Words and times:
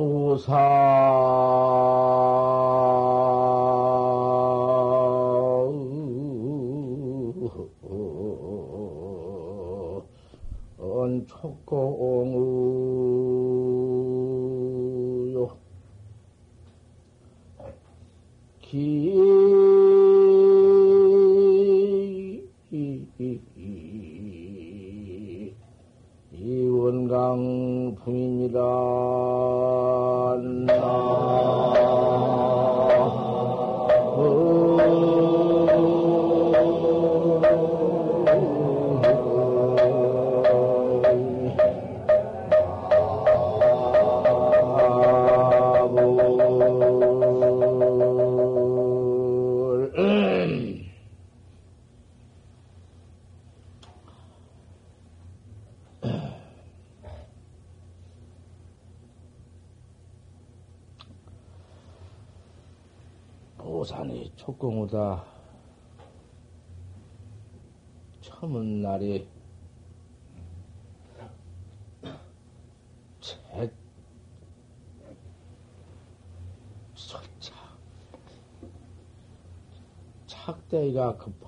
보사 0.00 0.56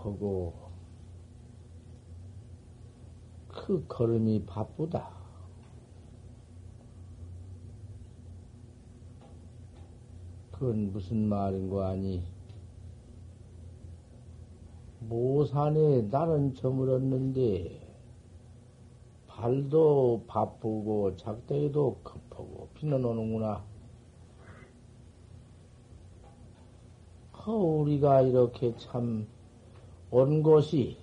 하고 0.05 0.53
그 3.49 3.85
걸음이 3.87 4.45
바쁘다. 4.45 5.11
그건 10.51 10.93
무슨 10.93 11.29
말인고 11.29 11.83
하니 11.83 12.23
모산에 15.01 16.03
나는 16.03 16.55
저물었는데 16.55 17.81
발도 19.27 20.25
바쁘고 20.27 21.17
작대기도 21.17 22.01
급하고 22.05 22.69
비는 22.75 23.05
오는구나. 23.05 23.65
어, 27.45 27.53
우리가 27.53 28.23
이렇게 28.23 28.77
참 28.77 29.27
온 30.15 30.43
곳이 30.43 30.99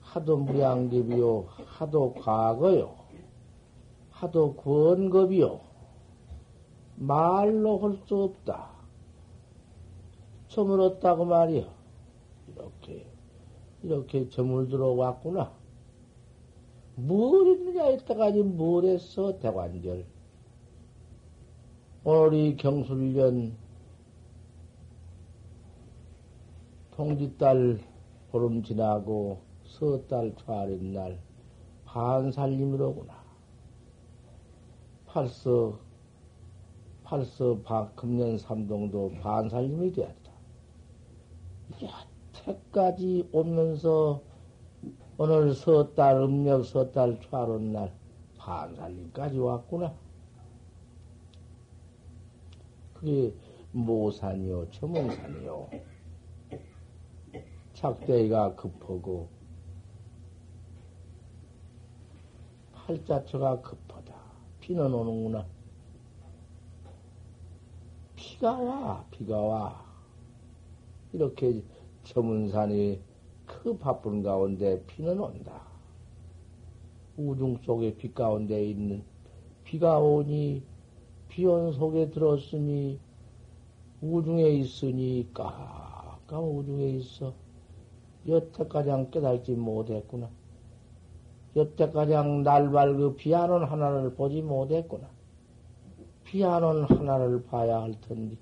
하도 0.00 0.36
무량겁이요, 0.36 1.46
하도 1.66 2.14
과거요, 2.14 2.94
하도 4.10 4.54
구원겁이요, 4.54 5.60
말로 6.94 7.78
할 7.78 7.98
수 8.06 8.22
없다. 8.22 8.70
저물었다고 10.46 11.24
말이요. 11.24 11.66
이렇게, 12.54 13.04
이렇게 13.82 14.28
저물들어 14.28 14.90
왔구나. 14.92 15.52
뭘 16.94 17.48
했느냐, 17.48 17.88
이때까지 17.88 18.44
뭘 18.44 18.84
했어, 18.84 19.36
대관절. 19.40 20.06
오늘이 22.04 22.56
경술년 22.56 23.56
통지달 26.96 27.78
보름 28.30 28.62
지나고 28.62 29.42
서달 29.64 30.34
초하린 30.34 30.94
날 30.94 31.20
반살림이로구나. 31.84 33.14
팔서, 35.04 35.78
팔서 37.04 37.60
박, 37.62 37.94
금년 37.96 38.38
삼동도 38.38 39.12
반살림이 39.20 39.92
되었다. 39.92 40.32
여태까지 41.82 43.28
오면서 43.30 44.22
오늘 45.18 45.54
서달, 45.54 46.22
음력 46.22 46.64
서달 46.64 47.20
초하른 47.20 47.72
날 47.72 47.92
반살림까지 48.38 49.38
왔구나. 49.38 49.94
그게 52.94 53.34
모산이요, 53.72 54.70
처문산이요. 54.70 55.95
착대기가 57.76 58.54
급하고 58.54 59.28
팔자처가 62.72 63.60
급하다. 63.60 64.14
비는 64.60 64.94
오는구나. 64.94 65.44
비가 68.14 68.58
와, 68.58 69.04
비가 69.10 69.38
와. 69.38 69.84
이렇게 71.12 71.62
저문산이 72.04 72.98
그 73.44 73.76
바쁜 73.76 74.22
가운데 74.22 74.82
비는 74.86 75.20
온다. 75.20 75.60
우중 77.18 77.58
속에 77.58 77.94
빛 77.96 78.14
가운데 78.14 78.64
있는 78.64 79.04
비가 79.64 79.98
오니 79.98 80.62
비온 81.28 81.72
속에 81.72 82.10
들었으니 82.10 82.98
우중에 84.00 84.48
있으니 84.48 85.28
까까 85.34 86.40
우중에 86.40 86.88
있어. 86.92 87.45
여태까지 88.28 89.10
깨달지 89.10 89.52
못했구나. 89.52 90.28
여태까지 91.54 92.12
날발 92.44 92.96
그 92.96 93.14
비하는 93.14 93.64
하나를 93.64 94.14
보지 94.14 94.42
못했구나. 94.42 95.08
비하는 96.24 96.84
하나를 96.84 97.44
봐야 97.46 97.82
할 97.82 97.98
텐데, 98.00 98.36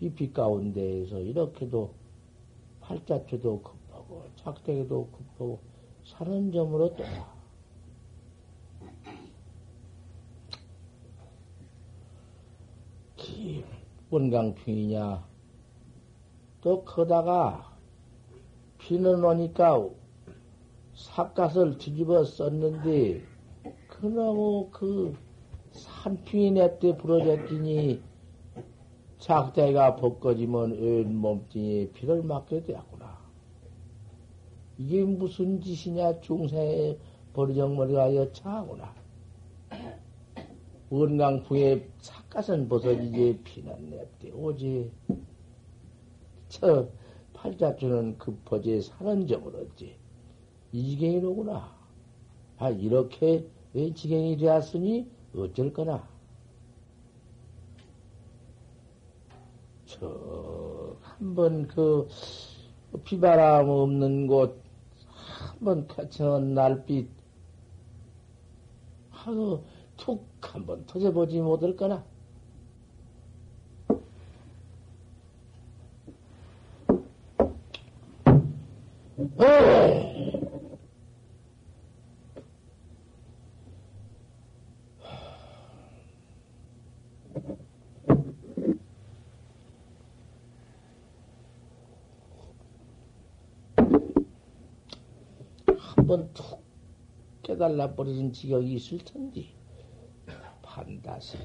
이 0.00 0.10
빛 0.10 0.32
가운데에서 0.34 1.20
이렇게도 1.20 1.94
팔자초도 2.80 3.62
급하고, 3.62 4.24
착대기도 4.36 5.08
급하고, 5.12 5.60
사는 6.04 6.50
점으로 6.50 6.96
떠나. 6.96 7.32
원강풍이냐, 14.10 15.26
또 16.60 16.84
커다가 16.84 17.71
비는 18.82 19.22
오니까 19.22 19.88
삿갓을 20.94 21.78
뒤집어 21.78 22.24
썼는데, 22.24 23.22
그놈의 23.88 24.68
그 24.72 25.16
산풍이 25.70 26.50
냅대 26.50 26.96
부러졌더니, 26.96 28.02
작대가 29.18 29.94
벗겨지면 29.94 30.72
온 30.72 31.16
몸뚱이에 31.16 31.90
피를 31.92 32.24
맞게 32.24 32.64
되었구나. 32.64 33.18
이게 34.78 35.04
무슨 35.04 35.60
짓이냐, 35.60 36.20
중생의 36.20 36.98
버리정머리가 37.34 38.16
여차하구나. 38.16 38.92
원강풍에 40.90 41.88
삿갓은 41.98 42.68
벗어지지 42.68 43.40
피는 43.44 43.90
냅대 43.90 44.32
오지. 44.32 44.90
저 46.48 46.88
팔자주는 47.42 48.18
급퍼지 48.18 48.82
사는 48.82 49.26
점을 49.26 49.54
얻지. 49.54 49.96
이 50.70 50.90
지경이로구나. 50.90 51.74
아, 52.58 52.70
이렇게 52.70 53.48
왜 53.74 53.92
지경이 53.92 54.36
되었으니 54.36 55.10
어쩔 55.36 55.72
거나. 55.72 56.08
저, 59.86 60.96
한번 61.00 61.66
그, 61.66 62.06
비바람 63.02 63.68
없는 63.68 64.28
곳, 64.28 64.62
한번 65.08 65.88
쾌청한 65.88 66.54
날빛, 66.54 67.08
하고 69.10 69.64
툭한번 69.96 70.86
터져보지 70.86 71.40
못할 71.40 71.74
거나. 71.74 72.04
한번 95.76 96.28
툭 96.34 96.64
깨달아 97.42 97.94
버리는 97.94 98.32
지경이 98.32 98.74
있을 98.74 98.98
텐데. 98.98 99.54
반다세 100.62 101.38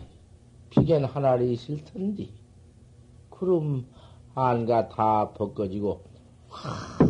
비견 0.71 1.05
하나리 1.05 1.53
있을 1.53 1.83
텐데. 1.83 2.29
그럼 3.29 3.85
안가 4.33 4.89
다 4.89 5.31
벗겨지고 5.33 6.03
확 6.49 7.06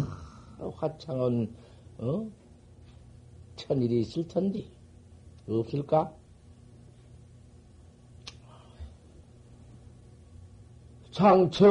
화창한 0.59 1.53
어? 1.99 2.27
천일이 3.55 4.01
있을 4.01 4.27
텐데 4.27 4.65
없을까? 5.47 6.13
상처 11.11 11.65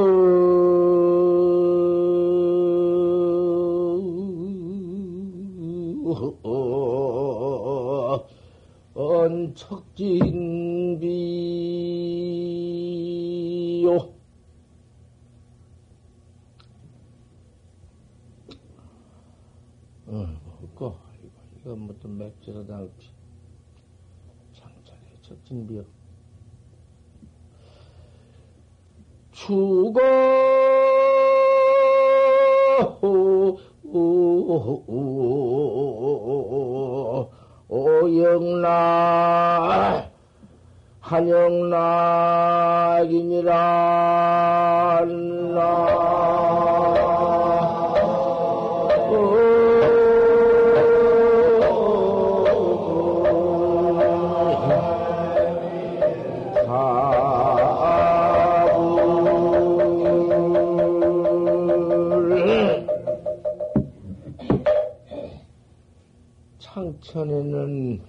언척진 8.95 10.56
나올지. 22.53 23.11
장전에 24.53 24.99
척진비요. 25.23 25.85
죽어! 29.33 30.01
오영락 37.69 38.77
한영락이니라 41.01 41.97
창천에는 67.17 68.03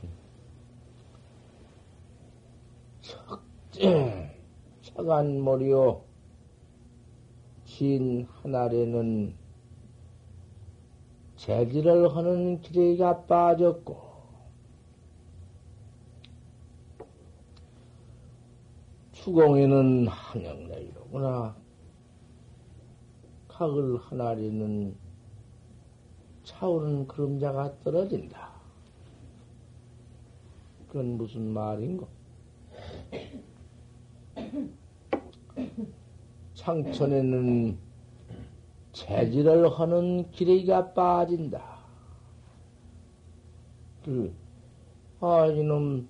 차간머리요 4.82 6.04
진 7.64 8.28
하늘에는 8.42 9.34
재질을 11.38 12.14
하는 12.14 12.60
기레가 12.60 13.24
빠졌고 13.26 13.96
추공에는 19.14 20.08
한영내이로구나 20.10 21.56
각을 23.48 23.98
하나리는 24.00 24.98
차오른 26.44 27.08
그림자가 27.08 27.80
떨어진다. 27.80 28.47
그건 30.98 31.16
무슨 31.16 31.54
말인고? 31.54 32.08
창천에는 36.56 37.78
재질을 38.94 39.70
하는 39.70 40.32
기레기가 40.32 40.94
빠진다. 40.94 41.78
그, 44.04 44.34
아, 45.20 45.46
이놈, 45.46 46.08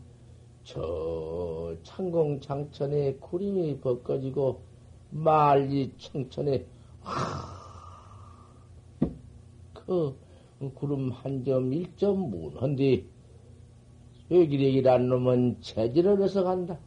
저, 0.63 1.75
창공 1.83 2.39
장천에 2.39 3.15
구름이 3.15 3.81
벗겨지고, 3.81 4.61
말리 5.09 5.91
청천에, 5.97 6.65
그, 9.73 10.17
구름 10.75 11.11
한 11.11 11.43
점, 11.43 11.73
일점 11.73 12.29
무한데, 12.29 13.16
여기래기란 14.29 15.07
놈은 15.07 15.61
재질을 15.61 16.21
해서 16.21 16.43
간다. 16.43 16.77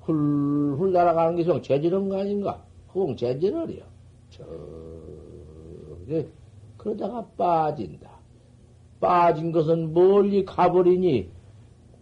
훌훌 0.00 0.92
날아가는 0.92 1.36
게 1.36 1.62
재질은 1.62 2.08
거 2.08 2.20
아닌가? 2.20 2.64
그건 2.92 3.16
재질을이요. 3.16 3.84
저, 4.30 4.44
네. 6.06 6.26
그러다가 6.76 7.24
빠진다. 7.36 8.10
빠진 9.00 9.52
것은 9.52 9.92
멀리 9.92 10.44
가버리니 10.44 11.30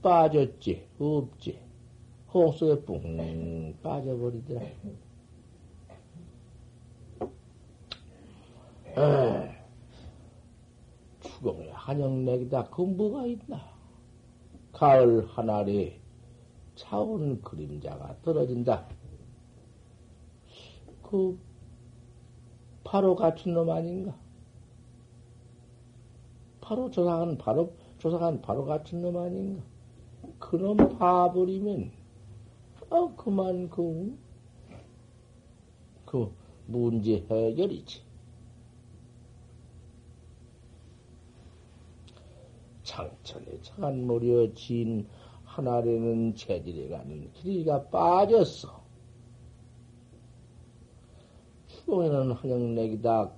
빠졌지, 0.02 0.86
없지. 0.98 1.60
호흡 2.32 2.56
속에 2.56 2.80
뿡 2.82 3.00
빠져버리더라. 3.82 4.60
에, 8.96 9.56
추공에 11.20 11.70
한영맥이다. 11.70 12.64
그 12.70 12.82
뭐가 12.82 13.26
있나? 13.26 13.71
가을 14.82 15.28
하늘에 15.28 16.00
차오른 16.74 17.40
그림자가 17.40 18.16
떨어진다. 18.20 18.88
그 21.04 21.38
바로 22.82 23.14
갖춘 23.14 23.54
놈 23.54 23.70
아닌가? 23.70 24.12
바로 26.60 26.90
조상은 26.90 27.38
바로 27.38 27.72
조상한 27.98 28.42
바로 28.42 28.64
갖춘 28.64 29.02
놈 29.02 29.16
아닌가? 29.18 29.62
그놈 30.40 30.76
봐버리면 30.98 31.92
어 32.90 33.14
그만 33.14 33.70
그, 33.70 34.18
그 36.04 36.34
문제 36.66 37.24
해결이지. 37.30 38.02
창천에 42.92 43.46
창한 43.62 44.06
무려 44.06 44.52
진 44.52 45.08
하나에는 45.44 46.34
재질에 46.34 46.90
가는 46.90 47.32
길이가 47.32 47.82
빠졌어. 47.84 48.82
추동에는 51.68 52.32
한영내기다. 52.32 53.32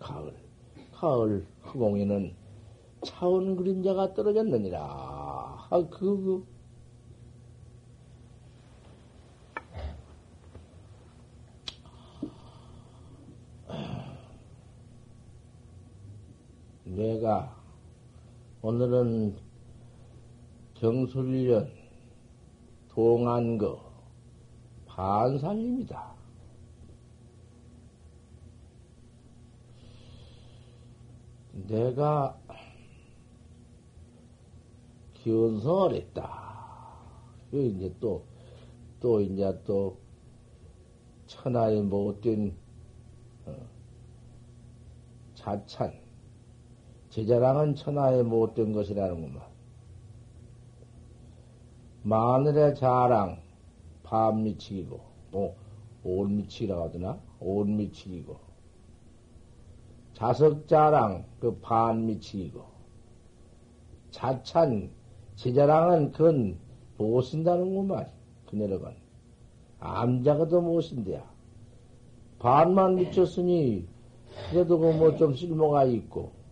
가을, 0.00 0.34
가을 0.92 1.46
허공에는 1.64 2.34
차원 3.04 3.54
그림자가 3.54 4.12
떨어졌느니라. 4.14 4.80
아, 4.82 5.86
그, 5.90 5.98
그. 6.00 6.53
내가 16.96 17.60
오늘은 18.62 19.36
경술련 20.74 21.72
동안거 22.88 23.80
반살입니다. 24.86 26.14
내가 31.66 32.38
기원성을 35.14 35.94
했다. 35.94 36.94
이제 37.52 37.92
또, 37.98 38.24
또 39.00 39.20
이제 39.20 39.60
또 39.64 39.98
천하의 41.26 41.82
못된 41.82 42.56
어, 43.46 43.56
자찬 45.34 46.03
제자랑은 47.14 47.76
천하에 47.76 48.24
못된 48.24 48.72
것이라는구만. 48.72 49.40
마늘의 52.02 52.74
자랑, 52.74 53.38
밤미치기고, 54.02 55.00
뭐, 55.30 55.54
온미치기라고 56.02 56.82
하더나? 56.82 57.20
온미치기고. 57.38 58.36
자석 60.14 60.66
자랑, 60.66 61.24
그 61.38 61.56
반미치기고. 61.60 62.64
자찬, 64.10 64.90
제자랑은 65.36 66.10
그건 66.10 66.58
못 66.98 67.22
쓴다는구만. 67.22 68.08
그녀력은. 68.46 68.90
암자가도 69.78 70.60
못 70.62 70.80
쓴대야. 70.80 71.24
반만 72.40 72.96
미쳤으니 72.96 73.86
그래도 74.50 74.80
그뭐좀 74.80 75.36
쓸모가 75.36 75.84
있고, 75.84 76.43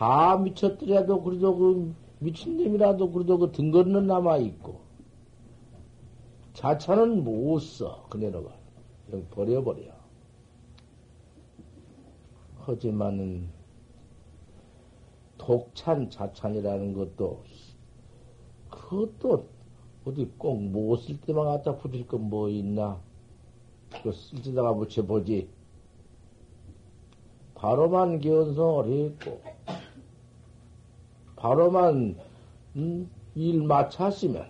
다 0.00 0.38
미쳤더라도 0.38 1.22
그래도 1.22 1.54
그 1.54 1.94
미친놈이라도 2.20 3.12
그래도 3.12 3.36
그 3.38 3.52
등거리는 3.52 4.06
남아있고, 4.06 4.80
자차는 6.54 7.22
못 7.22 7.58
써. 7.58 8.06
그냥 8.08 8.42
버려버려. 9.30 9.92
하지만은, 12.60 13.50
독찬 15.36 16.08
자찬이라는 16.08 16.94
것도, 16.94 17.42
그것도 18.70 19.44
어디 20.06 20.24
꼭 20.38 20.56
못 20.62 21.02
쓸 21.02 21.20
때만 21.20 21.44
갖다 21.44 21.76
붙일 21.76 22.06
건 22.06 22.22
뭐 22.22 22.48
있나? 22.48 22.98
그 24.02 24.12
쓸데다가 24.12 24.72
붙여보지. 24.72 25.50
바로만 27.54 28.22
견성을 28.22 28.88
했고, 28.90 29.42
바로만, 31.40 32.16
음, 32.76 33.10
일 33.34 33.62
마쳤으면, 33.62 34.46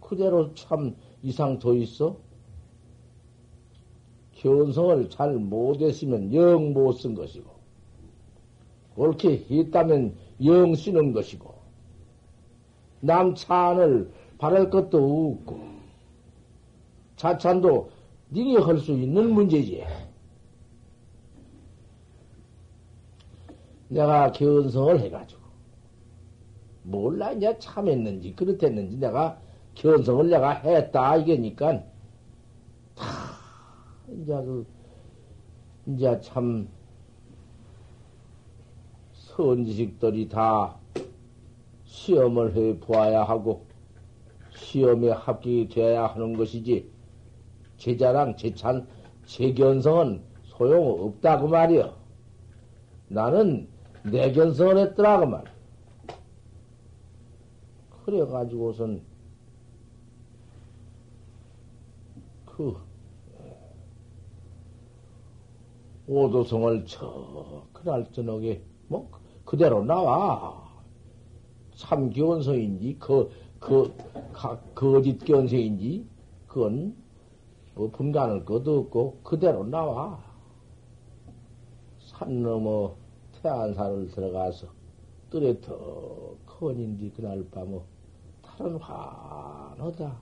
그대로 0.00 0.54
참 0.54 0.94
이상 1.22 1.58
더 1.58 1.74
있어? 1.74 2.16
견성을 4.34 5.10
잘 5.10 5.34
못했으면 5.36 6.32
영 6.34 6.72
못 6.72 6.98
쓴 7.00 7.14
것이고, 7.14 7.50
옳게 8.96 9.46
했다면 9.50 10.14
영 10.44 10.74
쓰는 10.74 11.12
것이고, 11.12 11.54
남 13.00 13.34
찬을 13.34 14.10
바랄 14.38 14.70
것도 14.70 15.38
없고, 15.40 15.60
자찬도 17.16 17.90
니네 18.32 18.58
할수 18.62 18.92
있는 18.92 19.32
문제지. 19.32 19.84
내가 23.88 24.32
견성을 24.32 25.00
해가지고, 25.00 25.40
몰라, 26.82 27.32
이제 27.32 27.56
참했는지, 27.58 28.34
그렇댔는지 28.34 28.96
내가 28.98 29.40
견성을 29.74 30.28
내가 30.28 30.50
했다, 30.50 31.16
이게니까, 31.16 31.82
다, 32.94 33.04
이제 34.08 34.32
그, 34.32 34.66
이제 35.86 36.20
참, 36.20 36.68
선지식들이 39.12 40.28
다 40.28 40.76
시험을 41.84 42.54
해 42.54 42.78
보아야 42.80 43.22
하고, 43.22 43.66
시험에 44.54 45.10
합격이 45.10 45.68
되어야 45.68 46.06
하는 46.06 46.36
것이지, 46.36 46.90
제자랑 47.76 48.36
제찬, 48.36 48.86
제견성은 49.26 50.22
소용없다, 50.44 51.40
그 51.40 51.46
말이여. 51.46 51.94
나는 53.08 53.68
내 54.10 54.30
견성을 54.32 54.78
했더라, 54.78 55.20
그 55.20 55.24
말. 55.24 55.44
그래 58.04 58.24
가지고선, 58.24 59.02
그, 62.44 62.76
오도성을 66.06 66.86
저, 66.86 67.66
그날 67.72 68.06
저녁에, 68.12 68.60
뭐, 68.86 69.10
그대로 69.44 69.82
나와. 69.82 70.64
참견성인지, 71.74 72.96
그, 73.00 73.30
그, 73.58 73.92
거짓 74.74 75.18
견성인지, 75.24 76.06
그건, 76.46 76.94
뭐, 77.74 77.90
분간할 77.90 78.44
것도 78.44 78.78
없고, 78.78 79.20
그대로 79.24 79.64
나와. 79.64 80.24
산 81.98 82.42
넘어 82.42 82.94
태안산을 83.46 84.10
들어가서, 84.10 84.66
뜰에 85.30 85.60
더 85.60 86.34
커인지 86.44 87.12
그날 87.14 87.46
밤은, 87.52 87.80
탈은 88.42 88.76
환하다. 88.78 90.18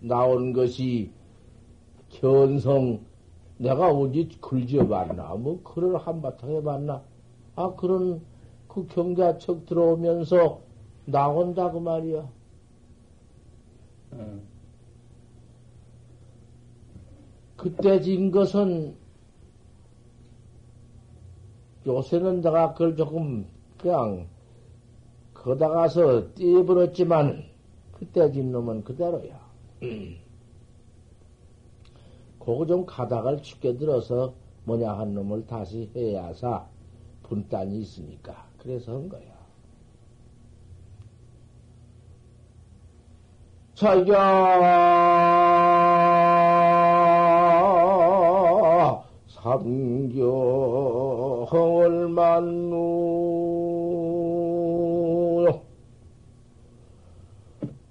나온 0.00 0.52
것이 0.52 1.12
견성, 2.08 3.00
내가 3.58 3.90
어디 3.92 4.28
글지어 4.40 4.88
봤나? 4.88 5.36
뭐, 5.36 5.62
글을 5.62 5.98
한바탕 5.98 6.50
해봤나? 6.50 7.00
아, 7.54 7.74
그런 7.76 8.22
그 8.66 8.84
경자척 8.88 9.66
들어오면서 9.66 10.60
나온다, 11.04 11.70
그 11.70 11.78
말이야. 11.78 12.28
음. 14.14 14.42
그때 17.56 18.00
진 18.00 18.32
것은 18.32 18.96
요새는 21.88 22.42
내가 22.42 22.72
그걸 22.74 22.94
조금 22.96 23.46
그냥 23.78 24.28
거다가서 25.32 26.34
띄어버렸지만 26.34 27.44
그때 27.92 28.30
진 28.30 28.52
놈은 28.52 28.84
그대로야. 28.84 29.40
그거 32.38 32.66
좀 32.66 32.84
가닥을 32.84 33.42
쉽게 33.42 33.78
들어서 33.78 34.34
뭐냐 34.64 34.92
한 34.92 35.14
놈을 35.14 35.46
다시 35.46 35.90
해야사 35.96 36.66
분단이 37.22 37.80
있으니까 37.80 38.46
그래서 38.58 38.92
한 38.92 39.08
거야. 39.08 39.38
자기 43.74 44.10
삼경을 49.48 50.58
만누. 52.08 53.08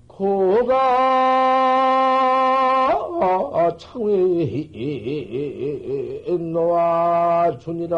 고가 0.07 0.97
창위 3.77 4.69
놓아주니라 6.39 7.97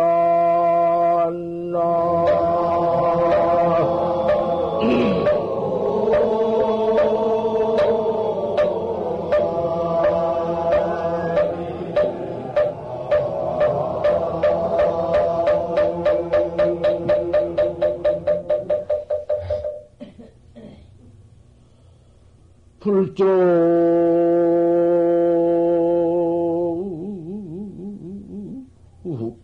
불조 22.90 23.26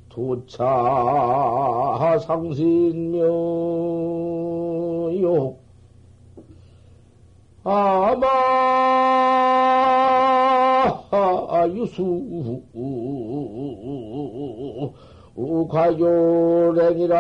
도차 0.10 0.66
상신명요. 2.26 3.26
아마 7.64 8.26
유수 11.70 12.02
과교랭이라 15.70 17.16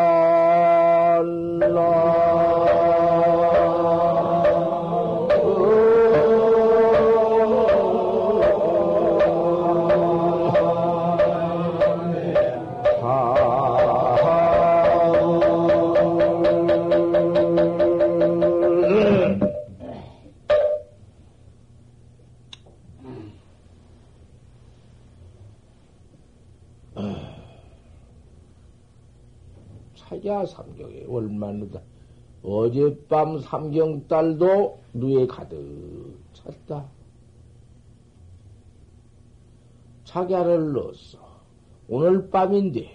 삼경에 30.43 31.05
월만누다. 31.07 31.79
어젯밤 32.43 33.39
삼경딸도 33.39 34.79
누에 34.93 35.27
가득 35.27 36.17
찼다. 36.33 36.85
자기를 40.03 40.73
넣었어. 40.73 41.19
오늘 41.87 42.29
밤인데, 42.29 42.89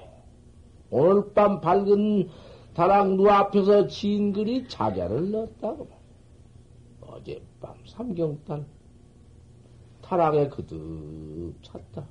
오늘 0.90 1.32
밤 1.32 1.61
밝은 1.61 2.28
다락 2.75 3.14
누 3.14 3.28
앞에서 3.28 3.87
지은 3.87 4.32
글이 4.32 4.68
자기를 4.68 5.30
넣었다고. 5.30 5.88
어젯밤 7.00 7.75
삼경딸 7.87 8.64
타락에 10.02 10.49
그득 10.49 11.54
찼다. 11.62 12.04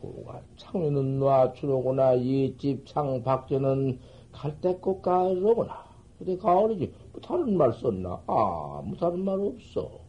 보가 0.00 0.42
창위는 0.56 1.18
놔주로구나 1.18 2.14
이집 2.14 2.86
창 2.86 3.22
박제는 3.22 3.98
갈대꽃 4.32 5.02
가로구나. 5.02 5.84
근데 6.18 6.36
가을이지. 6.36 6.92
뭐 7.12 7.20
다른 7.20 7.56
말 7.56 7.72
썼나? 7.72 8.22
아무 8.26 8.96
다른 8.96 9.24
말 9.24 9.38
없어. 9.40 10.00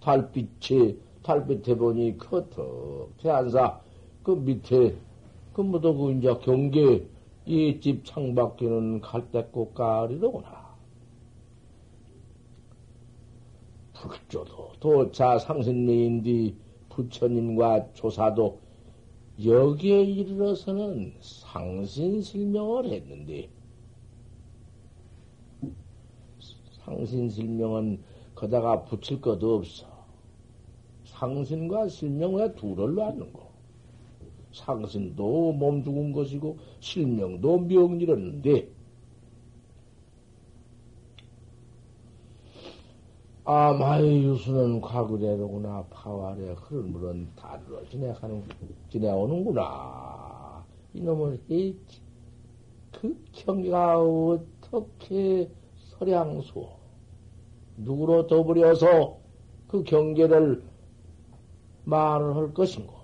달빛이 0.00 0.98
달빛에 1.22 1.76
보니 1.76 2.18
커터 2.18 3.08
태안사 3.18 3.80
그 4.22 4.32
밑에 4.32 4.96
그 5.52 5.60
뭐도 5.60 5.96
그 5.96 6.12
이제 6.12 6.34
경계 6.42 7.06
이집 7.46 8.04
창밖에는 8.04 9.00
갈대꽃 9.00 9.74
가을이로구나. 9.74 10.64
불조도 13.94 14.72
도차 14.80 15.38
상신미인뒤 15.38 16.56
부처님과 16.90 17.92
조사도 17.94 18.58
여기에 19.42 20.02
이르러서는 20.04 21.14
상신실명을 21.20 22.86
했는데 22.86 23.48
상신실명은 26.84 28.00
거다가 28.34 28.84
붙일 28.84 29.20
것도 29.20 29.56
없어. 29.56 29.86
상신과 31.04 31.88
실명 31.88 32.34
왜 32.34 32.54
둘을 32.54 32.94
놨는 32.94 33.32
거? 33.32 33.50
상신도 34.52 35.52
몸 35.52 35.82
죽은 35.82 36.12
것이고 36.12 36.58
실명도 36.80 37.58
명일었는데 37.58 38.68
아 43.46 43.74
마의 43.74 44.24
유수는 44.24 44.80
과거대로구나 44.80 45.84
파와래 45.90 46.54
흐른 46.58 46.92
물은 46.92 47.28
다르러 47.36 47.84
지내가는 47.90 48.42
지내오는구나. 48.88 50.64
이놈을 50.94 51.34
했지 51.34 51.78
그 52.90 53.14
경계가 53.32 54.00
어떻게 54.00 55.50
서량수 55.76 56.66
누구로 57.76 58.26
더불여서 58.28 59.18
그 59.68 59.84
경계를 59.84 60.62
말을 61.84 62.36
할 62.36 62.54
것인고? 62.54 62.94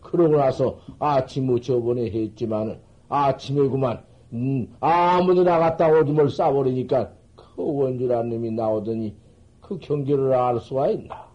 그러고 0.00 0.36
나서 0.36 0.78
아침에 1.00 1.60
저번에 1.60 2.08
했지만 2.08 2.80
아침에 3.08 3.68
그만. 3.68 4.04
음, 4.32 4.72
아무도 4.80 5.42
나갔다 5.42 5.88
오줌을 5.88 6.30
싸버리니까 6.30 7.15
그 7.56 7.64
원주란 7.64 8.28
놈이 8.28 8.50
나오더니 8.50 9.16
그 9.62 9.78
경계를 9.78 10.34
알 10.34 10.60
수가 10.60 10.90
있나? 10.90 11.26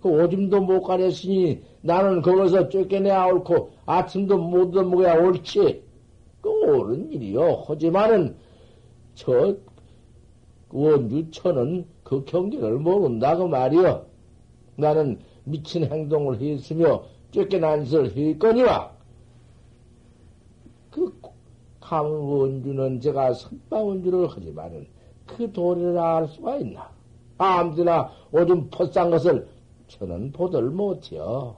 그 0.00 0.08
오줌도 0.08 0.60
못 0.60 0.82
가렸으니 0.82 1.62
나는 1.80 2.22
거기서 2.22 2.68
쫓겨내야 2.68 3.26
옳고 3.26 3.70
아침도 3.84 4.38
못 4.38 4.68
얻어먹어야 4.68 5.16
옳지. 5.16 5.82
그 6.40 6.48
옳은 6.48 7.10
일이요. 7.12 7.64
하지만은 7.66 8.36
저 9.14 9.56
원주천은 10.70 11.86
그 12.04 12.24
경계를 12.24 12.78
모른다 12.78 13.36
그 13.36 13.42
말이요. 13.44 14.06
나는 14.76 15.18
미친 15.44 15.84
행동을 15.84 16.40
했으며 16.40 17.02
쫓겨난 17.32 17.84
짓을 17.84 18.14
했거니와 18.16 18.92
그 20.90 21.12
강원주는 21.80 23.00
제가 23.00 23.34
선방원주를 23.34 24.28
하지만은 24.28 24.86
그 25.26 25.50
도리를 25.52 25.98
알 25.98 26.28
수가 26.28 26.56
있나? 26.58 26.90
아무데나 27.38 28.10
오줌 28.32 28.70
퍼싼 28.70 29.10
것을 29.10 29.46
저는 29.88 30.32
보들 30.32 30.70
못해요. 30.70 31.56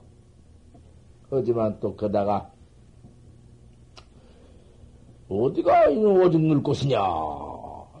하지만 1.29 1.79
또 1.79 1.95
거다가 1.95 2.51
어디가 5.29 5.89
이놈 5.89 6.21
오줌 6.21 6.47
넣을 6.47 6.63
곳이냐? 6.63 6.99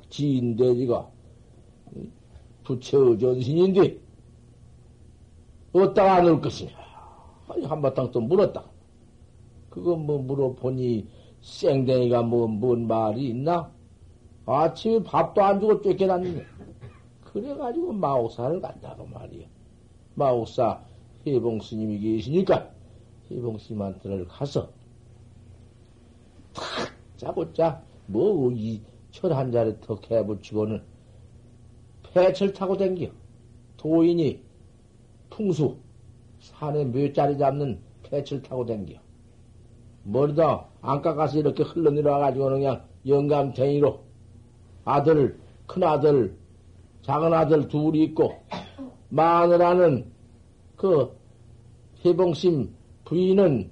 지인대지가 0.09 1.07
부처 2.63 3.17
전신인데 3.17 3.99
어디다가 5.71 6.21
넣을 6.21 6.41
것이냐? 6.41 6.71
아니 7.47 7.65
한바탕 7.65 8.11
또 8.11 8.19
물었다. 8.19 8.63
그거 9.69 9.95
뭐 9.95 10.17
물어보니 10.19 11.07
쌩댕이가 11.41 12.23
뭐, 12.23 12.47
뭔 12.47 12.87
말이 12.87 13.29
있나? 13.29 13.71
아침에 14.55 15.03
밥도 15.03 15.41
안 15.43 15.59
주고 15.59 15.81
쫓겨났는데. 15.81 16.45
그래가지고 17.23 17.93
마옥사를 17.93 18.59
간다고 18.61 19.05
말이야. 19.05 19.47
마옥사 20.15 20.81
해봉 21.27 21.61
스님이 21.61 21.99
계시니까 21.99 22.71
해봉 23.29 23.57
스님한테를 23.59 24.27
가서 24.27 24.69
탁 26.53 26.63
짜고짜 27.17 27.83
뭐 28.07 28.51
이 28.51 28.81
철 29.11 29.33
한 29.33 29.51
자리 29.51 29.75
턱 29.81 30.09
해붙이고는 30.09 30.81
폐철 32.13 32.53
타고 32.53 32.77
댕겨. 32.77 33.07
도인이 33.77 34.41
풍수 35.29 35.77
산에 36.39 36.85
몇 36.85 37.13
자리 37.13 37.37
잡는 37.37 37.79
폐철 38.03 38.41
타고 38.41 38.65
댕겨. 38.65 38.99
머리다 40.03 40.67
안 40.81 41.01
깎아서 41.01 41.39
이렇게 41.39 41.63
흘러내려와가지고 41.63 42.45
그냥 42.49 42.83
영감탱이로 43.05 43.99
아들, 44.89 45.37
큰아들, 45.67 46.35
작은아들 47.03 47.67
둘이 47.67 48.03
있고 48.05 48.33
마누라는 49.09 50.11
그 50.75 51.15
해봉심 52.03 52.73
부인은 53.05 53.69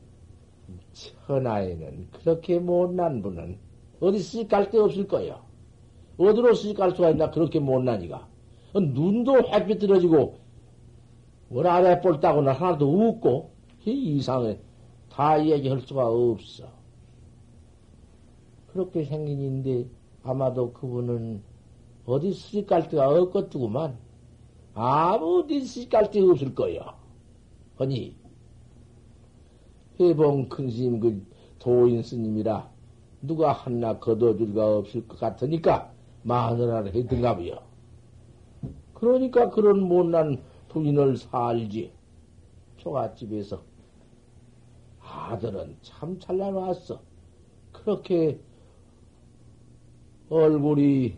천하에는 0.94 2.08
그렇게 2.12 2.60
못난 2.60 3.22
분은 3.22 3.58
어디 4.00 4.20
쓰깔 4.20 4.70
데 4.70 4.78
없을 4.78 5.08
거예요. 5.08 5.42
어디로 6.18 6.54
쓰깔 6.54 6.92
수가 6.92 7.12
있나 7.12 7.32
그렇게 7.32 7.60
못난이가. 7.60 8.28
눈도 8.76 9.38
햇빛 9.48 9.80
들어지고 9.80 10.38
뭘 11.50 11.66
아래 11.66 12.00
볼 12.00 12.20
따고는 12.20 12.54
하나도 12.54 13.10
없고 13.10 13.52
이상해. 13.86 14.60
다 15.10 15.44
얘기할 15.44 15.82
수가 15.82 16.08
없어. 16.08 16.66
그렇게 18.72 19.04
생긴 19.04 19.42
인데 19.42 19.86
아마도 20.28 20.74
그분은 20.74 21.42
어디 22.06 22.34
수직 22.34 22.68
갈 22.68 22.90
데가 22.90 23.10
없겠구만. 23.10 23.98
아무 24.74 25.40
어디 25.40 25.62
수직 25.62 25.90
갈 25.90 26.12
데가 26.12 26.32
없을 26.32 26.54
거요. 26.54 26.82
허니, 27.80 28.16
해봉 30.00 30.50
큰 30.50 30.70
스님, 30.70 31.00
그 31.00 31.26
도인 31.60 32.04
스님이라 32.04 32.70
누가 33.22 33.54
하나 33.54 33.98
거둬줄가 33.98 34.78
없을 34.78 35.08
것 35.08 35.18
같으니까 35.20 35.92
마누라를 36.24 36.94
했던가 36.94 37.36
보요. 37.36 37.60
그러니까 38.94 39.50
그런 39.50 39.80
못난 39.82 40.44
부인을 40.70 41.18
살지. 41.18 41.94
초가집에서. 42.78 43.62
아들은 45.00 45.78
참 45.82 46.20
잘난 46.20 46.54
왔어. 46.54 47.02
그렇게 47.72 48.40
얼굴이 50.30 51.16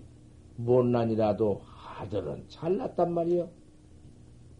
못난이라도 0.58 1.62
아들은 2.00 2.46
잘났단 2.48 3.14
말이요. 3.14 3.50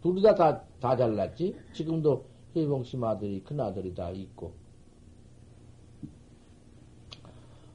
둘 0.02 0.22
다, 0.22 0.34
다, 0.34 0.64
다 0.80 0.96
잘났지? 0.96 1.56
지금도 1.74 2.26
해봉심 2.56 3.04
아들이, 3.04 3.44
큰 3.44 3.60
아들이 3.60 3.94
다 3.94 4.10
있고. 4.10 4.54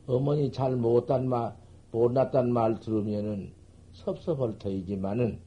어머니 0.06 0.50
잘 0.50 0.76
못한 0.76 1.28
말, 1.28 1.54
못났단 1.92 2.52
말 2.52 2.80
들으면은 2.80 3.52
섭섭할 3.92 4.58
터이지만은 4.58 5.38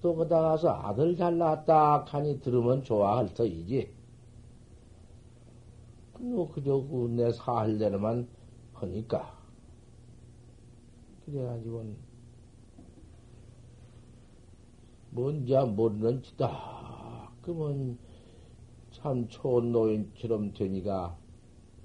또 0.00 0.14
거다 0.14 0.40
가서 0.40 0.70
아들 0.70 1.16
잘났다 1.16 2.04
하니 2.06 2.40
들으면 2.40 2.84
좋아할 2.84 3.34
터이지. 3.34 3.90
뭐 6.20 6.50
그저 6.52 6.82
내 7.10 7.32
사할 7.32 7.76
대로만 7.76 8.28
하니까. 8.74 9.35
그래가지고 11.26 11.96
뭔지 15.10 15.54
모르는 15.56 16.22
지다. 16.22 17.30
그러면 17.42 17.98
참 18.92 19.28
좋은 19.28 19.72
노인처럼 19.72 20.52
되니까 20.52 21.16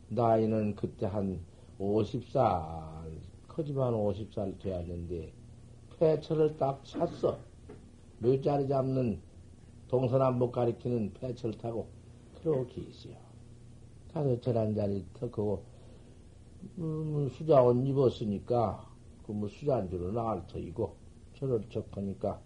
나이는 0.10 0.76
그때 0.76 1.06
한 1.08 1.40
50살, 1.80 3.20
커지만 3.48 3.94
50살 3.94 4.60
되었는데 4.60 5.34
폐철을 5.98 6.58
딱 6.58 6.84
찼어. 6.84 7.40
몇 8.20 8.42
자리 8.44 8.68
잡는 8.68 9.20
동서남북 9.88 10.52
가리키는 10.52 11.14
폐철 11.14 11.52
타고 11.54 11.88
그렇게 12.42 12.82
있어요. 12.82 13.16
가서 14.14 14.40
절한 14.42 14.76
자리 14.76 15.06
턱하고 15.14 15.64
음, 16.78 17.30
수자 17.30 17.64
옷 17.64 17.76
입었으니까 17.86 18.91
그뭐 19.26 19.48
수잔주로 19.48 20.12
나갈 20.12 20.46
터이고 20.48 20.96
저럴 21.36 21.70
척하니까 21.70 22.42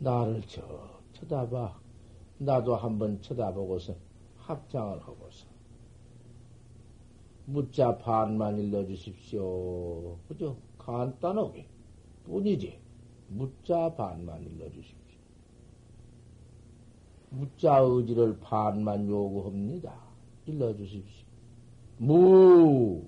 나를 0.00 0.42
저 0.46 1.00
쳐다봐. 1.12 1.78
나도 2.38 2.74
한번 2.74 3.20
쳐다보고서 3.20 3.94
합장을 4.38 4.98
하고서 5.02 5.46
무자 7.44 7.98
반만 7.98 8.58
일러주십시오. 8.58 10.16
그죠? 10.26 10.56
간단하게 10.78 11.66
뿐이지. 12.24 12.78
무자 13.28 13.94
반만 13.94 14.42
일러주십시오. 14.42 15.20
무자 17.30 17.78
의지를 17.78 18.40
반만 18.40 19.06
요구합니다. 19.06 19.94
일러주십시오. 20.46 21.26
무. 21.98 23.04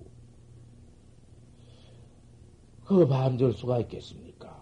그 2.92 3.08
반될 3.08 3.54
수가 3.54 3.78
있겠습니까? 3.80 4.54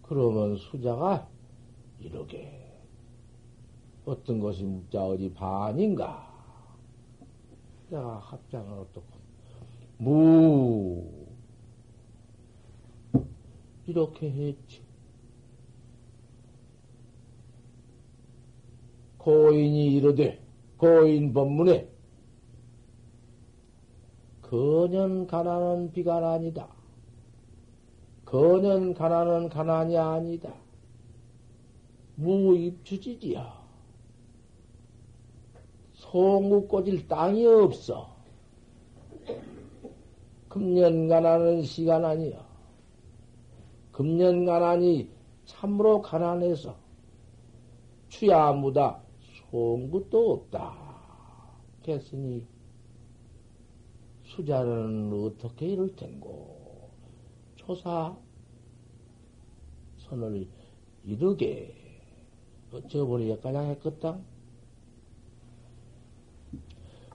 그러면 0.00 0.56
수자가 0.56 1.28
이렇게 2.00 2.80
어떤 4.06 4.40
것이 4.40 4.64
무자 4.64 5.04
어디 5.04 5.30
반인가? 5.34 6.26
내가 7.90 8.16
합장을 8.18 8.78
어떻고 8.78 9.18
무 9.98 11.04
이렇게 13.86 14.30
했지. 14.30 14.80
고인이 19.18 19.96
이르되 19.96 20.42
고인 20.78 21.34
법문에 21.34 21.95
거년 24.48 25.26
가난은 25.26 25.90
비가 25.90 26.16
아니다. 26.32 26.68
거년 28.24 28.94
가난은 28.94 29.48
가난이 29.48 29.98
아니다. 29.98 30.54
무입주지지야. 32.14 33.66
송구 35.94 36.68
꽂을 36.68 37.08
땅이 37.08 37.44
없어. 37.44 38.14
금년 40.48 41.08
가난은 41.08 41.62
시간 41.62 42.04
아니야. 42.04 42.46
금년 43.90 44.44
가난이 44.44 45.10
참으로 45.44 46.00
가난해서 46.00 46.76
추야무다 48.08 49.02
송구도 49.50 50.32
없다. 50.32 50.86
했으니 51.88 52.55
수자는 54.36 55.12
어떻게 55.24 55.66
이럴 55.66 55.96
텐고 55.96 56.90
초사 57.56 58.14
선을 59.98 60.46
이르게 61.04 61.74
어쩌보니 62.70 63.30
여기까지 63.30 63.56
했겠다. 63.56 64.18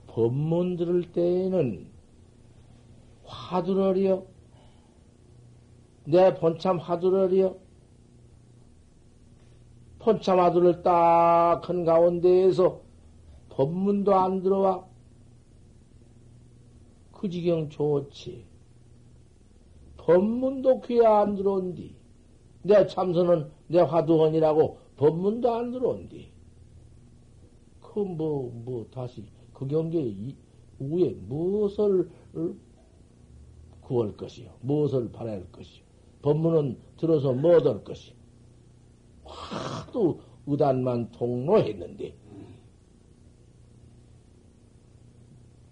법문 0.08 0.76
들을 0.76 1.12
때에는 1.12 1.86
화두러리요. 3.24 4.26
내 6.04 6.34
본참 6.34 6.78
화두러리요. 6.78 7.56
본참 10.00 10.40
화두를 10.40 10.82
딱 10.82 11.68
한 11.68 11.84
가운데에서 11.84 12.80
법문도 13.50 14.14
안 14.14 14.42
들어와. 14.42 14.91
그 17.22 17.30
지경 17.30 17.68
좋지. 17.68 18.44
법문도 19.96 20.80
귀에 20.80 21.06
안 21.06 21.36
들어온디. 21.36 21.94
내 22.62 22.84
참선은 22.84 23.48
내 23.68 23.78
화두원이라고 23.78 24.78
법문도 24.96 25.54
안 25.54 25.70
들어온디. 25.70 26.32
그 27.80 28.00
뭐, 28.00 28.50
뭐, 28.64 28.84
다시 28.90 29.24
그 29.52 29.68
경계에 29.68 30.12
위에 30.80 31.10
무엇을 31.28 32.10
구할 33.82 34.16
것이요? 34.16 34.50
무엇을 34.62 35.12
바랄 35.12 35.46
것이요? 35.52 35.84
법문은 36.22 36.76
들어서 36.96 37.32
뭐 37.32 37.58
얻을 37.58 37.84
것이요? 37.84 38.16
하도 39.24 40.20
의단만 40.48 41.12
통로했는데, 41.12 42.16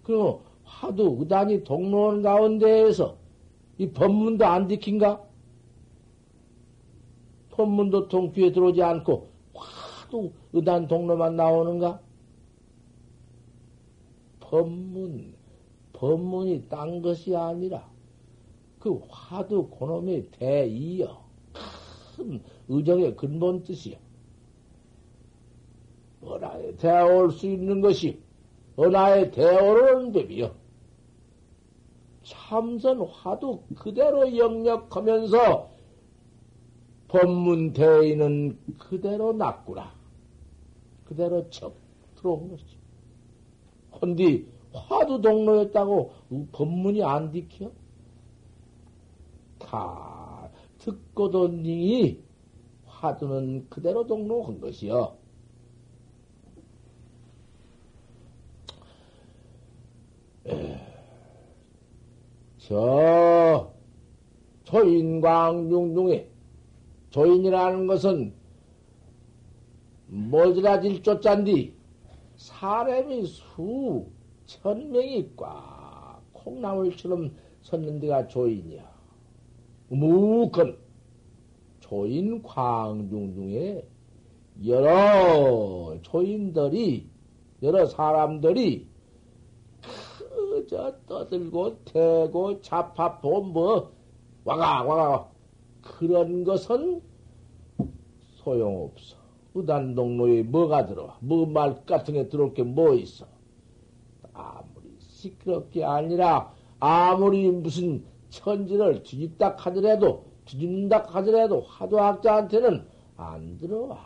그 0.03 0.50
하도 0.79 1.17
의단이 1.19 1.63
통로한 1.63 2.21
가운데에서 2.21 3.17
이 3.77 3.89
법문도 3.89 4.45
안 4.45 4.67
지킨가? 4.67 5.21
법문도 7.51 8.07
통귀에 8.07 8.51
들어오지 8.51 8.81
않고 8.81 9.29
하도 9.53 10.33
의단 10.53 10.87
통로만 10.87 11.35
나오는가? 11.35 11.99
법문, 14.39 15.33
법문이 15.93 16.67
딴 16.69 17.01
것이 17.01 17.35
아니라 17.35 17.89
그 18.79 18.99
화두 19.09 19.67
고놈의 19.67 20.31
대이여. 20.31 21.21
큰 22.15 22.41
의정의 22.67 23.15
근본 23.15 23.63
뜻이여. 23.63 23.97
은하에 26.23 26.75
대어올 26.75 27.31
수 27.31 27.47
있는 27.47 27.81
것이 27.81 28.19
은하에 28.79 29.31
대어오는 29.31 30.11
법이여. 30.11 30.60
참선 32.31 33.01
화두 33.01 33.61
그대로 33.75 34.37
영역하면서 34.37 35.69
법문 37.09 37.73
대의는 37.73 38.57
그대로 38.77 39.33
낫구나. 39.33 39.93
그대로 41.03 41.49
척 41.49 41.75
들어온 42.15 42.49
것이지. 42.49 42.77
헌디 44.01 44.47
화두 44.71 45.19
동로였다고 45.21 46.13
법문이 46.53 47.03
안 47.03 47.33
지켜? 47.33 47.69
다 49.59 50.49
듣고도 50.79 51.49
니 51.49 52.23
화두는 52.85 53.67
그대로 53.69 54.07
동로한 54.07 54.61
것이요. 54.61 55.17
저 62.71 63.69
조인광중 64.63 65.93
중에 65.93 66.29
조인이라는 67.09 67.85
것은 67.85 68.33
뭐지라질 70.07 71.03
쫓잔디 71.03 71.73
사람이 72.37 73.25
수 73.25 74.05
천명이 74.45 75.31
꽉 75.35 76.21
콩나물처럼 76.31 77.35
섰는 77.61 77.99
데가 77.99 78.29
조인이야. 78.29 78.89
무건 79.89 80.77
조인 81.81 82.41
광중 82.41 83.33
중에 83.33 83.85
여러 84.65 85.97
조인들이 86.03 87.09
여러 87.61 87.85
사람들이 87.85 88.90
그저 90.61 90.93
떠들고 91.07 91.83
대고 91.85 92.61
잡합고 92.61 93.41
뭐 93.41 93.91
와가 94.43 94.83
와가 94.83 95.29
그런 95.81 96.43
것은 96.43 97.01
소용없어. 98.35 99.17
무단동로에 99.53 100.43
뭐가 100.43 100.85
들어와? 100.85 101.17
뭐말 101.19 101.85
같은 101.85 102.13
게 102.13 102.29
들어올 102.29 102.53
게 102.53 102.63
뭐 102.63 102.93
있어? 102.93 103.25
아무리 104.33 104.95
시끄럽게 104.99 105.83
아니라 105.83 106.53
아무리 106.79 107.49
무슨 107.51 108.05
천지를 108.29 109.03
뒤집다 109.03 109.55
하더라도 109.57 110.25
뒤집다 110.45 111.05
하더라도 111.09 111.61
화두학자한테는 111.61 112.85
안 113.17 113.57
들어와. 113.57 113.99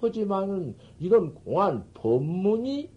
하지만은 0.00 0.74
이런 0.98 1.34
공안 1.34 1.84
법문이 1.94 2.90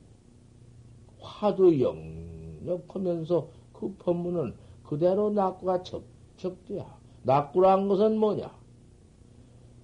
화두 1.23 1.79
영역하면서 1.79 3.47
그 3.71 3.95
법문은 3.97 4.55
그대로 4.83 5.31
낙구가 5.31 5.83
척척돼야. 5.83 6.85
낙구란 7.23 7.87
것은 7.87 8.17
뭐냐? 8.17 8.53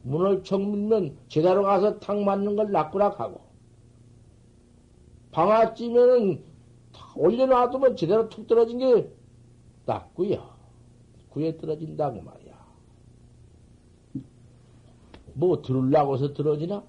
문을 0.04 0.44
청밀면 0.44 1.18
제대로 1.28 1.64
가서 1.64 2.00
탁 2.00 2.22
맞는 2.22 2.56
걸 2.56 2.72
낙구라 2.72 3.10
하고 3.10 3.42
방아 5.32 5.74
찌면은 5.74 6.44
올려놔두면 7.16 7.96
제대로 7.96 8.30
툭 8.30 8.48
떨어진 8.48 8.80
게 8.80 9.10
낙구야. 9.86 10.58
구에 11.30 11.58
떨어진다고 11.58 12.22
말이야. 12.22 12.60
뭐 15.34 15.62
들으려고 15.62 16.16
해서 16.16 16.34
떨어지나? 16.34 16.84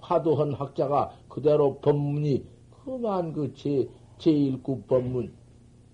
화두한 0.00 0.54
학자가 0.54 1.12
그대로 1.28 1.78
법문이 1.78 2.44
그만 2.84 3.32
그 3.32 3.52
제, 3.54 3.88
제1구 4.18 4.86
법문 4.86 5.32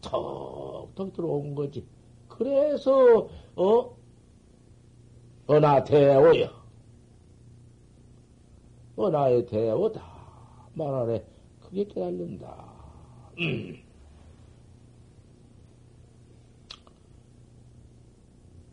턱턱 0.00 1.12
들어온 1.12 1.54
거지. 1.54 1.84
그래서, 2.28 3.28
어? 3.56 3.96
어나 5.46 5.82
대오여. 5.84 6.58
어나의 8.96 9.46
대오다. 9.46 10.02
말하래 10.74 11.24
크게 11.60 11.84
깨달는다. 11.84 12.68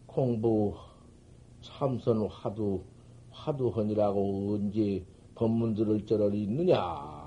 공부 0.08 0.76
참선 1.62 2.28
화두 2.28 2.82
화두헌이라고 3.32 4.54
언제 4.54 5.06
법문 5.36 5.76
들을 5.76 6.06
저럴 6.06 6.34
있느냐 6.36 7.25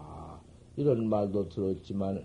이런 0.78 1.08
말도 1.08 1.48
들었지만 1.48 2.24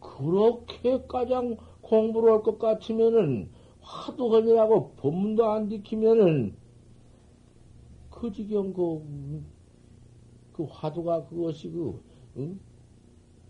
그렇게 0.00 1.02
가장 1.06 1.56
공부를 1.80 2.32
할 2.32 2.42
것 2.42 2.58
같으면은 2.58 3.48
화두헌이라고 3.80 4.92
법문도 4.96 5.44
안 5.50 5.68
지키면은 5.68 6.56
그 8.10 8.32
지경 8.32 8.72
그, 8.72 9.42
그 10.52 10.64
화두가 10.64 11.26
그것이 11.26 11.70
그 11.70 12.02
응? 12.36 12.60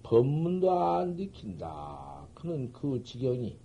법문도 0.02 0.70
안 0.70 1.16
지킨다. 1.16 2.26
그는 2.34 2.72
그 2.72 3.02
지경이 3.02 3.56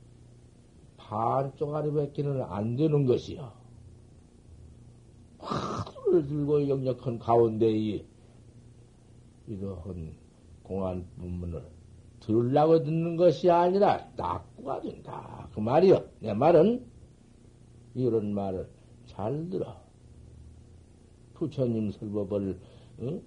반쪽아리 0.98 1.92
밖에는 1.94 2.42
안 2.44 2.76
되는 2.76 3.06
것이요. 3.06 3.52
화두를 5.40 6.28
들고 6.28 6.70
영역한 6.70 7.20
가운데에 7.20 8.06
이러한 9.48 10.16
공안 10.64 11.08
법문을 11.18 11.64
들으려고 12.20 12.84
듣는 12.84 13.18
것이 13.18 13.50
아니라 13.50 14.10
낙구가 14.16 14.82
된다. 14.82 15.48
그 15.54 15.60
말이요. 15.60 16.04
내 16.20 16.34
말은 16.34 16.86
이런 17.94 18.34
말을 18.34 18.70
잘 19.06 19.50
들어. 19.50 19.80
부처님 21.36 21.92
설법을 21.92 22.60
응? 23.02 23.22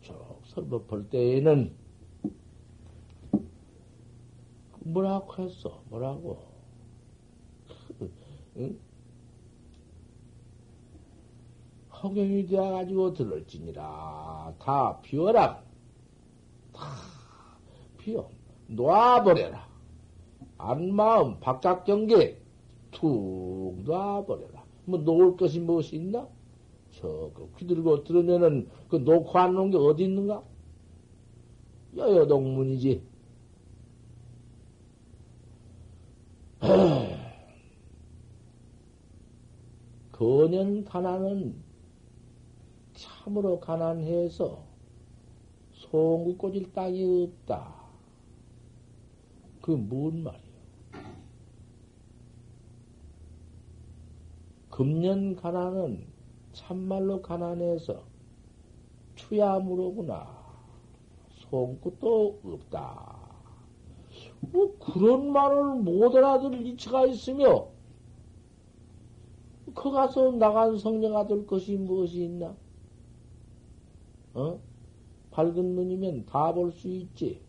쭉 0.00 0.40
설법할 0.44 1.08
때에는 1.10 1.72
뭐라고 4.80 5.42
했어? 5.42 5.82
뭐라고? 5.88 6.42
응? 8.56 8.78
허경이 12.02 12.46
되어가지고 12.46 13.14
들을지니라. 13.14 14.54
다 14.58 15.00
비워라. 15.02 15.62
다 16.72 16.86
비워. 17.98 18.30
놔버려라. 18.68 19.68
안마음, 20.58 21.40
바깥 21.40 21.84
경계 21.84 22.40
툭 22.90 23.82
놔버려라. 23.84 24.64
뭐 24.86 24.98
놓을 24.98 25.36
것이 25.36 25.60
무엇이 25.60 25.96
있나? 25.96 26.26
저그 26.92 27.52
귀들고 27.58 28.04
들으면은 28.04 28.70
그 28.88 28.96
놓고 28.96 29.38
안 29.38 29.52
놓은 29.54 29.70
게 29.70 29.76
어디 29.76 30.04
있는가? 30.04 30.42
여여동문이지. 31.96 33.02
거년 40.12 40.84
가난은 40.84 41.69
참으로 43.22 43.60
가난해서 43.60 44.64
송구 45.72 46.38
꽂을 46.38 46.72
땅이 46.72 47.28
없다. 47.28 47.74
그 49.60 49.76
뭔 49.76 50.22
말이요? 50.22 50.40
금년 54.70 55.36
가난은 55.36 56.06
참말로 56.52 57.20
가난해서 57.20 58.02
투야무로구나. 59.16 60.40
송구도 61.50 62.40
없다. 62.42 63.18
뭐 64.40 64.78
그런 64.78 65.30
말을 65.30 65.74
못 65.74 66.16
알아들 66.16 66.66
이치가 66.66 67.04
있으며 67.04 67.68
그 69.74 69.90
가서 69.90 70.32
나간 70.32 70.78
될 71.26 71.46
것이 71.46 71.76
무엇이 71.76 72.24
있나? 72.24 72.56
어? 74.34 74.60
밝은 75.30 75.74
눈이면 75.74 76.26
다 76.26 76.52
볼 76.52 76.72
수 76.72 76.88
있지. 76.88 77.40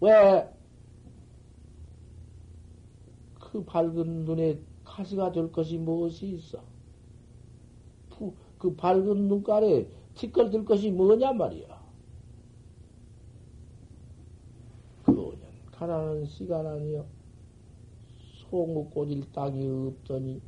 왜? 0.00 0.48
그 3.38 3.64
밝은 3.64 4.24
눈에 4.24 4.60
가시가 4.84 5.32
될 5.32 5.50
것이 5.52 5.78
무엇이 5.78 6.28
있어? 6.30 6.62
그 8.58 8.76
밝은 8.76 9.28
눈깔에 9.28 9.88
티끌 10.14 10.50
것이 10.64 10.90
뭐냐 10.90 11.32
말이야. 11.32 11.80
그년 15.04 15.32
가난한 15.72 16.26
시간 16.26 16.66
아니여. 16.66 17.06
송구 18.50 18.90
꽂을 18.90 19.32
땅이 19.32 19.66
없더니 19.68 20.42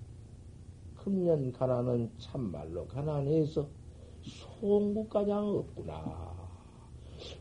금년 0.96 1.52
가난은 1.52 2.10
참말로 2.18 2.86
가난해서 2.86 3.66
송구가장 4.22 5.48
없구나. 5.48 6.32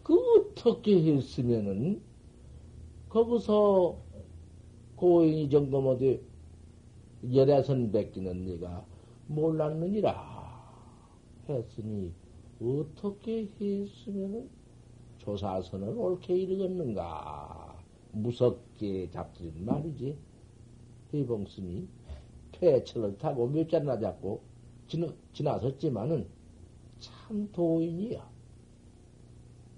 그 0.03 0.15
어떻게 0.37 1.01
했으면은 1.01 2.01
거기서 3.09 3.97
고인이 4.95 5.49
정도 5.49 5.81
못해 5.81 6.21
열애선 7.33 7.91
뺏기는 7.91 8.45
네가 8.45 8.85
몰랐느니라. 9.27 10.41
했으니 11.49 12.13
어떻게 12.61 13.49
했으면 13.59 14.49
조사선을 15.19 15.89
옳게 15.89 16.35
이르겠는가? 16.35 17.83
무섭게 18.11 19.09
잡들인 19.11 19.65
말이지. 19.65 20.17
해봉스님 21.13 21.87
폐철을 22.53 23.17
타고 23.17 23.47
몇 23.47 23.69
잔나 23.69 23.99
잡고 23.99 24.41
지나, 24.87 25.07
지나섰지만은 25.33 26.27
참 27.01 27.49
도인이야. 27.51 28.29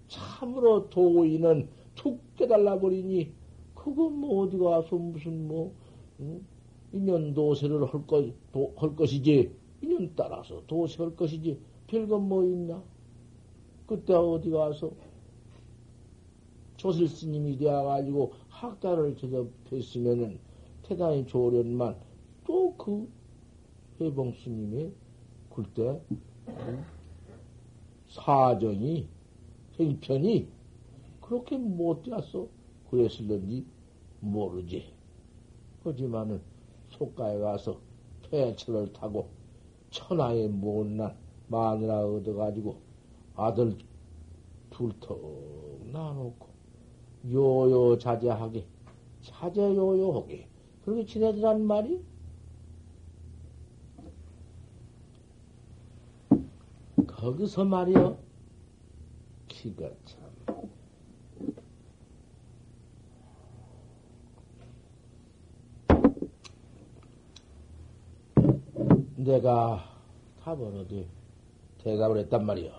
참으로 0.07 0.87
도인은 0.89 1.67
툭 1.95 2.19
깨달라 2.35 2.79
버리니 2.79 3.33
그거 3.73 4.09
뭐 4.09 4.43
어디 4.43 4.57
가서 4.57 4.95
무슨 4.95 5.47
뭐 5.47 5.73
응? 6.19 6.45
인연 6.91 7.33
도세를 7.33 7.85
할, 7.85 8.05
것, 8.05 8.31
도, 8.51 8.73
할 8.77 8.95
것이지 8.95 9.51
인연 9.81 10.13
따라서 10.15 10.61
도시할 10.67 11.15
것이지 11.15 11.59
별거 11.87 12.19
뭐 12.19 12.43
있나? 12.43 12.83
그때 13.87 14.13
어디 14.13 14.51
가서 14.51 14.91
조실 16.77 17.07
스님이 17.07 17.57
되어가지고 17.57 18.33
학자를 18.49 19.15
제접했으면은 19.15 20.37
대단히 20.83 21.25
좋으련만 21.25 21.95
또 22.45 22.63
그 22.77 23.07
해봉 24.01 24.33
스님이 24.33 24.91
그때 25.49 26.01
사정이 28.13 29.07
형편이 29.71 30.47
그렇게 31.19 31.57
못 31.57 32.03
되었어. 32.03 32.47
그랬을런지 32.91 33.65
모르지. 34.19 34.93
하지만은 35.83 36.39
속가에 36.89 37.39
가서 37.39 37.79
폐철을 38.29 38.93
타고 38.93 39.29
천하의 39.89 40.47
못난 40.49 41.15
마누라 41.47 42.05
얻어가지고 42.05 42.75
아들 43.35 43.77
둘턱 44.69 45.19
낳아놓고 45.91 46.47
요요자제하게 47.31 48.63
자제요요하게 49.23 50.47
그렇게 50.85 51.05
지내더란 51.05 51.65
말이 51.65 51.99
거기서 57.23 57.63
말이요 57.63 58.17
기가 59.47 59.89
참 60.03 60.19
내가 69.15 69.85
답을 70.41 70.75
어디 70.75 71.07
대답을 71.77 72.17
했단 72.17 72.45
말이요. 72.45 72.73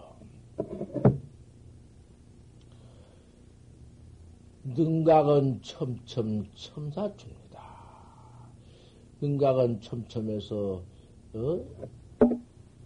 능각은 4.65 5.63
첨첨 5.63 6.51
첨사춥니다. 6.55 7.63
능각은 9.23 9.81
첨첨해서 9.81 10.83
어? 11.33 11.65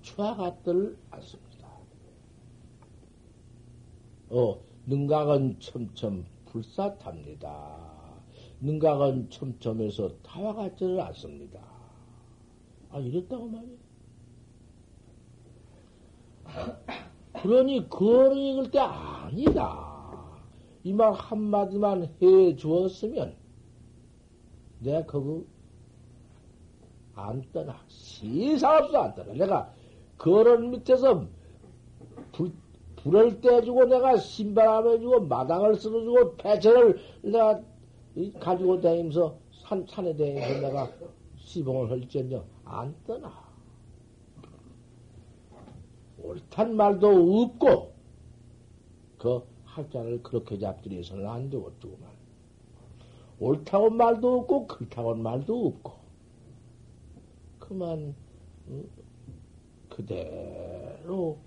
추하같들 0.02 0.96
않습니다. 1.10 1.47
어, 4.30 4.60
능각은 4.86 5.60
첨첨 5.60 6.24
불사탑니다. 6.46 7.88
능각은 8.60 9.30
첨첨해서 9.30 10.10
타와 10.22 10.54
같지를 10.54 11.00
않습니다. 11.00 11.60
아, 12.90 12.98
이랬다고 12.98 13.48
말이야. 13.48 13.76
그러니, 17.42 17.88
그거를 17.88 18.36
읽을 18.36 18.70
때 18.70 18.78
아니다. 18.80 19.86
이 20.84 20.92
말 20.92 21.12
한마디만 21.12 22.14
해 22.22 22.56
주었으면, 22.56 23.34
내가 24.80 25.04
그거 25.06 25.44
안 27.14 27.42
떠나. 27.52 27.80
세상 27.88 28.84
없어 28.84 29.02
안 29.02 29.14
떠나. 29.14 29.32
내가 29.34 29.72
그런 30.16 30.70
밑에서 30.70 31.26
불, 32.32 32.52
불을 33.02 33.40
떼주고 33.40 33.86
내가 33.86 34.16
신바람 34.16 34.88
해주고 34.88 35.20
마당을 35.26 35.76
쓸어주고 35.76 36.36
배철을 36.36 36.98
내가 37.22 37.60
가지고 38.40 38.80
다니면서 38.80 39.36
산, 39.52 39.86
산에 39.88 40.16
다니면서 40.16 40.60
내가 40.60 40.90
시봉을 41.36 41.90
할지언정 41.90 42.44
안 42.64 42.94
떠나. 43.06 43.48
옳단 46.22 46.76
말도 46.76 47.08
없고 47.08 47.92
그 49.18 49.42
할자를 49.64 50.22
그렇게 50.22 50.58
잡들여서는 50.58 51.26
안 51.26 51.48
되고 51.48 51.72
두고만 51.78 52.10
옳다고 53.40 53.90
말도 53.90 54.40
없고 54.40 54.66
그렇다고 54.66 55.14
말도 55.14 55.66
없고 55.66 55.92
그만 57.60 58.14
어, 58.68 58.82
그대로 59.88 61.38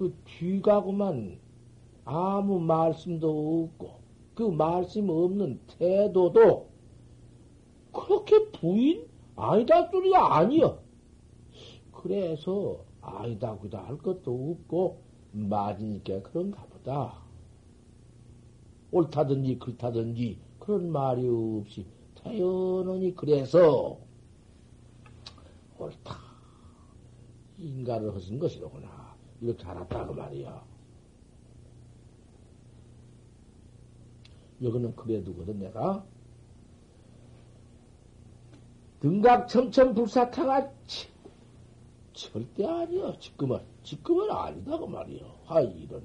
그 0.00 0.16
뒤가고만 0.24 1.38
아무 2.06 2.58
말씀도 2.58 3.68
없고 3.68 4.00
그 4.34 4.44
말씀 4.44 5.10
없는 5.10 5.60
태도도 5.66 6.70
그렇게 7.92 8.50
부인 8.52 9.06
아니다 9.36 9.90
소리가 9.90 10.38
아니여. 10.38 10.80
그래서 11.92 12.82
아니다 13.02 13.58
그다 13.58 13.84
할 13.84 13.98
것도 13.98 14.52
없고 14.52 15.02
맞으니까 15.32 16.22
그런가 16.22 16.64
보다. 16.64 17.18
옳다든지 18.92 19.58
그렇다든지 19.58 20.38
그런 20.60 20.90
말이 20.90 21.28
없이 21.28 21.84
태연하니 22.14 23.14
그래서 23.14 23.98
옳다. 25.78 26.16
인가를 27.58 28.14
하신 28.14 28.38
것이로구나. 28.38 28.99
이렇게 29.40 29.64
알았다고 29.66 30.14
말이야. 30.14 30.64
여기는 34.62 34.94
그래 34.96 35.22
두거든, 35.24 35.58
내가. 35.58 36.04
등각 39.00 39.48
첨첨 39.48 39.94
불사타가 39.94 40.70
절대 42.12 42.66
아니야, 42.66 43.16
지금은. 43.18 43.60
지금은 43.82 44.30
아니다고 44.30 44.86
말이야. 44.86 45.24
아, 45.46 45.60
이런 45.62 46.02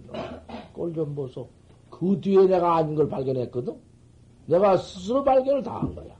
꼴좀 0.73 1.13
보소. 1.15 1.49
그 1.89 2.19
뒤에 2.21 2.45
내가 2.47 2.77
아닌 2.77 2.95
걸 2.95 3.09
발견했거든? 3.09 3.77
내가 4.47 4.77
스스로 4.77 5.23
발견을 5.23 5.63
다 5.63 5.79
한 5.79 5.93
거야. 5.93 6.15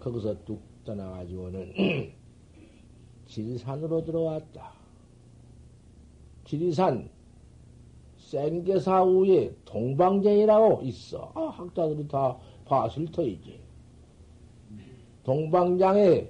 거기서 0.00 0.44
뚝 0.44 0.60
떠나가지고는 0.84 1.74
지리산으로 3.32 4.04
들어왔다. 4.04 4.72
지리산 6.44 7.08
생계사 8.18 9.04
위에 9.04 9.54
동방쟁이라고 9.64 10.82
있어. 10.82 11.32
아, 11.34 11.46
학자들이 11.46 12.08
다 12.08 12.36
봤을 12.66 13.06
터이지. 13.06 13.58
동방장에 15.24 16.28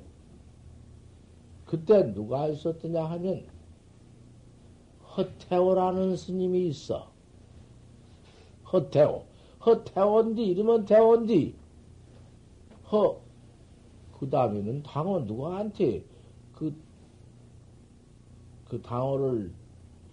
그때 1.67 2.13
누가 2.13 2.47
있었더냐 2.47 3.05
하면 3.05 3.47
허태오라는 5.17 6.17
스님이 6.17 6.69
있어. 6.69 7.11
허태오. 8.73 9.25
허태오인디, 9.67 10.45
이름은 10.45 10.85
태오인디. 10.85 11.55
허, 12.93 13.21
그 14.19 14.31
다음에는 14.31 14.85
당어 14.85 15.21
누구한테 15.21 16.01
그, 16.01 16.12
그 18.73 18.81
당어를, 18.81 19.53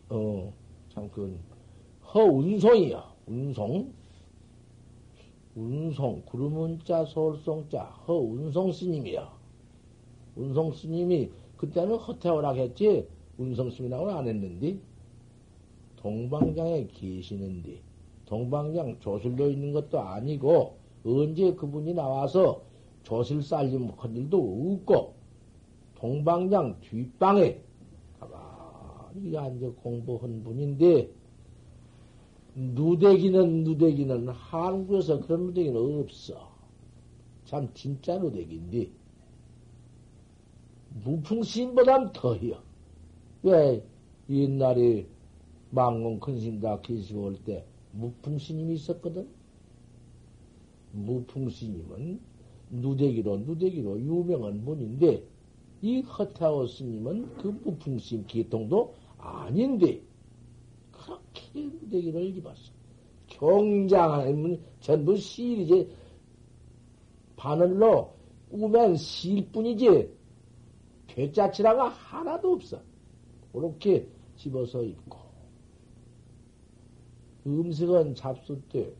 어, 0.09 0.53
참, 0.89 1.09
그, 1.11 1.39
허운송이야. 2.13 3.15
운송. 3.25 3.93
운송, 5.55 6.21
구름은자, 6.25 7.05
서울송자, 7.05 7.81
허운송 8.05 8.73
스님이야. 8.73 9.31
운송 10.35 10.73
스님이, 10.73 11.31
그때는 11.55 11.95
허태오라 11.95 12.51
했지, 12.51 13.07
운송 13.37 13.69
스님이라고는 13.69 14.13
안 14.13 14.27
했는데, 14.27 14.77
동방장에 15.95 16.87
계시는데, 16.87 17.79
동방장 18.25 18.99
조실로 18.99 19.51
있는 19.51 19.71
것도 19.71 20.01
아니고, 20.01 20.75
언제 21.05 21.53
그분이 21.53 21.93
나와서 21.93 22.61
조실 23.03 23.41
살림 23.41 23.89
한 23.95 24.13
일도 24.17 24.37
없고, 24.37 25.13
동방장 25.95 26.81
뒷방에 26.81 27.68
가만히 29.09 29.37
앉아 29.37 29.69
공부한 29.81 30.43
분인데, 30.43 31.09
누대기는 32.55 33.63
누대기는 33.63 34.29
한국에서 34.29 35.19
그런 35.21 35.47
누대기는 35.47 35.99
없어. 36.01 36.51
참 37.45 37.69
진짜 37.73 38.17
누대기인데, 38.17 38.89
무풍신보단 41.03 42.13
더해요. 42.13 42.61
왜 43.43 43.83
옛날에 44.29 45.07
망공 45.71 46.19
큰신다 46.19 46.81
계시고 46.81 47.21
올 47.23 47.35
때 47.45 47.63
무풍스님이 47.93 48.75
있었거든? 48.75 49.27
무풍스님은 50.91 52.19
누대기로, 52.71 53.37
누대기로 53.37 53.99
유명한 53.99 54.63
분인데, 54.65 55.23
이 55.81 56.01
허타오 56.01 56.67
스님은 56.67 57.35
그 57.37 57.47
무풍스님 57.47 58.25
계통도 58.27 58.93
아닌데, 59.17 60.01
그렇게 60.91 61.41
누대기를 61.55 62.37
입었어. 62.37 62.71
경장하면 63.27 64.59
전부 64.81 65.15
실이지, 65.15 65.89
바늘로 67.35 68.13
꾸면 68.49 68.95
실뿐이지, 68.95 70.11
괴짜치라가 71.07 71.89
하나도 71.89 72.53
없어. 72.53 72.81
그렇게 73.53 74.07
집어서 74.35 74.83
입고, 74.83 75.17
음식은 77.47 78.15
잡수 78.15 78.59
때 78.69 78.91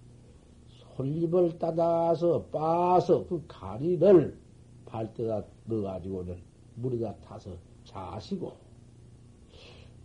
솔잎을 0.95 1.57
따다서 1.59 2.43
빠서 2.45 3.25
그 3.27 3.43
가리를 3.47 4.37
발대다 4.85 5.43
넣어가지고는 5.65 6.48
물에다 6.81 7.15
타서 7.17 7.51
자시고 7.83 8.53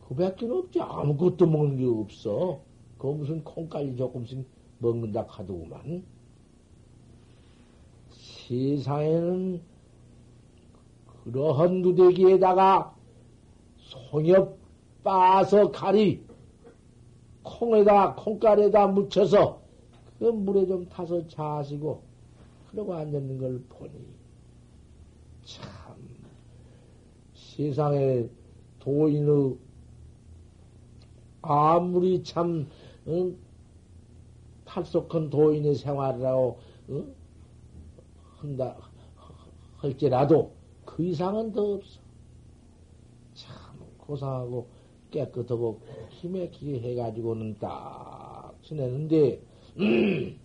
그 0.09 0.15
밖에 0.15 0.47
없지. 0.47 0.81
아무것도 0.81 1.47
먹는 1.47 1.79
게 1.79 1.85
없어. 1.87 2.61
그 2.99 3.07
무슨 3.07 3.43
콩깔이 3.43 3.97
조금씩 3.97 4.47
먹는다 4.79 5.27
카더구만. 5.27 6.05
세상에는 8.11 9.63
그러한 11.25 11.81
누대기에다가 11.81 12.95
송엽 13.79 14.59
빠서 15.03 15.71
가리 15.71 16.25
콩에다, 17.43 18.15
콩가루에다 18.15 18.89
묻혀서 18.89 19.63
그 20.19 20.25
물에 20.25 20.67
좀 20.67 20.87
타서 20.89 21.27
자시고 21.27 22.03
그러고 22.71 22.95
앉았는 22.95 23.39
걸 23.39 23.63
보니 23.69 23.93
참 25.45 25.84
세상에 27.55 28.29
도인의 28.81 29.57
아무리 31.41 32.23
참 32.25 32.67
응? 33.07 33.37
탈속한 34.65 35.31
도인의 35.31 35.77
생활이라고 35.77 36.59
응? 36.89 37.15
한다 38.39 38.77
할지라도 39.77 40.53
그 40.85 41.05
이상은 41.05 41.53
더 41.53 41.75
없어. 41.75 42.01
참 43.35 43.79
고상하고 43.99 44.67
깨끗하고 45.13 45.81
힘에 46.09 46.49
기게 46.49 46.81
해가지고는 46.81 47.59
딱 47.61 48.53
지내는데, 48.63 49.41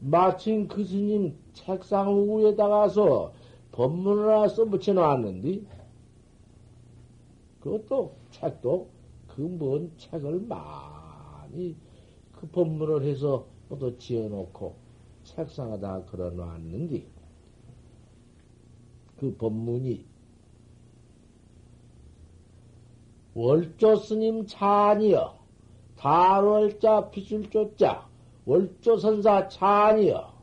마침 0.00 0.68
그 0.68 0.84
스님 0.84 1.34
책상 1.54 2.28
위에다가서 2.28 3.32
법문을 3.74 4.28
하나 4.32 4.48
써붙여 4.48 4.92
놨는데, 4.92 5.62
그것도 7.60 8.14
책도 8.30 8.88
그뭔 9.28 9.92
책을 9.96 10.40
많이 10.40 11.76
그 12.32 12.46
법문을 12.48 13.04
해서 13.04 13.46
모두 13.68 13.96
지어놓고 13.98 14.76
책상에다 15.24 16.04
걸어 16.04 16.30
놨는데 16.30 17.06
그 19.16 19.34
법문이 19.36 20.04
월조 23.34 23.96
스님 23.96 24.46
찬이여 24.46 25.38
달월자 25.96 27.10
비술조자 27.10 28.06
월조 28.44 28.98
선사 28.98 29.48
찬이여 29.48 30.33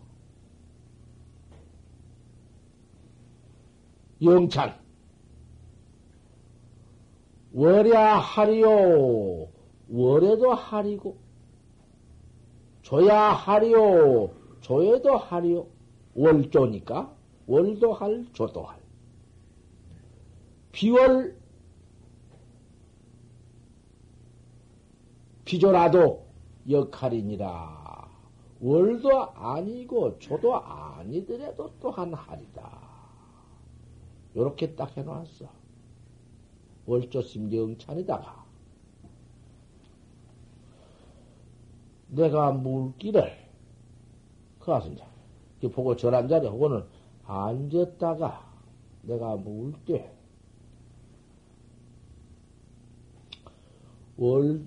영찬 4.21 4.79
월야 7.53 8.17
하리요 8.17 9.47
월에도 9.89 10.53
하리고 10.53 11.17
조야 12.81 13.33
하리요 13.33 14.41
조에도 14.61 15.17
하리요. 15.17 15.67
월조니까 16.15 17.13
월도 17.47 17.93
할 17.93 18.25
조도 18.33 18.63
할. 18.63 18.79
비월 20.71 21.35
비조라도 25.43 26.25
역할이니라. 26.69 28.09
월도 28.61 29.31
아니고 29.33 30.19
조도 30.19 30.55
아니더라도 30.55 31.73
또한 31.81 32.13
할이다 32.13 32.80
요렇게 34.35 34.75
딱 34.75 34.95
해놓았어. 34.95 35.49
월조 36.85 37.21
심경찬이다가 37.21 38.45
내가 42.09 42.51
물기를 42.51 43.31
이제 45.57 45.69
보고 45.71 45.95
전한 45.95 46.27
자리 46.27 46.47
혹은 46.47 46.83
앉았다가 47.25 48.51
내가 49.03 49.35
물때 49.37 50.11
월, 54.17 54.63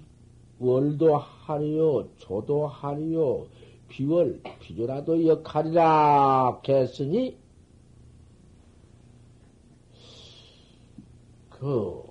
월도 0.58 1.16
하리요, 1.16 2.08
조도 2.16 2.66
하리요, 2.66 3.46
비월, 3.88 4.40
비조라도 4.60 5.26
역할이라 5.26 6.60
했으니, 6.66 7.36
그, 11.58 12.02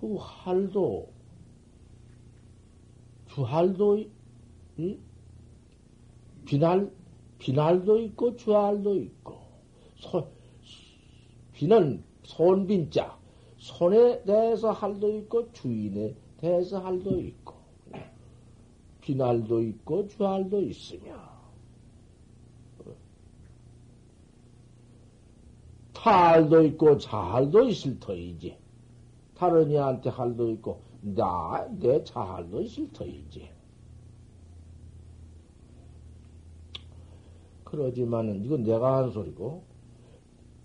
그 0.00 0.16
할도, 0.16 1.08
주할도, 3.26 4.04
응? 4.78 4.98
비날, 6.44 6.90
비날도 7.38 7.98
있고 8.00 8.36
주할도 8.36 8.94
있고, 8.94 9.34
손, 9.96 10.28
비는 11.52 12.04
손빈자, 12.22 13.18
손에 13.56 14.22
대해서 14.22 14.70
할도 14.70 15.12
있고, 15.18 15.50
주인에 15.52 16.14
대해서 16.36 16.78
할도 16.78 17.20
있고, 17.20 17.54
비날도 19.00 19.62
있고, 19.62 20.06
주할도 20.06 20.62
있으며, 20.62 21.33
탈도 26.04 26.62
있고, 26.64 26.98
자할도 26.98 27.62
있을 27.62 27.98
터이지. 27.98 28.58
다른 29.34 29.70
이한테 29.70 30.10
할도 30.10 30.50
있고, 30.50 30.82
나, 31.00 31.66
내 31.78 32.04
자할도 32.04 32.60
있을 32.60 32.92
터이지. 32.92 33.50
그러지만은 37.64 38.44
이건 38.44 38.64
내가 38.64 38.98
한 38.98 39.10
소리고 39.10 39.64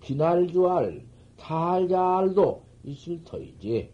비날주알 0.01 1.05
탈잘도 1.37 2.63
있을 2.83 3.23
터이지. 3.23 3.91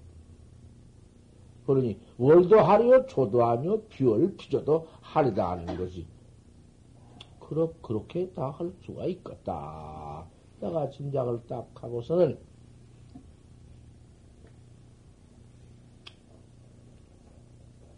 그러니 1.68 2.00
월도 2.18 2.60
하리요 2.60 3.06
조도 3.08 3.44
아니요 3.46 3.82
비월 3.84 4.36
비조도 4.36 4.88
하리다 5.02 5.52
하는 5.52 5.78
것이 5.78 6.06
그렇 7.40 7.72
그렇게 7.82 8.32
다 8.34 8.50
할 8.50 8.72
수가 8.84 9.06
있겠다. 9.06 10.26
내가 10.66 10.90
짐작을 10.90 11.46
딱 11.48 11.70
하고서는 11.76 12.40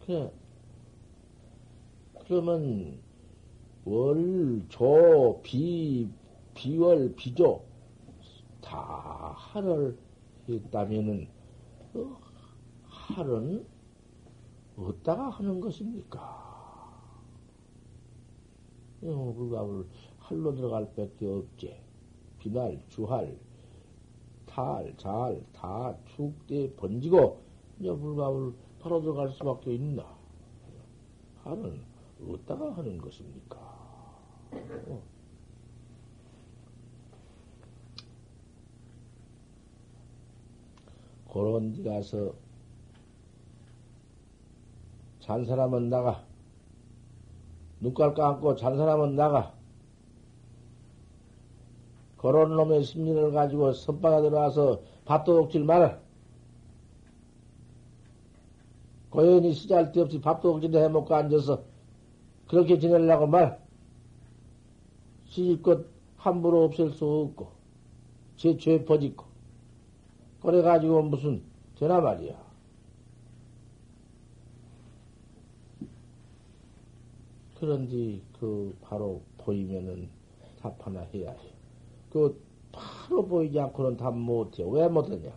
그래 0.04 0.30
그러면 2.26 3.00
월, 3.86 4.62
조, 4.68 5.40
비, 5.42 6.10
비월, 6.52 7.14
비조, 7.16 7.64
다 8.60 9.32
하를 9.34 9.98
했다면은, 10.46 11.26
그 11.94 12.14
할은 12.84 13.66
어디다가 14.76 15.30
하는 15.30 15.58
것입니까? 15.58 16.48
불가을 19.00 19.86
할로 20.18 20.54
들어갈 20.54 20.84
밖에 20.94 21.26
없지. 21.26 21.87
비날, 22.38 22.80
주할, 22.88 23.36
탈, 24.46 24.94
잘, 24.96 25.42
다 25.52 25.94
축대 26.06 26.72
번지고, 26.74 27.40
이제 27.78 27.92
불가을 27.92 28.52
바로 28.80 29.00
들어갈 29.00 29.30
수밖에 29.30 29.74
있나? 29.74 30.04
할은 31.44 31.80
어디다가 32.22 32.72
하는 32.72 32.98
것입니까? 32.98 33.56
어. 34.52 35.02
그런 41.30 41.72
데 41.72 41.82
가서 41.82 42.34
잔 45.20 45.44
사람은 45.44 45.90
나가 45.90 46.24
눈깔 47.80 48.14
감고 48.14 48.56
잔 48.56 48.76
사람은 48.76 49.14
나가 49.14 49.57
그런 52.18 52.56
놈의 52.56 52.84
심리를 52.84 53.32
가지고 53.32 53.72
선방에 53.72 54.22
들어와서 54.22 54.82
밥도 55.06 55.40
먹질 55.40 55.64
마라 55.64 55.98
고연히 59.10 59.54
쓰잘데 59.54 60.00
없이 60.00 60.20
밥도 60.20 60.52
먹지도 60.54 60.78
해먹고 60.78 61.14
앉아서 61.14 61.62
그렇게 62.48 62.78
지내려고 62.78 63.26
말 63.26 63.60
시집것 65.26 65.86
함부로 66.16 66.64
없앨 66.64 66.90
수 66.92 67.04
없고, 67.06 67.52
제 68.36 68.56
죄 68.58 68.84
퍼짓고, 68.84 69.24
그래가지고 70.42 71.02
무슨, 71.02 71.42
되나 71.78 72.00
말이야. 72.00 72.34
그런지, 77.58 78.22
그, 78.38 78.76
바로 78.82 79.22
보이면은 79.38 80.08
답 80.60 80.74
하나 80.86 81.00
해야 81.14 81.32
해. 81.32 81.57
그, 82.10 82.40
바로 82.72 83.26
보이지 83.26 83.58
않고는 83.60 83.96
답 83.96 84.16
못해. 84.16 84.64
왜 84.66 84.88
못하냐? 84.88 85.32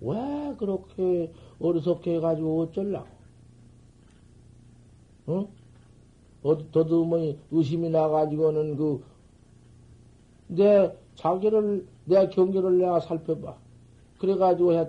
왜 0.00 0.54
그렇게 0.58 1.32
어리석게 1.60 2.16
해가지고 2.16 2.62
어쩌려고? 2.62 3.08
응? 5.28 5.48
어, 6.42 6.70
더듬으니 6.72 7.38
의심이 7.50 7.90
나가지고는 7.90 8.76
그, 8.76 9.04
내 10.48 10.96
자기를, 11.16 11.86
내 12.06 12.28
경계를 12.28 12.78
내가 12.78 13.00
살펴봐. 13.00 13.56
그래가지고 14.18 14.72
해야 14.72 14.88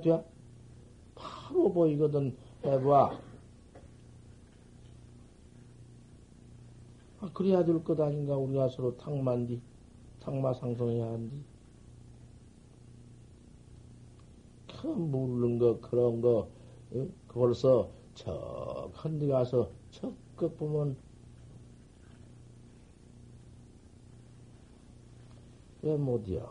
바로 1.16 1.72
보이거든. 1.72 2.36
해봐. 2.66 3.20
아, 7.22 7.30
그래야 7.34 7.64
될 7.64 7.84
것 7.84 8.00
아닌가, 8.00 8.36
우리가 8.36 8.70
서로 8.70 8.98
탕만디, 8.98 9.62
탕마상성해야 10.22 11.06
한디. 11.06 11.44
그 14.68 14.88
모르는 14.88 15.60
거, 15.60 15.80
그런 15.82 16.22
거, 16.22 16.50
응? 16.94 17.14
그걸서 17.28 17.92
척 18.16 18.92
한 18.96 19.20
데 19.20 19.28
가서 19.28 19.72
적극 19.92 20.58
보면 20.58 20.98
왜 25.82 25.96
못이야? 25.98 26.48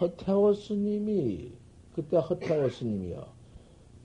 허태호 0.00 0.52
스님이, 0.54 1.58
그때 1.94 2.18
허태호 2.18 2.68
스님이요. 2.68 3.35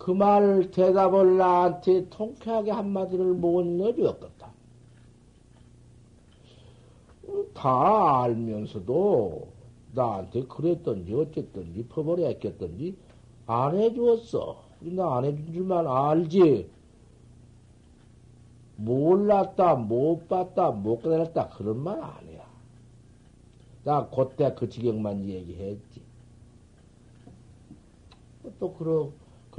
그 0.01 0.09
말 0.09 0.71
대답을 0.71 1.37
나한테 1.37 2.09
통쾌하게 2.09 2.71
한마디를 2.71 3.33
못 3.35 3.63
내주었겠다. 3.63 4.49
다 7.53 8.23
알면서도 8.23 9.47
나한테 9.93 10.45
그랬던지 10.47 11.13
어쨌든지 11.13 11.85
퍼버려 11.87 12.25
했겠던지 12.29 12.95
안 13.45 13.77
해주었어. 13.77 14.63
나 14.81 15.17
안 15.17 15.25
해준 15.25 15.53
줄만 15.53 15.85
알지. 15.85 16.67
몰랐다, 18.77 19.75
못 19.75 20.27
봤다, 20.27 20.71
못 20.71 21.03
깨달았다, 21.03 21.49
그런 21.49 21.77
말 21.83 22.01
아니야. 22.01 22.43
나 23.83 24.09
그때 24.09 24.51
그 24.55 24.67
지경만 24.67 25.29
얘기했지. 25.29 26.01
또 28.59 28.73
그런, 28.73 29.11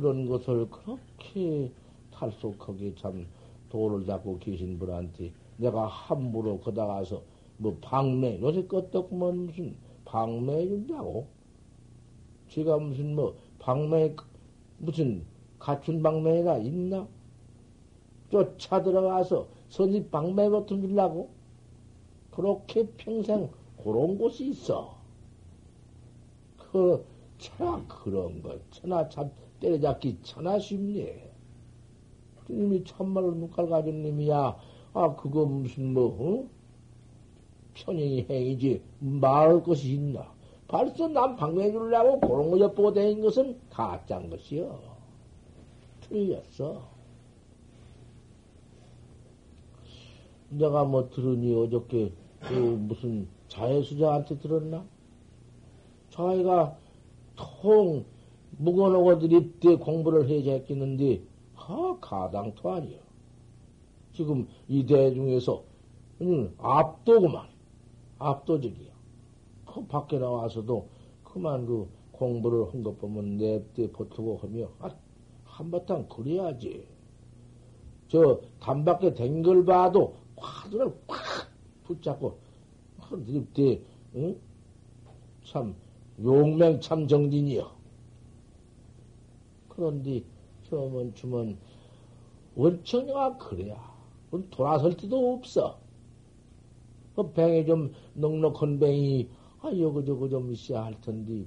그런 0.03 0.27
것을 0.27 0.69
그렇게 0.69 1.71
탈속하게 2.11 2.97
참 2.97 3.25
도를 3.71 4.05
잡고 4.05 4.41
계신 4.41 4.77
분한테 4.77 5.33
내가 5.59 5.87
함부로 5.87 6.59
거다가서 6.59 7.23
뭐 7.59 7.79
방매, 7.81 8.41
요새 8.41 8.67
껐떡면 8.67 9.35
무슨 9.47 9.77
방매해 10.05 10.67
준다고? 10.67 11.29
제가 12.49 12.79
무슨 12.79 13.15
뭐 13.15 13.37
방매, 13.61 14.17
무슨 14.79 15.25
갖춘 15.61 16.03
방매가 16.03 16.59
있나? 16.59 17.07
쫓아 18.29 18.83
들어가서 18.83 19.47
선입 19.69 20.11
방매 20.11 20.49
같은 20.49 20.81
주려고? 20.81 21.31
그렇게 22.33 22.89
평생 22.97 23.49
그런 23.77 24.19
곳이 24.19 24.49
있어. 24.49 24.97
그, 26.59 27.05
차, 27.39 27.81
그런 27.87 28.43
거, 28.43 28.59
천하 28.73 29.09
참, 29.09 29.31
때려잡기 29.63 30.19
천하 30.23 30.59
쉽네. 30.59 31.31
주님이 32.47 32.85
참말로 32.85 33.31
눈깔 33.33 33.69
가진 33.69 34.03
님이야. 34.03 34.57
아, 34.95 35.17
그거 35.17 35.47
무슨 35.47 35.95
뭐, 35.95 36.07
어? 36.19 36.49
편행이 37.75 38.27
행이지. 38.29 38.83
말할 38.99 39.63
것이 39.63 39.95
있나. 39.95 40.31
벌써 40.67 41.07
남 41.09 41.37
방해해 41.37 41.71
주려고 41.71 42.21
그런 42.21 42.51
거 42.51 42.59
엿보고 42.59 42.93
다닌 42.93 43.23
것은 43.23 43.59
가짜인 43.71 44.29
것이요. 44.29 44.81
틀렸어. 46.01 46.91
내가 50.51 50.85
뭐 50.85 51.09
들으니 51.09 51.55
어저께 51.55 52.13
그 52.41 52.53
무슨 52.53 53.29
자해수자한테 53.49 54.39
들었나? 54.39 54.85
자해가 56.11 56.77
통 57.37 58.05
묵어놓고들이 58.59 59.53
때 59.61 59.77
공부를 59.77 60.29
해제했겠는데 60.29 61.23
하 61.55 61.97
가당토 62.01 62.71
아니요. 62.71 62.99
지금 64.13 64.47
이 64.69 64.85
대중에서 64.87 65.63
음, 66.21 66.55
압도구만 66.59 67.47
압도적이야. 68.19 68.93
그 69.67 69.87
밖에 69.87 70.19
나와서도 70.19 70.89
그만 71.25 71.67
그 71.67 71.89
공부를 72.13 72.73
한 72.73 72.83
것 72.83 72.99
보면 73.01 73.39
냅대 73.39 73.91
버티고 73.91 74.39
하며 74.43 74.69
아, 74.81 74.91
한바탕 75.45 76.09
그래야지. 76.09 76.87
저 78.09 78.41
단밖에 78.61 79.15
된 79.15 79.43
걸 79.43 79.65
봐도 79.65 80.15
화두를 80.37 80.93
꽉 81.07 81.19
붙잡고 81.85 82.39
드립대 83.27 83.81
응? 84.15 84.39
참 85.45 85.75
용맹 86.23 86.81
참 86.81 87.09
정진이여. 87.09 87.82
그런데 89.75 90.23
처음은 90.65 91.15
주면 91.15 91.57
원청이가 92.55 93.39
그래야. 93.39 93.93
돌아설 94.51 94.97
때도 94.97 95.35
없어. 95.35 95.79
그 97.15 97.33
뱅이 97.33 97.67
좀 97.67 97.93
넉넉한 98.15 98.79
뱅이 98.79 99.29
아 99.61 99.71
여거저거 99.77 100.29
좀 100.29 100.53
있어야 100.53 100.85
할 100.85 101.01
텐데. 101.01 101.47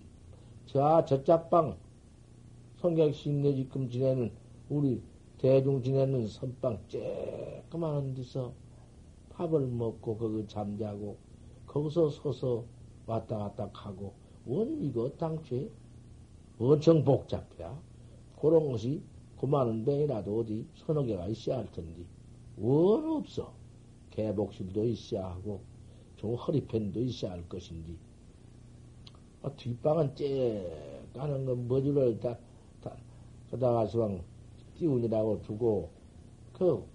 자 0.66 1.06
저짝방 1.06 1.78
성격심 2.78 3.42
내 3.42 3.56
지금 3.56 3.90
지내는 3.90 4.32
우리 4.70 5.02
대중 5.38 5.82
지내는 5.84 6.28
선방 6.28 6.80
쬐끄만한 6.88 8.16
데서 8.16 8.54
밥을 9.30 9.68
먹고 9.68 10.18
거기 10.18 10.48
잠자고 10.48 11.18
거기서 11.68 12.10
서서 12.10 12.66
왔다 13.06 13.38
갔다 13.38 13.70
하고. 13.74 14.14
원 14.48 14.82
이거 14.84 15.10
당초에? 15.18 15.70
엄청 16.60 17.04
복잡해야 17.04 17.76
그런 18.46 18.72
것이 18.72 19.02
그만한 19.40 19.84
병이라도 19.84 20.42
어디 20.42 20.68
서너 20.76 21.02
개가 21.02 21.26
있어야 21.30 21.58
할 21.58 21.72
텐데. 21.72 22.04
원 22.58 23.04
없어. 23.04 23.52
개복실도 24.12 24.86
있어야 24.86 25.32
하고 25.32 25.62
좀 26.16 26.36
허리편도 26.36 27.02
있어야 27.02 27.32
할 27.32 27.50
것인데. 27.50 27.96
아, 29.42 29.50
뒷방은 29.50 30.16
째 30.16 31.08
가는 31.16 31.44
건 31.44 31.68
머리를 31.68 32.20
다, 32.20 32.38
다 32.84 32.96
그다가 33.50 33.88
서방 33.88 34.22
띄우니라고 34.78 35.42
두고 35.42 35.90
그 36.54 36.86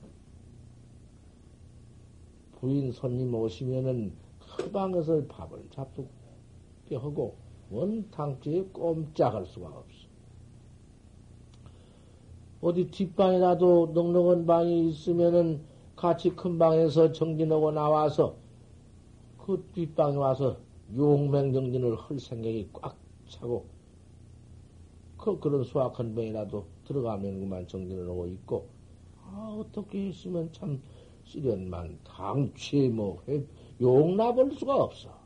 부인 2.61 2.93
손님 2.93 3.35
오시면은 3.35 4.13
그 4.39 4.71
방에서 4.71 5.27
밥을 5.27 5.69
잡수게 5.71 6.95
하고 6.95 7.35
원탕주에 7.73 8.67
꼼짝할 8.73 9.47
수가 9.47 9.67
없어. 9.67 10.00
어디 12.61 12.91
뒷방이라도 12.91 13.93
넉넉한 13.95 14.47
방이 14.47 14.91
있으면은 14.91 15.63
같이 15.97 16.31
큰 16.31 16.59
방에서 16.59 17.13
정진하고 17.13 17.73
나와서 17.73 18.37
그 19.39 19.65
뒷방에 19.75 20.17
와서 20.17 20.59
용맹정진을 20.95 21.97
할 21.97 22.19
생각이 22.19 22.69
꽉 22.73 22.97
차고 23.29 23.67
그 25.17 25.39
그런 25.39 25.65
수학한 25.65 26.15
방이라도 26.15 26.67
들어가면 26.85 27.41
그만 27.41 27.67
정진을 27.67 28.09
하고 28.09 28.27
있고 28.27 28.69
아 29.23 29.57
어떻게 29.61 30.09
했으면 30.09 30.51
참 30.53 30.83
시련만 31.25 31.99
당취 32.05 32.89
뭐 32.89 33.23
용납할 33.81 34.51
수가 34.53 34.75
없어. 34.75 35.20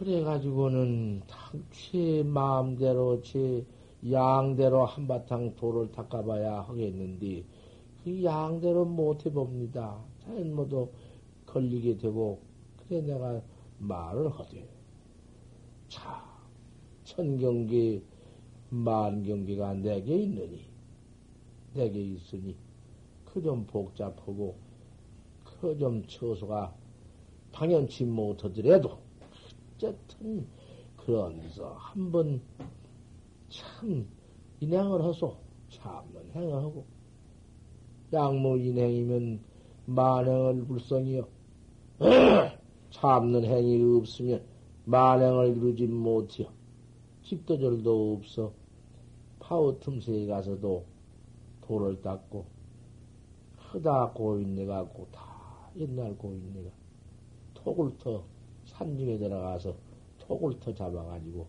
그래가지고는 0.00 1.20
당취 1.26 2.22
마음대로 2.24 3.20
제 3.20 3.62
양대로 4.10 4.86
한바탕 4.86 5.54
돌을 5.56 5.92
닦아봐야 5.92 6.62
하겠는데 6.62 7.44
그 8.02 8.24
양대로 8.24 8.86
못 8.86 9.26
해봅니다. 9.26 10.02
자연 10.24 10.54
모두 10.54 10.88
걸리게 11.44 11.98
되고 11.98 12.40
그래 12.78 13.02
내가 13.02 13.42
말을 13.78 14.30
하되 14.30 14.66
자 15.88 16.24
천경기 17.04 18.02
만경기가 18.70 19.74
내게 19.74 20.16
있느니 20.16 20.64
내게 21.74 22.00
있으니 22.00 22.56
그 23.26 23.42
좀 23.42 23.66
복잡하고 23.66 24.56
그 25.44 25.76
좀 25.78 26.02
처소가 26.06 26.74
당연치 27.52 28.06
못하더라도 28.06 29.09
어쨌든 29.80 30.46
그런 30.98 31.40
데서 31.40 31.72
한번 31.72 32.42
참 33.48 34.06
인행을 34.60 35.02
하소. 35.02 35.38
참는 35.70 36.30
행을 36.34 36.52
하고. 36.54 36.84
양무 38.12 38.58
인행이면 38.58 39.40
만행을 39.86 40.66
불성이요 40.66 41.26
참는 42.90 43.44
행이 43.44 43.98
없으면 43.98 44.44
만행을 44.84 45.56
이루지 45.56 45.86
못해요 45.86 46.48
집도절도 47.22 48.14
없어. 48.14 48.52
파워 49.38 49.78
틈새에 49.78 50.26
가서도 50.26 50.84
돌을 51.62 52.02
닦고 52.02 52.44
크다 53.72 54.10
고인네가 54.10 54.84
고다 54.88 55.70
옛날 55.76 56.16
고인네가 56.18 56.70
톡을 57.54 57.96
터 57.98 58.24
산중에 58.80 59.18
들어가서 59.18 59.74
톡을 60.20 60.58
터 60.58 60.74
잡아가지고 60.74 61.46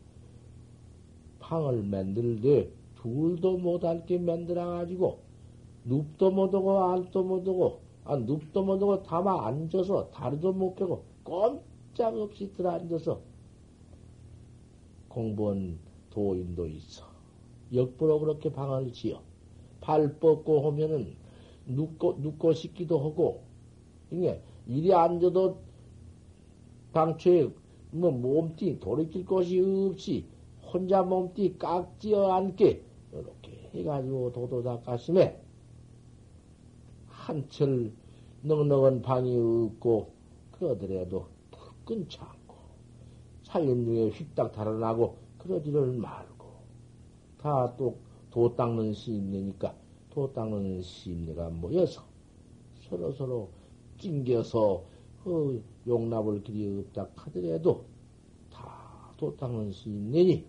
방을 1.40 1.84
만들되 1.84 2.70
둘도 2.96 3.58
못할게 3.58 4.18
만들어가지고 4.18 5.20
눕도 5.86 6.32
못하고 6.32 6.84
안도 6.84 7.24
못하고 7.24 7.80
아 8.04 8.18
눕도 8.18 8.64
못하고 8.64 9.02
다만 9.04 9.40
앉아서 9.40 10.10
다리도 10.12 10.52
못 10.52 10.76
펴고 10.76 11.04
꼼짝없이 11.24 12.54
들어앉아서 12.54 13.22
공부한 15.08 15.80
도인도 16.10 16.68
있어. 16.68 17.06
역부로 17.74 18.20
그렇게 18.20 18.52
방을 18.52 18.92
지어. 18.92 19.22
발 19.80 20.20
뻗고 20.20 20.68
하면은 20.68 21.16
눕고, 21.66 22.18
눕고 22.20 22.54
싶기도 22.54 23.00
하고, 23.00 23.42
이게 24.10 24.42
이리 24.68 24.94
앉아도 24.94 25.58
당초에 26.94 27.50
뭐 27.92 28.12
몸띠 28.12 28.80
돌이킬 28.80 29.26
것이 29.26 29.60
없이 29.60 30.26
혼자 30.62 31.04
몸띠 31.04 31.58
깍지어 31.58 32.32
앉게 32.32 32.84
이렇게 33.14 33.70
해가지고 33.74 34.32
도도닦아심에 34.32 35.42
한철 37.08 37.92
넉넉한 38.42 39.02
방이 39.02 39.38
없고 39.38 40.12
그러더라도 40.52 41.28
푹 41.52 41.86
끊지 41.86 42.18
않고 42.20 42.56
살림 43.44 43.86
중에 43.86 44.10
휙딱 44.10 44.52
달아나고 44.52 45.18
그러지를 45.38 45.92
말고 45.94 46.48
다 47.38 47.74
또 47.78 48.12
도 48.32 48.56
닦는 48.56 48.94
시임내니까 48.94 49.76
도 50.10 50.32
닦는 50.32 50.82
시임내가 50.82 51.50
모여서 51.50 52.02
서로 52.90 53.12
서로 53.12 53.50
찡겨서 53.98 54.84
그 55.24 55.64
용납을 55.88 56.44
길이 56.44 56.80
없다 56.80 57.08
하더라도 57.16 57.86
다도 58.52 59.36
닦는 59.38 59.72
시임내니 59.72 60.46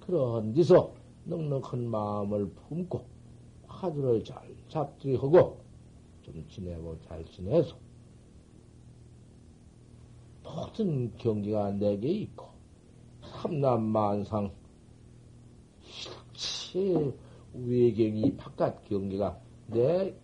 그러한 0.00 0.52
데서 0.52 0.94
넉넉한 1.24 1.88
마음을 1.88 2.48
품고 2.50 3.04
화두를 3.66 4.24
잘 4.24 4.54
잡들이 4.68 5.16
하고 5.16 5.60
좀 6.22 6.44
지내고 6.48 6.96
잘 7.06 7.24
지내서 7.24 7.76
모든 10.42 11.14
경계가 11.16 11.72
내게 11.72 12.08
있고 12.08 12.46
삼남만상 13.22 14.50
실체 16.32 17.12
외경이 17.54 18.36
바깥 18.36 18.84
경계가 18.88 19.38
내 19.68 20.14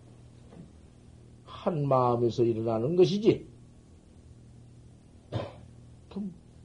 한 1.67 1.85
마음에서 1.85 2.43
일어나는 2.45 2.95
것이지 2.95 3.45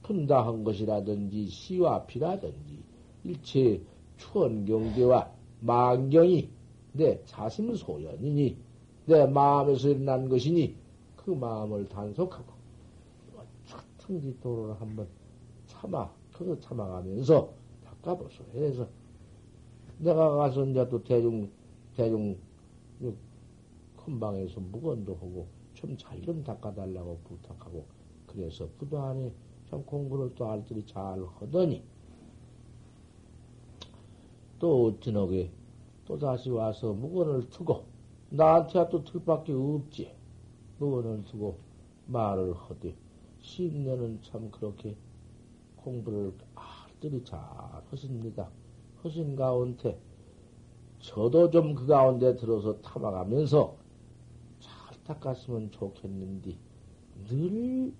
푼다 0.03 0.45
한 0.45 0.63
것이라든지 0.63 1.47
시와 1.47 2.05
피라든지 2.05 2.83
일체 3.23 3.81
추원 4.17 4.65
경계와 4.65 5.31
만경이 5.61 6.49
내 6.93 7.23
자심 7.25 7.73
소연이니 7.75 8.57
내 9.05 9.25
마음에서 9.25 9.89
일어난 9.89 10.29
것이니 10.29 10.75
그 11.15 11.31
마음을 11.31 11.87
단속하고 11.87 12.53
차튼지 13.65 14.37
도로를 14.41 14.79
한번 14.79 15.07
참아 15.67 16.11
그거 16.33 16.59
참아가면서 16.59 17.53
닦아보소. 17.85 18.43
해서 18.55 18.87
내가 19.99 20.35
가서 20.35 20.65
이제 20.65 20.87
또 20.89 21.01
대중 21.03 21.49
대중 21.95 22.37
큰 22.99 24.19
방에서 24.19 24.59
무건도 24.59 25.15
하고 25.15 25.47
좀 25.73 25.95
잘좀 25.97 26.43
닦아달라고 26.43 27.19
부탁하고 27.23 27.85
그래서 28.27 28.67
그도 28.77 28.99
안에 28.99 29.31
참 29.73 29.83
공부를 29.85 30.35
또 30.35 30.47
알뜰히 30.47 30.85
잘 30.85 31.19
하더니 31.39 31.83
또 34.59 34.85
어찌나게 34.85 35.51
또 36.05 36.19
다시 36.19 36.51
와서 36.51 36.93
무건을 36.93 37.49
트고 37.49 37.83
나한테 38.29 38.87
또 38.89 39.03
틀밖에 39.03 39.51
없지. 39.51 40.13
무건을 40.77 41.23
두고 41.25 41.57
말을 42.05 42.53
하되 42.53 42.95
신년은 43.41 44.19
참 44.21 44.51
그렇게 44.51 44.95
공부를 45.77 46.33
알뜰히 46.53 47.23
잘 47.23 47.39
하십니다. 47.89 48.51
하신 49.01 49.35
가운데 49.35 49.99
저도 50.99 51.49
좀 51.49 51.73
그 51.73 51.87
가운데 51.87 52.35
들어서 52.35 52.79
탐아가면서 52.81 53.75
잘 54.59 55.03
닦았으면 55.03 55.71
좋겠는데 55.71 56.55
늘 57.27 57.91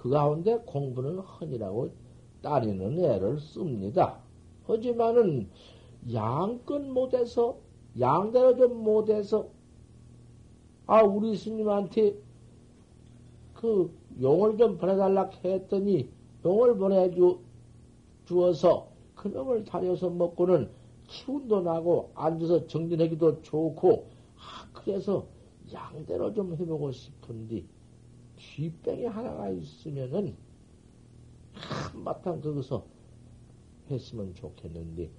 그 0.00 0.08
가운데 0.08 0.56
공부는 0.64 1.18
헌이라고 1.18 1.90
따리는 2.40 3.04
애를 3.04 3.38
씁니다. 3.38 4.18
하지만은 4.66 5.50
양껏 6.10 6.80
못해서 6.80 7.58
양대로 8.00 8.56
좀 8.56 8.82
못해서 8.82 9.48
아 10.86 11.02
우리 11.02 11.36
스님한테 11.36 12.14
그 13.52 13.94
용을 14.22 14.56
좀 14.56 14.78
보내달라 14.78 15.28
했더니 15.44 16.08
용을 16.46 16.78
보내주 16.78 17.40
주어서 18.24 18.88
그놈을 19.16 19.66
다려서 19.66 20.08
먹고는 20.08 20.70
기운도 21.08 21.60
나고 21.60 22.10
앉아서 22.14 22.66
정진하기도 22.68 23.42
좋고 23.42 24.06
아 24.38 24.66
그래서 24.72 25.26
양대로 25.70 26.32
좀 26.32 26.56
해보고 26.56 26.90
싶은데 26.90 27.64
쥐병이 28.40 29.04
하나가 29.06 29.50
있으면은 29.50 30.34
한바탕 31.52 32.40
거기서 32.40 32.84
했으면 33.90 34.34
좋겠는데 34.34 35.10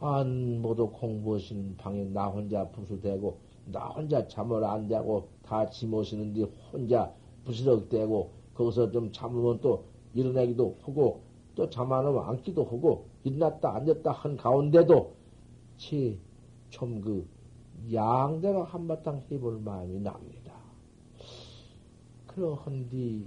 안 0.00 0.60
모두 0.60 0.90
공부하시는 0.90 1.76
방에 1.78 2.04
나 2.04 2.26
혼자 2.26 2.68
부수대고 2.68 3.38
나 3.72 3.86
혼자 3.88 4.28
잠을 4.28 4.62
안 4.64 4.88
자고 4.88 5.28
다 5.42 5.68
지모시는데 5.68 6.42
혼자 6.72 7.12
부스럭대고 7.44 8.30
거기서 8.54 8.90
좀 8.90 9.10
잠으면 9.12 9.60
또 9.60 9.84
일어나기도 10.14 10.76
하고 10.82 11.22
또 11.54 11.70
잠 11.70 11.90
안 11.92 12.04
오면 12.06 12.22
앉기도 12.24 12.64
하고 12.64 13.06
일어났다 13.24 13.76
앉았다 13.76 14.12
한 14.12 14.36
가운데도 14.36 15.14
좀그 16.68 17.26
양대로 17.92 18.64
한바탕 18.64 19.22
해볼 19.30 19.60
마음이 19.60 20.00
납니다. 20.00 20.45
그러한디 22.36 23.26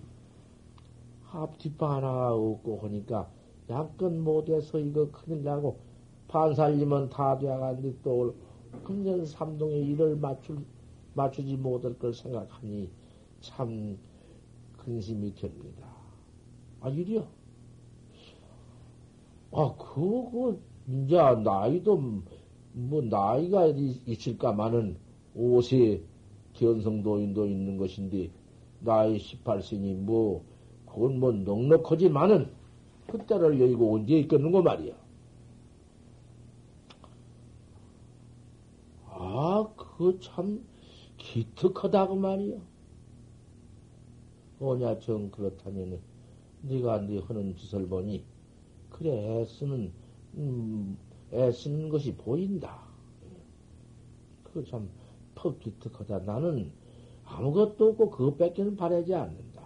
합 1.23 1.57
뒷방 1.57 1.91
하나가 1.91 2.35
없고 2.35 2.77
하니까 2.83 3.27
약간 3.67 4.23
못해서 4.23 4.77
이거 4.77 5.09
큰일 5.11 5.43
나고 5.43 5.79
반살림은 6.27 7.09
다 7.09 7.37
돼가는데 7.39 7.95
또 8.03 8.35
금년 8.83 9.25
삼동에 9.25 9.79
일을 9.79 10.15
맞출, 10.15 10.59
맞추지 11.15 11.57
못할 11.57 11.97
걸 11.97 12.13
생각하니 12.13 12.89
참 13.41 13.97
근심이 14.77 15.33
됩니다. 15.33 15.87
아, 16.81 16.89
이리요? 16.89 17.27
아, 19.51 19.73
그거, 19.75 20.55
이제 20.87 21.17
나이도, 21.17 22.21
뭐, 22.73 23.01
나이가 23.01 23.65
있을까마는 23.65 24.97
5세 25.35 26.03
견성도인도 26.53 27.47
있는 27.47 27.77
것인데, 27.77 28.31
나이 28.81 29.17
18세니 29.17 29.95
뭐, 29.95 30.43
그건 30.85 31.19
뭐 31.19 31.31
넉넉하지만은, 31.31 32.51
그때를 33.07 33.59
여의고 33.59 33.95
언제 33.95 34.19
있겠는고 34.19 34.61
말이야. 34.61 34.93
아, 39.07 39.67
그거 39.75 40.17
참 40.19 40.63
기특하다고 41.17 42.15
말이야. 42.15 42.57
뭐냐, 44.59 44.99
정 44.99 45.31
그렇다면 45.31 45.99
네가 46.61 47.01
네 47.01 47.19
하는 47.19 47.55
짓을 47.55 47.87
보니 47.87 48.23
그래 48.89 49.41
애쓰는 49.41 49.91
음, 50.35 50.97
애쓰는 51.33 51.89
것이 51.89 52.15
보인다. 52.15 52.81
그거 54.43 54.63
참 54.63 54.89
퍽 55.39 55.59
기특하다. 55.59 56.19
나는 56.19 56.71
아무것도 57.29 57.89
없고 57.89 58.09
그것밖에는 58.09 58.75
바라지 58.75 59.13
않는다. 59.13 59.63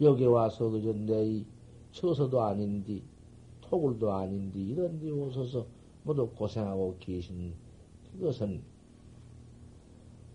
여기 0.00 0.24
와서 0.24 0.70
그저 0.70 0.92
내 0.92 1.44
처서도 1.92 2.40
아닌디 2.42 3.02
토굴도 3.62 4.12
아닌디 4.12 4.60
이런 4.60 4.98
데 4.98 5.10
오셔서 5.10 5.66
모두 6.04 6.28
고생하고 6.30 6.96
계신 6.98 7.52
그것은 8.12 8.62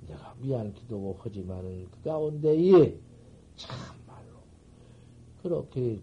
내가 0.08 0.36
미안기도 0.40 1.18
하지만은 1.20 1.88
그 1.90 2.04
가운데에 2.04 2.96
참말로 3.56 4.38
그렇게 5.42 6.00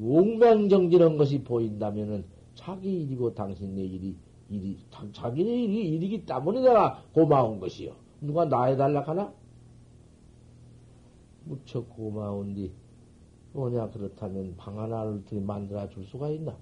용맹정진한 0.00 1.18
것이 1.18 1.42
보인다면은 1.42 2.24
자기 2.54 3.02
일이고 3.02 3.34
당신의 3.34 3.86
일이 3.86 4.16
일이 4.48 4.78
자기네 5.12 5.64
일이 5.64 5.94
일이기 5.94 6.24
때문에 6.24 6.60
내가 6.60 7.04
고마운 7.12 7.58
것이요. 7.58 8.01
누가 8.22 8.44
나 8.44 8.64
해달라 8.64 9.00
하나? 9.00 9.34
무척 11.44 11.90
고마운디 11.90 12.72
뭐냐 13.52 13.90
그렇다면 13.90 14.54
방 14.56 14.78
하나를 14.78 15.24
만들어 15.40 15.88
줄 15.88 16.04
수가 16.04 16.30
있나? 16.30 16.56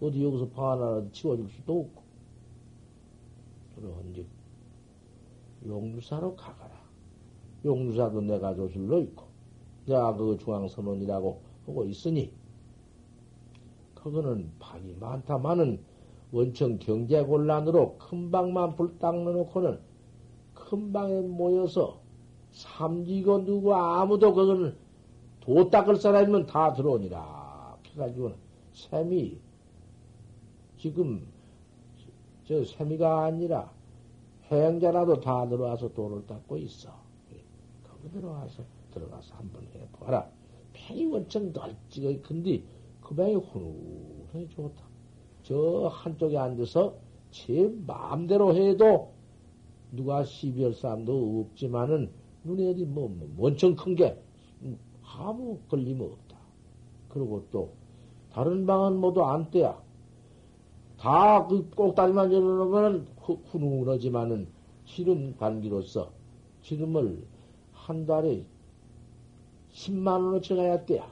어디 0.00 0.24
여기서 0.24 0.48
방 0.48 0.70
하나를 0.70 1.12
치워줄 1.12 1.50
수도 1.50 1.80
없고 1.80 2.02
그러한즉 3.76 4.26
용주사로 5.66 6.34
가거라. 6.34 6.72
용주사도 7.64 8.22
내가 8.22 8.54
조술로 8.54 9.00
있고 9.02 9.26
내가 9.86 10.16
그 10.16 10.38
중앙선원이라고 10.38 11.42
하고 11.66 11.84
있으니 11.84 12.32
그거는 13.94 14.50
방이 14.58 14.94
많다마는 14.94 15.78
원청 16.32 16.78
경제 16.78 17.22
곤란으로 17.22 17.98
큰 17.98 18.30
방만 18.30 18.74
불딱 18.76 19.22
넣어놓고는 19.22 19.91
큰 20.72 20.90
방에 20.90 21.20
모여서 21.20 22.00
삼지고 22.52 23.44
누구 23.44 23.74
아무도 23.74 24.32
그거는 24.32 24.74
도 25.40 25.68
닦을 25.68 25.96
사람이면 25.96 26.46
다 26.46 26.72
들어오니라. 26.72 27.76
그래가지고는 27.82 28.36
샘이 28.72 29.38
지금 30.78 31.26
저 32.48 32.64
세미가 32.64 33.24
아니라 33.24 33.70
행자라도 34.50 35.20
다 35.20 35.46
들어와서 35.46 35.92
돌을 35.92 36.26
닦고 36.26 36.56
있어. 36.56 36.88
거기 37.86 38.10
들어와서 38.10 38.62
들어가서 38.94 39.34
한번 39.34 39.68
해봐라. 39.74 40.26
방이 40.74 41.04
원청 41.04 41.52
널찍하게 41.52 42.20
큰데 42.22 42.62
그 43.02 43.14
방이 43.14 43.34
훈훈해 43.34 44.48
좋다. 44.48 44.82
저 45.42 45.90
한쪽에 45.92 46.38
앉아서 46.38 46.94
제 47.30 47.70
마음대로 47.86 48.54
해도 48.54 49.12
누가 49.92 50.24
시비할 50.24 50.74
사람도 50.74 51.46
없지만은 51.50 52.10
눈에 52.44 52.70
어디 52.70 52.84
뭐, 52.84 53.08
뭐 53.08 53.28
원청 53.36 53.76
큰게 53.76 54.20
음, 54.62 54.78
아무 55.02 55.58
걸림 55.68 56.00
없다. 56.00 56.36
그리고 57.08 57.46
또 57.50 57.70
다른 58.32 58.66
방은 58.66 58.96
모두 58.96 59.22
안 59.24 59.50
떼야. 59.50 59.80
다 60.98 61.46
그 61.48 61.68
꼭다리만 61.70 62.32
열어놓으면 62.32 63.06
훈훈하지만은 63.50 64.48
지름 64.86 65.36
관계로서 65.36 66.10
지름을 66.62 67.24
한 67.72 68.06
달에 68.06 68.44
10만원을 69.72 70.42
쳐가야 70.42 70.84
돼야. 70.86 71.10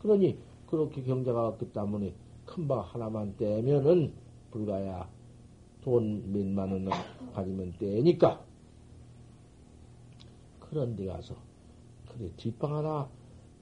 그러니 0.00 0.38
그렇게 0.66 1.02
경제가 1.02 1.48
없기 1.48 1.72
때문에 1.72 2.14
큰 2.46 2.66
방 2.68 2.80
하나만 2.80 3.36
떼면은 3.36 4.12
불가야 4.50 5.08
돈 5.82 6.32
몇만 6.32 6.70
원을 6.70 6.90
가지면 7.34 7.74
떼니까. 7.78 8.44
그런 10.60 10.96
데 10.96 11.06
가서, 11.06 11.36
그래, 12.08 12.30
뒷방 12.36 12.74
하나 12.76 13.08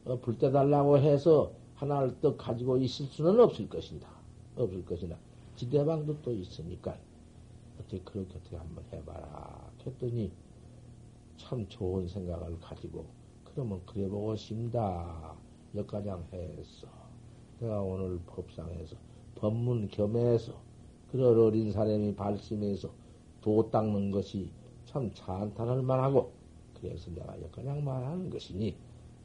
어, 0.05 0.19
불 0.21 0.39
떼달라고 0.39 0.99
해서 0.99 1.53
하나를 1.75 2.17
또 2.21 2.37
가지고 2.37 2.77
있을 2.79 3.07
수는 3.07 3.41
없을 3.41 3.69
것이다. 3.69 4.09
없을 4.57 4.85
것이나 4.85 5.17
지대방도 5.57 6.21
또 6.23 6.33
있으니까 6.33 6.97
어떻게 7.79 7.99
그렇게 8.01 8.37
어떻게 8.37 8.57
한번 8.57 8.85
해봐라 8.93 9.71
했더니 9.87 10.33
참 11.37 11.67
좋은 11.69 12.07
생각을 12.07 12.59
가지고 12.61 13.07
그러면 13.45 13.85
그래보고 13.87 14.37
싶다 14.37 15.35
역가장 15.75 16.27
했어. 16.33 16.89
내가 17.59 17.81
오늘 17.83 18.19
법상에서 18.27 18.97
법문 19.37 19.89
겸해서 19.89 20.70
그런 21.11 21.39
어린 21.39 21.73
사람이 21.73 22.15
발심해서 22.15 22.91
도 23.41 23.71
닦는 23.71 24.11
것이 24.11 24.51
참 24.87 25.11
찬탄할 25.15 25.83
만하고 25.83 26.33
그래서 26.81 27.11
내가 27.11 27.41
역가장 27.41 27.85
말하는 27.85 28.31
것이니 28.31 28.77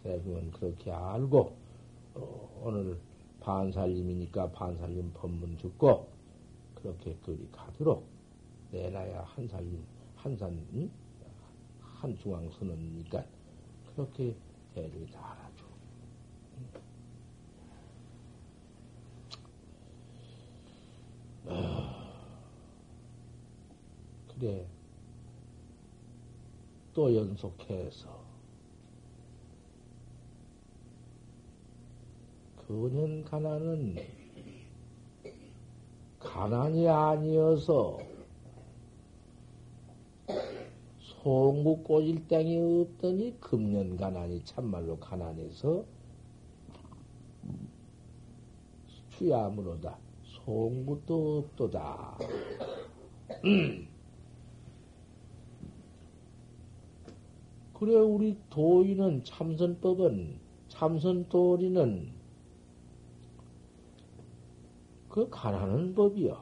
대부분 0.03 0.51
그렇게 0.51 0.91
알고 0.91 1.53
어, 2.15 2.61
오늘 2.63 2.97
반살림이니까 3.39 4.51
반살림 4.51 5.11
법문 5.13 5.57
듣고 5.57 6.07
그렇게 6.75 7.15
그리 7.23 7.47
가도록 7.51 8.05
내놔야 8.71 9.23
한 9.23 9.47
살림 9.47 9.83
한산 10.15 10.59
응? 10.73 10.89
한 11.81 12.17
중앙 12.17 12.49
선언이니까 12.51 13.23
그렇게 13.95 14.35
대중이 14.73 15.07
다 15.11 15.31
알아줘. 15.31 15.65
아, 21.47 22.05
그래. 24.27 24.65
또 26.93 27.13
연속해서. 27.13 28.25
근현 32.67 33.23
가난은 33.23 33.95
가난이 36.19 36.87
아니어서 36.89 37.99
송구 41.21 41.83
꼬질 41.83 42.27
땅이 42.27 42.57
없더니 42.59 43.39
금년 43.39 43.95
가난이 43.97 44.43
참말로 44.45 44.97
가난해서 44.99 45.85
추야무로다 49.11 50.04
송구도 50.45 51.37
없도다. 51.39 52.17
그래 57.73 57.95
우리 57.95 58.37
도인은 58.51 59.23
참선법은 59.23 60.39
참선도리는 60.67 62.13
그 65.09 65.29
가난한 65.29 65.95
법이요. 65.95 66.37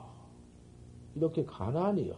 이렇게 1.16 1.46
가난이요. 1.46 2.16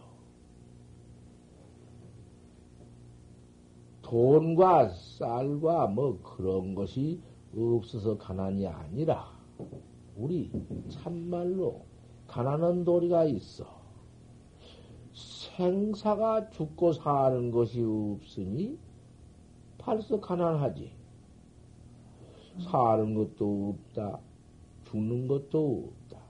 돈과 4.02 4.88
쌀과 4.88 5.86
뭐 5.88 6.20
그런 6.22 6.74
것이 6.74 7.20
없어서 7.56 8.18
가난이 8.18 8.66
아니라 8.66 9.36
우리 10.16 10.50
참말로 10.88 11.82
가난한 12.26 12.84
도리가 12.84 13.24
있어. 13.24 13.64
생사가 15.12 16.50
죽고 16.50 16.92
사는 16.92 17.50
것이 17.50 17.82
없으니 17.82 18.78
벌써 19.78 20.20
가난하지. 20.20 20.90
사는 22.58 23.14
것도 23.14 23.76
없다. 23.76 24.18
죽는 24.84 25.28
것도 25.28 25.88
없다. 25.88 26.20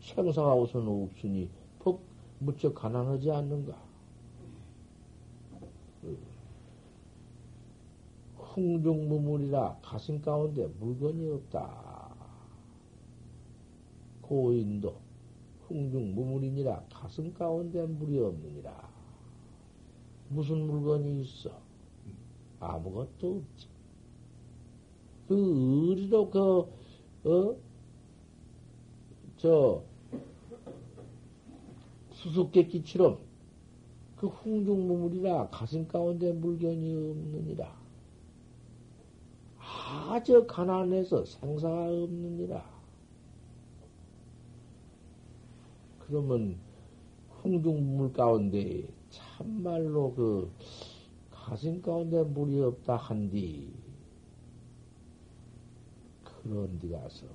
생사가 0.00 0.54
우선 0.54 0.86
없으니 0.88 1.48
퍽 1.78 2.00
무척 2.38 2.74
가난하지 2.74 3.30
않는가? 3.30 3.90
흥중무물이라 8.36 9.78
가슴 9.82 10.20
가운데 10.20 10.66
물건이 10.80 11.30
없다. 11.30 11.89
고인도 14.30 14.94
흥중무물이니라 15.66 16.84
가슴 16.92 17.34
가운데 17.34 17.84
물이 17.84 18.16
없느니라. 18.20 18.88
무슨 20.28 20.68
물건이 20.68 21.22
있어? 21.22 21.50
아무것도 22.60 23.38
없지. 23.38 23.66
그 25.26 25.34
의리로 25.34 26.30
그, 26.30 27.28
어? 27.28 27.56
저, 29.36 29.82
수수께끼처럼 32.12 33.18
그 34.14 34.28
흥중무물이라 34.28 35.48
가슴 35.48 35.88
가운데 35.88 36.32
물건이 36.32 36.94
없느니라. 36.94 37.80
아주 39.58 40.46
가난해서 40.46 41.24
생사가 41.24 41.88
없느니라. 41.88 42.79
그러면 46.10 46.58
흥중물 47.40 48.12
가운데 48.12 48.88
참말로 49.10 50.12
그 50.12 50.50
가슴 51.30 51.80
가운데 51.80 52.22
물이 52.24 52.60
없다 52.60 52.96
한디. 52.96 53.72
그런 56.24 56.78
데 56.80 56.88
가서 56.88 57.26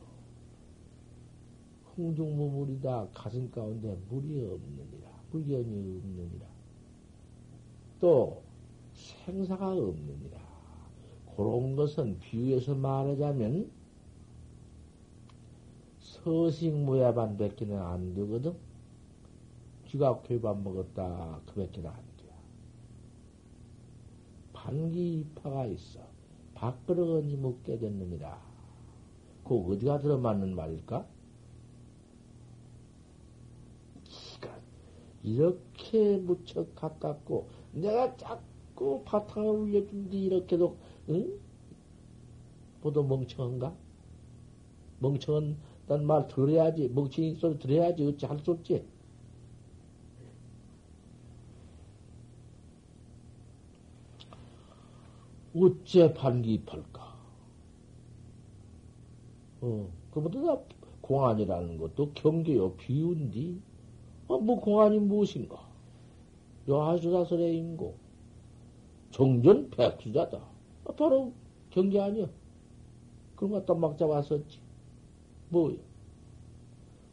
흥중무 1.95 2.49
물이다. 2.49 3.07
가슴 3.13 3.49
가운데 3.49 3.97
물이 4.09 4.45
없느니라. 4.45 5.09
불견이 5.31 5.99
없느니라. 6.03 6.45
또 8.01 8.43
생사가 8.93 9.71
없느니라. 9.71 10.37
그런 11.37 11.75
것은 11.77 12.19
비유해서 12.19 12.75
말하자면 12.75 13.71
서식무야반 15.99 17.37
밖에는 17.37 17.79
안 17.79 18.13
되거든 18.15 18.55
쥐가회밥 19.95 20.61
먹었다 20.61 21.39
그 21.45 21.65
밖에는 21.65 21.89
안 21.89 21.95
돼. 22.17 22.25
반기파가 24.53 25.65
있어 25.67 25.99
밥그릇이 26.53 27.37
먹게 27.37 27.77
됐느니라 27.77 28.41
그 29.43 29.55
어디가 29.55 29.99
들어맞는 29.99 30.55
말일까? 30.55 31.05
이렇게 35.23 36.17
무척 36.17 36.75
가깝고 36.75 37.49
내가 37.71 38.15
자꾸 38.15 39.01
바탕을 39.05 39.49
울려준디 39.49 40.21
이렇게도 40.23 40.77
응? 41.09 41.39
보도 42.81 43.03
멍청한가? 43.03 43.73
멍청한 44.99 45.57
말 46.05 46.27
들어야지 46.27 46.89
멍청이 46.89 47.35
소리 47.35 47.57
들어야지 47.57 48.05
어찌 48.05 48.25
할 48.27 48.39
수 48.39 48.51
없지? 48.51 48.94
어째 55.55 56.13
반기팔까? 56.13 57.15
어, 59.61 59.89
그보다 60.11 60.57
공안이라는 61.01 61.77
것도 61.77 62.11
경계요 62.13 62.73
비운디 62.73 63.61
어, 64.27 64.37
뭐 64.37 64.59
공안이 64.59 64.99
무엇인가? 64.99 65.65
여하수사설의 66.67 67.57
인고 67.57 67.95
정전 69.11 69.69
백수자다. 69.69 70.37
어, 70.83 70.93
바로 70.93 71.31
경계 71.69 72.01
아니야. 72.01 72.27
그런 73.35 73.51
거 73.51 73.59
갖다 73.59 73.73
막 73.75 73.97
잡았었지. 73.97 74.59
뭐요? 75.49 75.77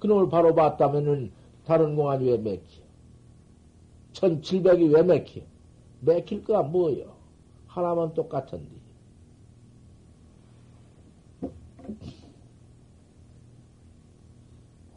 그놈을 0.01 0.29
바로 0.31 0.55
봤다면은 0.55 1.31
다른 1.65 1.95
공안이 1.95 2.29
왜 2.29 2.39
맥혀? 2.39 2.83
1700이 4.15 4.93
왜 4.93 5.03
맥혀? 5.03 5.43
맥힐 6.01 6.43
거야 6.43 6.63
뭐요? 6.63 7.22
하나만 7.73 8.13
똑같은데. 8.13 8.71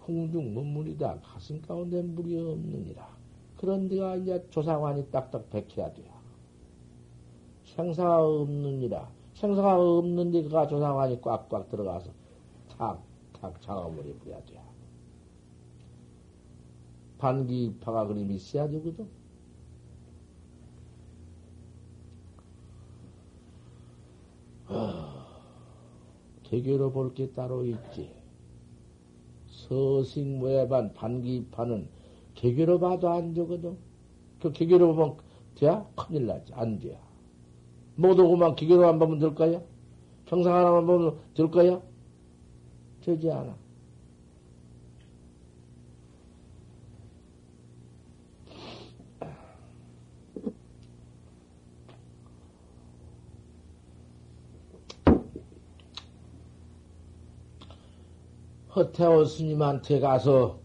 흥중 0.05 0.53
문물이다. 0.53 1.21
가슴 1.21 1.61
가운데 1.61 2.01
물이 2.01 2.37
없느니라. 2.37 3.07
그런 3.57 3.87
데가 3.87 4.17
이제 4.17 4.45
조상관이 4.49 5.09
딱딱 5.09 5.49
백해야 5.49 5.93
돼요. 5.93 6.13
생사가 7.63 8.23
없느니라. 8.23 9.09
생사가 9.33 9.79
없는 9.79 10.31
데가 10.31 10.67
조상관이 10.67 11.21
꽉꽉 11.21 11.69
들어가서 11.69 12.11
탁탁 12.77 13.61
작업을 13.61 14.05
해버려야 14.05 14.43
돼. 14.43 14.61
반기 17.17 17.73
파가 17.79 18.05
그림 18.05 18.29
있어야 18.31 18.67
되거든. 18.67 19.07
아, 24.75 25.25
개교로 26.43 26.91
볼 26.91 27.13
게 27.13 27.31
따로 27.31 27.63
있지. 27.65 28.09
서식무예반 29.47 30.93
반기파는 30.93 31.87
개교로 32.35 32.79
봐도 32.79 33.09
안 33.09 33.33
되거든. 33.33 33.77
그 34.41 34.51
개교로 34.51 34.93
보면 34.95 35.17
돼? 35.55 35.81
큰일 35.95 36.25
나지. 36.27 36.53
안 36.53 36.77
돼. 36.79 36.99
모두 37.95 38.27
그만 38.27 38.55
개교로 38.55 38.85
안 38.87 38.99
보면 38.99 39.19
될까요? 39.19 39.63
평상 40.25 40.53
하나만 40.53 40.85
보면 40.85 41.15
될까요? 41.33 41.81
되지 43.01 43.31
않아. 43.31 43.55
허태호 58.75 59.23
스님한테 59.23 60.01
가서 60.01 60.59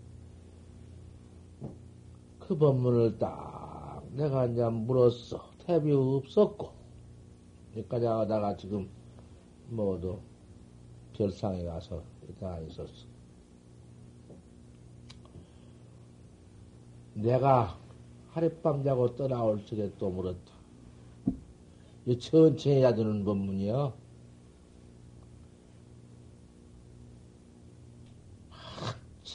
그 2.41 2.59
법문을 2.59 3.21
딱 3.21 4.03
내가 4.11 4.47
이제 4.47 4.69
물었어. 4.69 5.51
태비 5.65 5.93
없었고. 5.93 6.73
여기까지 7.77 8.07
하다가 8.07 8.57
지금 8.57 8.89
모두 9.69 10.19
별상에 11.13 11.65
가서 11.65 12.03
다 12.41 12.59
있었어. 12.59 13.07
내가 17.15 17.79
하룻밤 18.31 18.83
자고 18.83 19.15
떠나올 19.15 19.65
적에 19.67 19.93
또 19.99 20.11
물었다. 20.11 20.53
이 22.07 22.19
천천히 22.19 22.77
해야 22.77 22.93
되는 22.93 23.25
법문이요. 23.25 23.93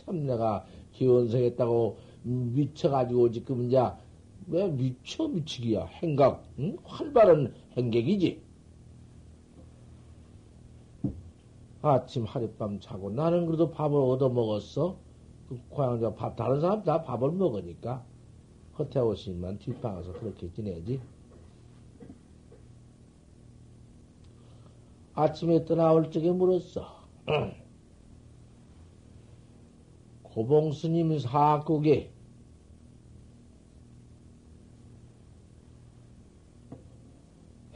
참 0.05 0.25
내가 0.25 0.65
기원성했다고 0.93 1.97
미쳐가지고 2.23 3.31
지금 3.31 3.63
이제 3.63 3.79
왜 4.47 4.67
미쳐 4.69 5.27
미치기야? 5.27 5.85
행각 5.85 6.43
응? 6.59 6.77
활발한 6.83 7.53
행객이지. 7.77 8.41
아침 11.81 12.25
하룻밤 12.25 12.79
자고 12.79 13.11
나는 13.11 13.45
그래도 13.45 13.69
밥을 13.69 13.95
얻어 13.97 14.29
먹었어. 14.29 14.97
그 15.49 15.59
고향자 15.69 16.15
밥 16.15 16.35
다른 16.35 16.59
사람 16.59 16.83
다 16.83 17.03
밥을 17.03 17.31
먹으니까 17.31 18.03
허태호 18.77 19.15
스님만 19.15 19.59
뒷방에서 19.59 20.13
그렇게 20.13 20.51
지내지. 20.51 20.99
아침에 25.13 25.63
떠나올 25.63 26.11
적에 26.11 26.29
물었어 26.31 26.85
고봉스님 30.35 31.17
사국에 31.19 32.11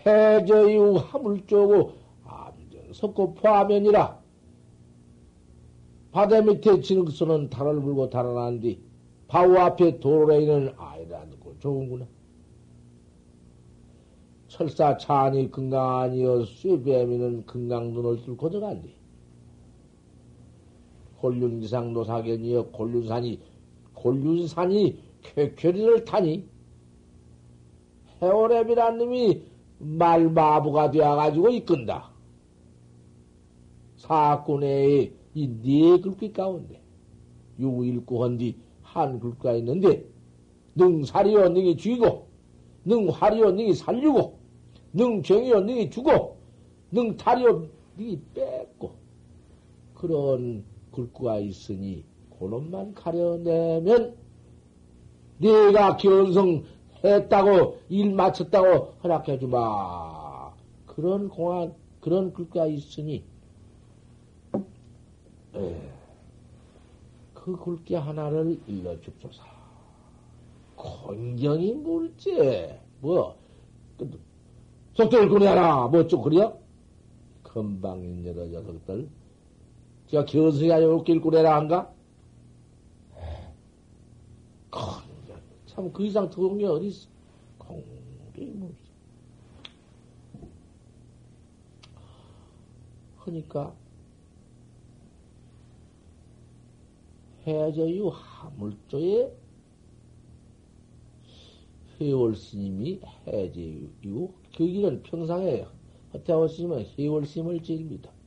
해저유 0.06 0.96
화물조고 0.98 1.94
석고 2.92 3.36
포하면이라 3.36 4.20
바다 6.12 6.42
밑에 6.42 6.82
진흙소는 6.82 7.50
달을 7.50 7.82
불고 7.82 8.10
달아난 8.10 8.60
뒤 8.60 8.82
바우 9.30 9.56
앞에 9.56 10.02
도로에는 10.02 10.74
아이라고 10.76 11.60
좋은구나. 11.60 12.08
철사 14.48 14.98
차니 14.98 15.52
건강하니여 15.52 16.44
쇠뱀이는 16.44 17.46
건강눈을 17.46 18.24
뚫고 18.24 18.50
들어간디. 18.50 18.99
골륜기상 21.22 21.94
노사견이여 21.94 22.68
골륜산이 22.72 23.40
골륜산이 23.94 24.98
쾌쾌리를 25.22 26.06
타니 26.06 26.46
해오랩이란 28.22 28.98
놈이 28.98 29.44
말마부가 29.80 30.92
되어가지고 30.92 31.50
이끈다. 31.50 32.10
사건에 33.98 35.12
이네 35.34 36.00
글귀 36.02 36.34
가운데 36.34 36.82
유일구헌디 37.60 38.56
한 38.82 39.20
글귀가 39.20 39.54
있는데 39.56 40.06
능사리여 40.76 41.50
능이 41.50 41.78
죽이고 41.78 42.28
능화리여 42.86 43.52
능이 43.52 43.74
살리고 43.74 44.40
능정이여 44.94 45.62
능이 45.62 45.90
주고 45.90 46.38
능탈이여 46.92 47.68
능이 47.98 48.20
뺏고 48.34 48.92
그런 49.94 50.64
글귀가 50.92 51.40
있으니 51.40 52.04
그놈만 52.40 52.94
가려내면 52.94 54.16
네가 55.38 55.98
견성했다고 55.98 57.80
일 57.90 58.14
마쳤다고 58.14 58.94
허락해 59.04 59.40
주마. 59.40 60.54
그런 60.86 61.30
공안 61.30 61.74
그런 62.02 62.34
글귀가 62.34 62.66
있으니 62.68 63.24
에, 65.56 65.82
그 67.34 67.56
글귀 67.58 67.96
하나를 67.96 68.60
일러 68.68 69.00
줍소서. 69.02 69.44
건경이 70.76 71.74
물제 71.74 72.80
뭐 73.02 73.36
속도를 74.96 75.30
꺼내라 75.30 75.88
뭐 75.88 76.08
좀 76.08 76.22
그래요? 76.22 76.58
금방인 77.44 78.26
여러 78.26 78.46
녀석들 78.46 79.08
제가 80.10 80.26
견성이 80.26 80.72
웃길 80.72 81.22
꾸레라 81.22 81.56
한가? 81.56 81.94
참, 85.68 85.94
그 85.94 86.04
이상 86.04 86.30
더운 86.32 86.58
게 86.58 86.66
어딨어? 86.66 87.08
공기 87.60 88.46
뭐. 88.56 88.74
그러니까, 93.20 93.76
해저유 97.46 98.10
하물조에 98.12 99.32
해월 102.02 102.36
스님이 102.36 103.00
해제유, 103.28 104.34
그 104.58 104.66
길은 104.66 105.04
평상에 105.04 105.68
허태월 106.14 106.50
스님은 106.50 106.86
해월 106.98 107.28
스님을 107.28 107.62
믿어. 107.84 108.19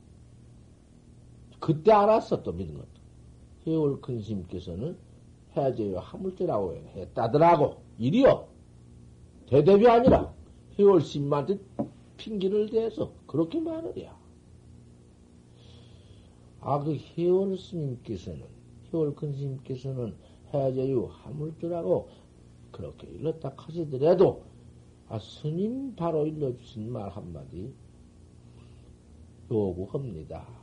그때 1.63 1.93
알았어, 1.93 2.43
또 2.43 2.51
믿은 2.51 2.73
것도. 2.73 2.87
해월 3.65 4.01
큰 4.01 4.19
스님께서는 4.19 4.97
해제요 5.55 5.99
하물쇠라고 5.99 6.75
했다더라고. 6.75 7.77
일이요. 7.97 8.49
대대비 9.47 9.87
아니라 9.87 10.33
해월 10.77 10.99
스님한테 10.99 11.57
핑계를 12.17 12.69
대서 12.69 13.13
그렇게 13.25 13.61
말을해야. 13.61 14.13
아, 16.59 16.83
그 16.83 16.97
해월 16.97 17.57
스님께서는, 17.57 18.43
해월 18.91 19.15
큰 19.15 19.31
스님께서는 19.31 20.15
해제요 20.53 21.05
하물쇠라고 21.05 22.09
그렇게 22.73 23.07
일렀다 23.07 23.53
하시더라도, 23.55 24.43
아, 25.07 25.17
스님 25.17 25.95
바로 25.95 26.25
일러주신 26.27 26.91
말 26.91 27.07
한마디 27.07 27.73
요구합니다. 29.49 30.62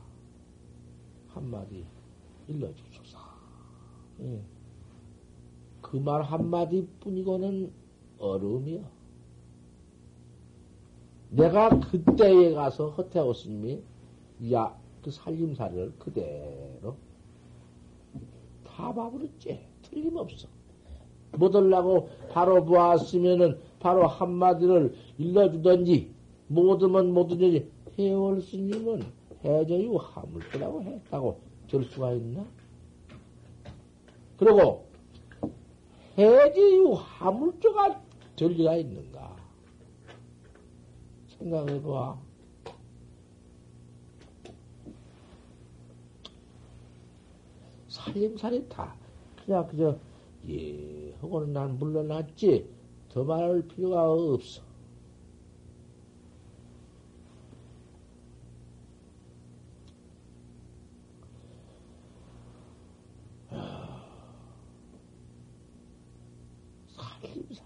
한마디 1.33 1.85
일러주소서. 2.47 3.17
예. 4.21 4.41
그말 5.81 6.21
한마디 6.21 6.87
뿐이고는 6.99 7.71
어려움이요. 8.17 8.83
내가 11.31 11.79
그때에 11.79 12.53
가서 12.53 12.89
허태호 12.89 13.33
스님이 13.33 13.81
야, 14.51 14.75
그 15.01 15.11
살림살이를 15.11 15.93
그대로 15.97 16.95
다 18.65 18.93
봐버렸지. 18.93 19.59
틀림없어. 19.83 20.47
못하려고 21.33 22.09
바로 22.29 22.63
보았으면은 22.65 23.57
바로 23.79 24.07
한마디를 24.07 24.93
일러주던지, 25.17 26.11
못하면 26.47 27.13
못하든지, 27.13 27.69
해월 27.97 28.41
스님은 28.41 29.20
해저유 29.43 29.95
하물도라고 29.95 30.83
했다고 30.83 31.41
될 31.67 31.83
수가 31.85 32.13
있나? 32.13 32.45
그리고 34.37 34.87
해저유 36.17 36.93
하물조가 36.93 38.01
될 38.35 38.51
리가 38.51 38.75
있는가? 38.75 39.35
생각해봐. 41.37 42.19
살림살이 47.87 48.67
다 48.69 48.95
그냥 49.45 49.67
그저 49.67 49.97
예 50.47 51.13
하고는 51.21 51.53
난 51.53 51.77
물러났지 51.77 52.67
더 53.09 53.23
말할 53.23 53.61
필요가 53.67 54.11
없어. 54.11 54.70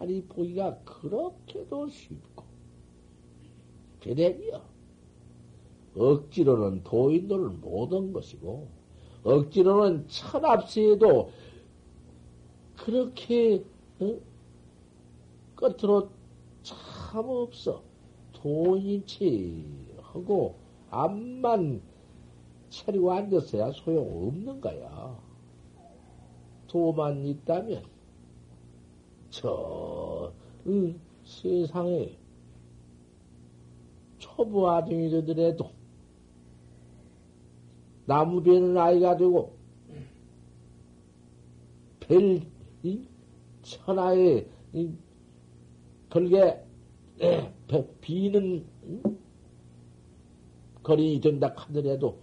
살림살이 0.06 0.24
보기가 0.28 0.78
그렇게도 0.86 1.88
쉽고 1.90 2.44
배대이요 4.02 4.62
억지로는 5.98 6.84
도인도를 6.84 7.50
못한 7.50 8.14
것이고 8.14 8.68
억지로는 9.24 10.08
천합세에도 10.08 11.32
그렇게 12.78 13.64
어? 14.00 14.20
끝으로 15.56 16.10
참 16.62 17.28
없어. 17.30 17.82
돈인치 18.34 19.66
하고 20.02 20.56
암만 20.92 21.82
차리고 22.70 23.12
앉았어야 23.14 23.72
소용없는 23.72 24.62
거야. 24.62 25.18
도만 26.68 27.26
있다면 27.26 27.95
저 29.36 30.32
응, 30.66 30.98
세상에 31.26 32.18
초보 34.18 34.70
아등이더라도 34.70 35.72
나무 38.06 38.42
베는 38.42 38.78
아이가 38.78 39.18
되고 39.18 39.54
별 42.00 42.42
천하에 43.62 44.48
걸게 46.10 46.64
비는 48.00 48.66
거리 50.82 51.20
된다 51.20 51.54
하더라도 51.58 52.20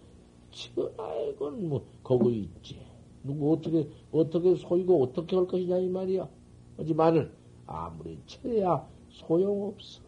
천하에 0.51 1.35
건뭐 1.35 1.85
거기 2.03 2.45
있지. 2.45 2.81
누구 3.23 3.53
어떻게 3.53 3.87
어떻게 4.11 4.55
소이고 4.55 5.03
어떻게 5.03 5.37
할 5.37 5.47
것이냐 5.47 5.77
이 5.77 5.89
말이야. 5.89 6.42
하지만은 6.83 7.31
아무리 7.65 8.19
쳐야 8.27 8.85
소용없어. 9.09 10.03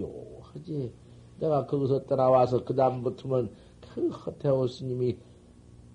요 0.00 0.10
하지. 0.40 0.90
내가 1.38 1.66
거기서 1.66 2.04
따라와서 2.06 2.64
그 2.64 2.74
다음부터는 2.74 3.50
그 3.92 4.08
허태호 4.08 4.66
스님이 4.66 5.18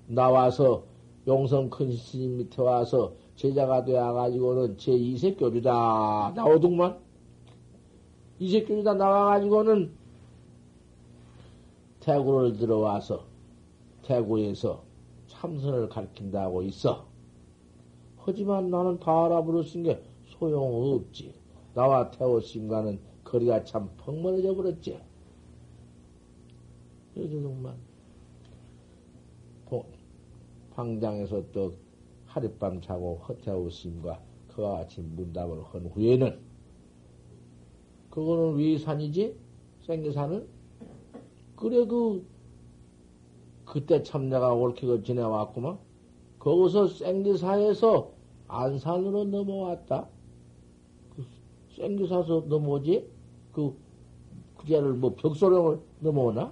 나와서 0.07 0.83
용성 1.27 1.71
큰 1.71 1.91
스님 1.91 2.37
밑에 2.37 2.61
와서 2.61 3.13
제자가 3.35 3.85
되어가지고는 3.85 4.77
제 4.77 4.91
이색 4.93 5.37
교주다 5.39 6.33
나오더만 6.35 6.99
이색 8.37 8.67
교주다 8.67 8.93
나와가지고는 8.93 9.91
태구를 12.01 12.57
들어와서 12.57 13.25
태구에서 14.03 14.83
참선을 15.27 15.89
가르친다고 15.89 16.61
있어. 16.63 17.08
하지만 18.29 18.69
나는 18.69 18.99
다 18.99 19.25
알아버렸은 19.25 19.83
게 19.83 20.01
소용없지. 20.27 21.33
나와 21.73 22.11
태호 22.11 22.39
스님과는 22.41 22.99
거리가 23.23 23.63
참 23.63 23.89
펑 23.97 24.21
멀어져 24.21 24.53
버렸지. 24.55 24.99
그래서 27.13 27.41
정말 27.41 27.75
방장에서 30.75 31.43
또 31.51 31.73
하룻밤 32.27 32.81
자고 32.81 33.17
허태우 33.27 33.69
스님과 33.69 34.21
그와 34.47 34.77
같이 34.77 35.01
문답을 35.01 35.61
한 35.65 35.87
후에는 35.87 36.39
그거는 38.09 38.57
위 38.57 38.77
산이지? 38.77 39.35
생계산은? 39.85 40.47
그래 41.57 41.85
그 41.85 42.25
그때 43.65 44.01
참 44.03 44.29
내가 44.29 44.53
옳게 44.53 44.87
그 44.87 45.03
지내왔구만. 45.03 45.77
거기서 46.39 46.87
생기사에서 46.87 48.13
안산으로 48.49 49.25
넘어왔다. 49.25 50.07
그 51.15 51.25
생기사에서 51.75 52.43
넘어오지? 52.47 53.07
그, 53.53 53.75
그제를 54.57 54.93
뭐 54.93 55.15
벽소령을 55.15 55.79
넘어오나? 55.99 56.51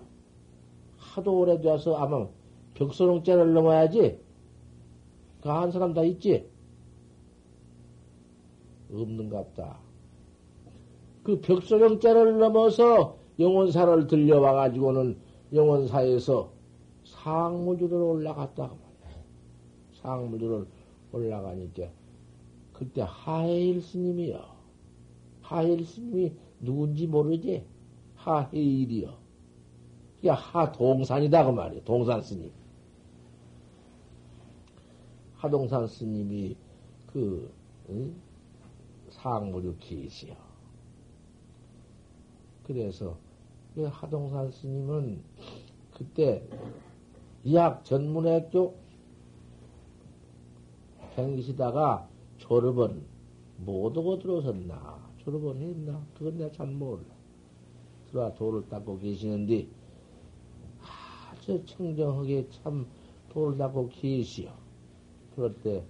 하도 0.97 1.39
오래돼서 1.39 1.95
아마 1.97 2.27
벽소롱자를 2.75 3.53
넘어야지. 3.53 4.19
그 5.41 5.49
한 5.49 5.71
사람 5.71 5.93
다 5.93 6.03
있지? 6.03 6.47
없는갑다. 8.91 9.77
그 11.23 11.41
벽소령자를 11.41 12.37
넘어서 12.39 13.17
영원사를 13.39 14.07
들려와가지고는 14.07 15.17
영원사에서 15.53 16.51
상무주로 17.05 18.11
올라갔다. 18.11 18.71
상무주를 20.01 20.67
올라가니까 21.17 21.89
그때 22.73 23.01
하해일 23.01 23.81
스님이요. 23.81 24.39
하해일 25.41 25.85
스님이 25.85 26.33
누군지 26.59 27.07
모르지? 27.07 27.65
하해일이요. 28.15 29.17
그게 30.15 30.29
하동산이다 30.29 31.45
그 31.45 31.51
말이에요. 31.51 31.83
동산 31.83 32.21
스님. 32.21 32.51
하동산 35.35 35.87
스님이 35.87 36.55
그 37.07 37.51
응? 37.89 38.15
상무류 39.09 39.75
계시요. 39.79 40.35
그래서 42.63 43.17
그 43.73 43.83
하동산 43.83 44.51
스님은 44.51 45.21
그때 45.93 46.43
이학 47.43 47.85
전문학교 47.85 48.75
댕기시다가 51.17 52.07
졸업은 52.37 53.03
못 53.65 53.97
오고 53.97 54.19
들어섰나? 54.19 54.99
졸업은 55.23 55.59
했나? 55.59 56.05
그건 56.15 56.37
내가 56.37 56.51
잘 56.51 56.67
몰라. 56.67 57.01
들어와 58.11 58.31
돌을 58.35 58.69
닦고 58.69 58.99
계시는데 58.99 59.67
아주 60.79 61.65
청정하게 61.65 62.47
참 62.51 62.85
돌을 63.29 63.57
닦고 63.57 63.89
계시오. 63.89 64.51
그럴 65.35 65.55
때 65.55 65.83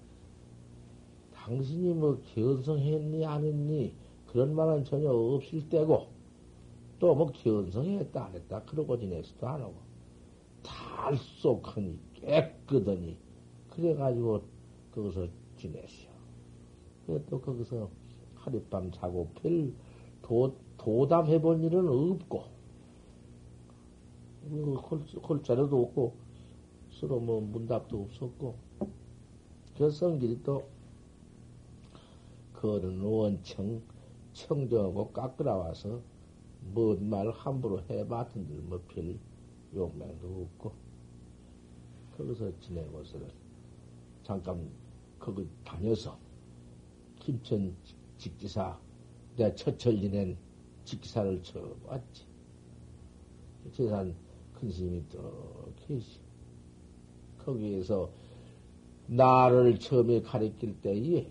당신이 1.35 1.93
뭐 1.93 2.21
견성했니 2.33 3.25
안 3.25 3.43
했니? 3.43 3.93
그런 4.27 4.55
말은 4.55 4.85
전혀 4.85 5.09
없을 5.11 5.67
때고 5.67 6.07
또 6.99 7.13
뭐 7.13 7.31
견성했다 7.31 8.25
안 8.25 8.33
했다? 8.33 8.61
그러고 8.63 8.97
지내지도 8.97 9.45
안 9.45 9.61
하고 9.61 9.75
달속하니 10.63 11.99
깨끗하니. 12.15 13.17
그래가지고 13.69 14.41
거기서 14.97 15.27
지내시오. 15.57 16.11
또 17.29 17.41
거기서 17.41 17.89
하룻밤 18.35 18.91
자고 18.91 19.29
별 19.35 19.73
도, 20.21 20.55
도담해 20.77 21.41
본 21.41 21.63
일은 21.63 21.87
없고 21.87 22.43
홀, 24.49 24.99
홀자료도 25.27 25.81
없고 25.83 26.15
서로 26.89 27.19
뭐 27.19 27.41
문답도 27.41 28.01
없었고 28.03 28.55
그 29.77 29.91
성질이 29.91 30.41
또, 30.43 30.67
그는 32.53 33.01
원청, 33.01 33.81
청정하고 34.33 35.11
깎으라와서, 35.11 36.01
뭔 36.73 37.09
말 37.09 37.29
함부로 37.31 37.81
해봤던들, 37.89 38.55
뭐, 38.63 38.81
별 38.87 39.19
욕맹도 39.75 40.49
없고, 40.57 40.73
거기서 42.17 42.51
지내고서는, 42.59 43.29
잠깐, 44.23 44.69
거기 45.19 45.47
다녀서, 45.63 46.17
김천 47.19 47.75
직지사, 48.17 48.77
내가 49.35 49.53
처철 49.55 49.99
지낸 49.99 50.37
직지사를 50.85 51.43
쳐봤지. 51.43 52.23
재산 53.73 54.15
큰 54.53 54.71
스님이 54.71 55.03
또 55.11 55.73
계시. 55.75 56.19
거기에서 57.39 58.09
나를 59.07 59.79
처음에 59.79 60.21
가르칠 60.21 60.81
때에 60.81 61.29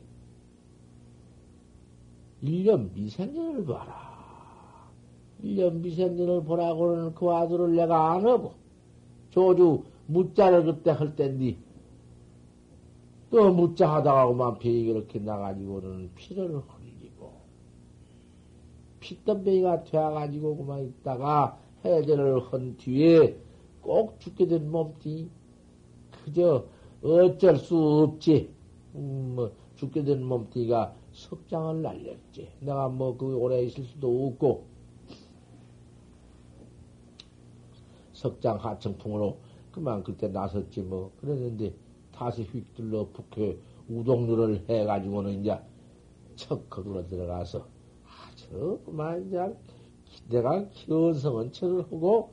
1년 2.42 2.92
미생년을 2.92 3.64
봐라. 3.64 4.90
1년 5.42 5.80
미생년을 5.80 6.44
보라고는 6.44 7.14
그 7.14 7.30
아들을 7.30 7.74
내가 7.74 8.12
안 8.12 8.26
하고, 8.26 8.54
조주 9.30 9.84
무자를 10.06 10.64
그때 10.64 10.90
할 10.90 11.16
땐디, 11.16 11.58
또 13.30 13.52
무자 13.52 13.94
하다가 13.94 14.28
그만 14.28 14.58
병이 14.58 14.86
그렇게 14.86 15.18
나가지고는 15.18 16.10
피를 16.14 16.60
흘리고, 16.60 17.32
피땀뱅이가 19.00 19.84
되어가지고 19.84 20.56
그만 20.56 20.84
있다가 20.84 21.58
해제를 21.84 22.40
한 22.52 22.76
뒤에 22.76 23.36
꼭 23.80 24.18
죽게 24.20 24.46
된 24.46 24.70
몸띠, 24.70 25.28
그저 26.24 26.64
어쩔 27.02 27.56
수 27.56 27.76
없지. 27.76 28.50
음, 28.94 29.32
뭐 29.36 29.52
죽게 29.76 30.04
된 30.04 30.24
몸띠가 30.24 30.94
석장을 31.12 31.82
날렸지. 31.82 32.48
내가 32.60 32.88
뭐 32.88 33.16
그 33.16 33.36
오래 33.36 33.62
있을 33.62 33.84
수도 33.84 34.26
없고, 34.26 34.64
석장 38.12 38.56
하청풍으로 38.56 39.36
그만 39.70 40.02
그때 40.02 40.28
나섰지 40.28 40.80
뭐. 40.80 41.12
그랬는데 41.20 41.74
다시 42.16 42.44
휙 42.44 42.74
들러 42.74 43.06
북해 43.12 43.56
우동류를 43.88 44.64
해가지고는 44.68 45.40
이제 45.40 45.58
척 46.34 46.68
거기로 46.70 47.06
들어가서 47.06 47.66
아주 48.04 48.80
그만 48.84 49.26
이제 49.26 49.54
내가 50.28 50.66
견성은 50.70 51.52
척을 51.52 51.82
하고 51.82 52.30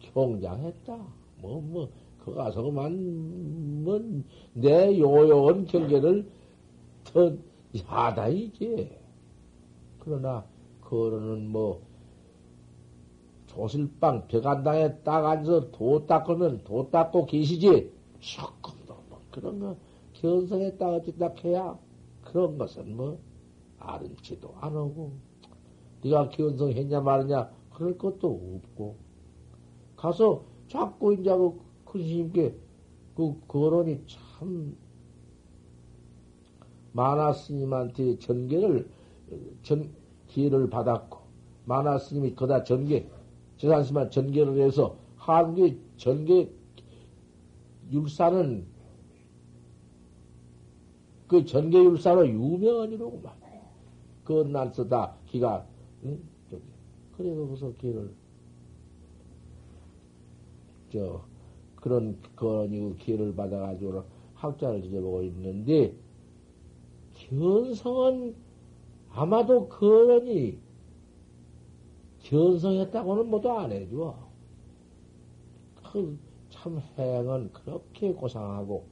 경장했다. 0.00 0.96
뭐, 1.42 1.60
뭐, 1.60 1.88
그 2.24 2.34
가서 2.34 2.62
그만, 2.62 3.84
뭐, 3.84 4.00
내 4.54 4.98
요요한 4.98 5.66
경계를 5.66 6.26
더 7.04 7.32
야다이지. 7.76 8.90
그러나, 10.00 10.44
그거는 10.80 11.48
뭐, 11.50 11.82
조실방 13.46 14.28
벽안당에 14.28 14.96
딱 15.02 15.24
앉아서 15.24 15.70
도 15.70 16.06
닦으면 16.06 16.64
도 16.64 16.90
닦고 16.90 17.26
계시지. 17.26 17.70
뭐 17.70 18.75
그런 19.36 19.60
거 19.60 19.76
견성했다 20.14 20.88
어쨌다 20.96 21.34
해야 21.44 21.78
그런 22.24 22.56
것은 22.56 22.96
뭐 22.96 23.18
아른지도 23.78 24.54
안 24.60 24.74
하고 24.74 25.12
네가 26.02 26.30
견성했냐 26.30 27.02
말느냐 27.02 27.50
그럴 27.70 27.98
것도 27.98 28.60
없고. 28.64 28.96
가서 29.96 30.42
자꾸 30.68 31.12
이제 31.12 31.30
그 31.30 31.60
큰스님께 31.84 32.54
그 33.14 33.38
거론이 33.46 34.02
참 34.06 34.74
마나 36.92 37.32
스님한테 37.32 38.18
전개를 38.18 38.88
전 39.62 39.90
기회를 40.28 40.70
받았고 40.70 41.18
마나 41.66 41.98
스님이 41.98 42.34
거다 42.34 42.64
전개 42.64 43.06
재산스만 43.58 44.10
전개를 44.10 44.60
해서 44.60 44.96
한국의 45.16 45.78
전개 45.96 46.48
율사는 47.90 48.75
그 51.28 51.44
전개 51.44 51.78
율사로 51.78 52.26
유명한이로구만. 52.28 53.34
난 54.52 54.72
쓰다 54.72 55.14
기가 55.26 55.64
응? 56.04 56.20
저기 56.50 56.62
그래 57.16 57.34
거기서 57.34 57.72
기를 57.76 58.12
저 60.92 61.24
그런 61.76 62.18
그런 62.34 62.96
기회를 62.96 63.36
받아가지고 63.36 64.04
학자를 64.34 64.82
지져보고 64.82 65.22
있는데 65.22 65.94
견성은 67.14 68.34
아마도 69.10 69.68
그러니 69.68 70.58
견성했다고는 72.24 73.30
모두 73.30 73.50
안 73.50 73.70
해줘. 73.70 74.16
그 75.92 76.26
참 76.66 76.80
행은 76.98 77.52
그렇게 77.52 78.12
고상하고 78.12 78.86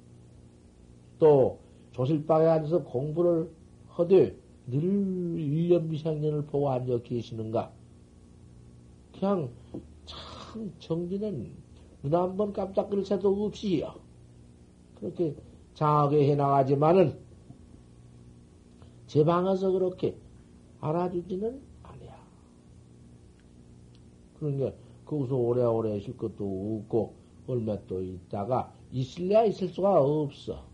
또 1.18 1.58
조실방에 1.94 2.46
앉아서 2.46 2.84
공부를 2.84 3.50
하되 3.88 4.36
늘 4.66 4.80
1년 4.80 5.84
미상년을 5.88 6.46
보고 6.46 6.70
앉아 6.70 7.02
계시는가? 7.02 7.72
그냥 9.18 9.50
참 10.06 10.72
정진은 10.78 11.52
눈 12.02 12.14
한 12.14 12.36
번 12.36 12.52
깜짝거릴 12.52 13.04
새도 13.04 13.46
없이요. 13.46 13.94
그렇게 14.96 15.36
장하게 15.74 16.30
해나가지만은 16.30 17.18
제 19.06 19.24
방에서 19.24 19.70
그렇게 19.70 20.16
알아주지는 20.80 21.60
그러니까 24.38 24.72
거기서 25.06 25.36
오래오래 25.36 25.96
있을 25.98 26.16
것도 26.16 26.80
없고 26.82 27.14
얼마 27.46 27.78
또 27.86 28.02
있다가 28.02 28.72
있을래야 28.92 29.44
있을 29.44 29.68
수가 29.68 30.02
없어. 30.02 30.64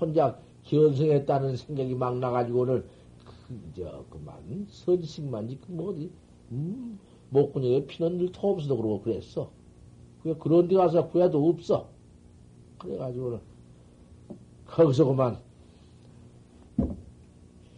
혼자 0.00 0.38
견성했다는 0.64 1.56
생각이 1.56 1.94
막 1.94 2.18
나가지고는 2.18 2.84
그저 3.46 4.04
그만 4.10 4.66
선식만 4.68 5.48
지그 5.48 5.72
뭐 5.72 5.90
어디 5.90 6.10
음, 6.52 6.98
목구멍에 7.30 7.86
피는 7.86 8.18
늘 8.18 8.32
토없어도 8.32 8.76
그러고 8.76 9.02
그랬어. 9.02 9.50
그 10.22 10.36
그런 10.38 10.68
데 10.68 10.76
가서 10.76 11.08
구해도 11.08 11.48
없어. 11.48 11.88
그래가지고는 12.78 13.40
거기서 14.66 15.04
그만 15.04 15.38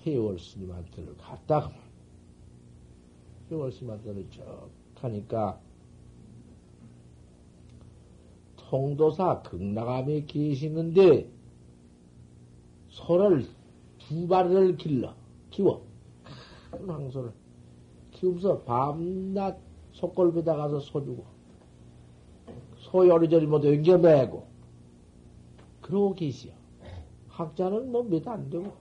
해월 0.07 0.39
스님한테를 0.39 1.17
갔다가 1.17 1.73
해월 3.51 3.73
스님한테를 3.73 4.31
쭉 4.31 4.43
하니까 4.95 5.61
통도사 8.57 9.43
극락암에 9.43 10.27
계시는데 10.27 11.36
소를 12.97 13.47
두 13.98 14.27
마리를 14.27 14.77
길러 14.78 15.14
키워. 15.51 15.82
큰 16.70 16.89
황소를. 16.89 17.31
키우면서 18.12 18.60
밤낮 18.62 19.59
속골비다 19.93 20.56
가서 20.56 20.81
소 20.81 21.05
주고 21.05 21.24
소 22.78 23.06
요리저리 23.06 23.47
모두 23.47 23.68
옮겨매고. 23.68 24.47
그러고 25.82 26.14
계시오. 26.14 26.52
학자는 27.28 27.93
뭐 27.93 28.02
몇 28.02 28.27
안 28.28 28.48
되고. 28.48 28.73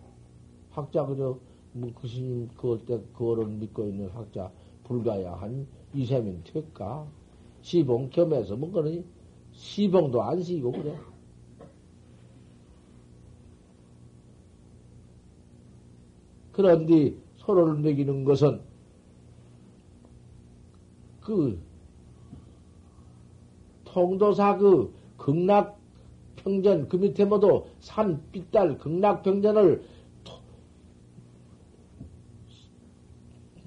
학자 0.70 1.06
그저 1.06 1.38
뭐그 1.74 2.08
스님 2.08 2.48
그걸 2.56 2.86
때 2.86 2.98
그거를 3.14 3.48
믿고 3.48 3.86
있는 3.86 4.10
학자 4.12 4.50
불가야 4.86 5.34
한 5.36 5.68
이세민 5.94 6.42
퇴가 6.46 7.06
시봉 7.62 8.10
겸해서 8.12 8.56
뭐 8.56 8.72
그러니? 8.72 9.04
시봉도 9.52 10.22
안 10.22 10.42
시고 10.42 10.72
그래. 10.72 10.96
그런데 16.56 17.14
서로를 17.36 17.74
먹이는 17.76 18.24
것은 18.24 18.62
그 21.20 21.62
통도사 23.84 24.58
그 24.58 24.94
극락 25.18 25.78
평전 26.38 26.88
그 26.88 26.96
밑에 26.96 27.26
모두 27.26 27.66
산 27.82 28.22
삐딸 28.32 28.78
극락 28.78 29.24
평전을 29.24 29.84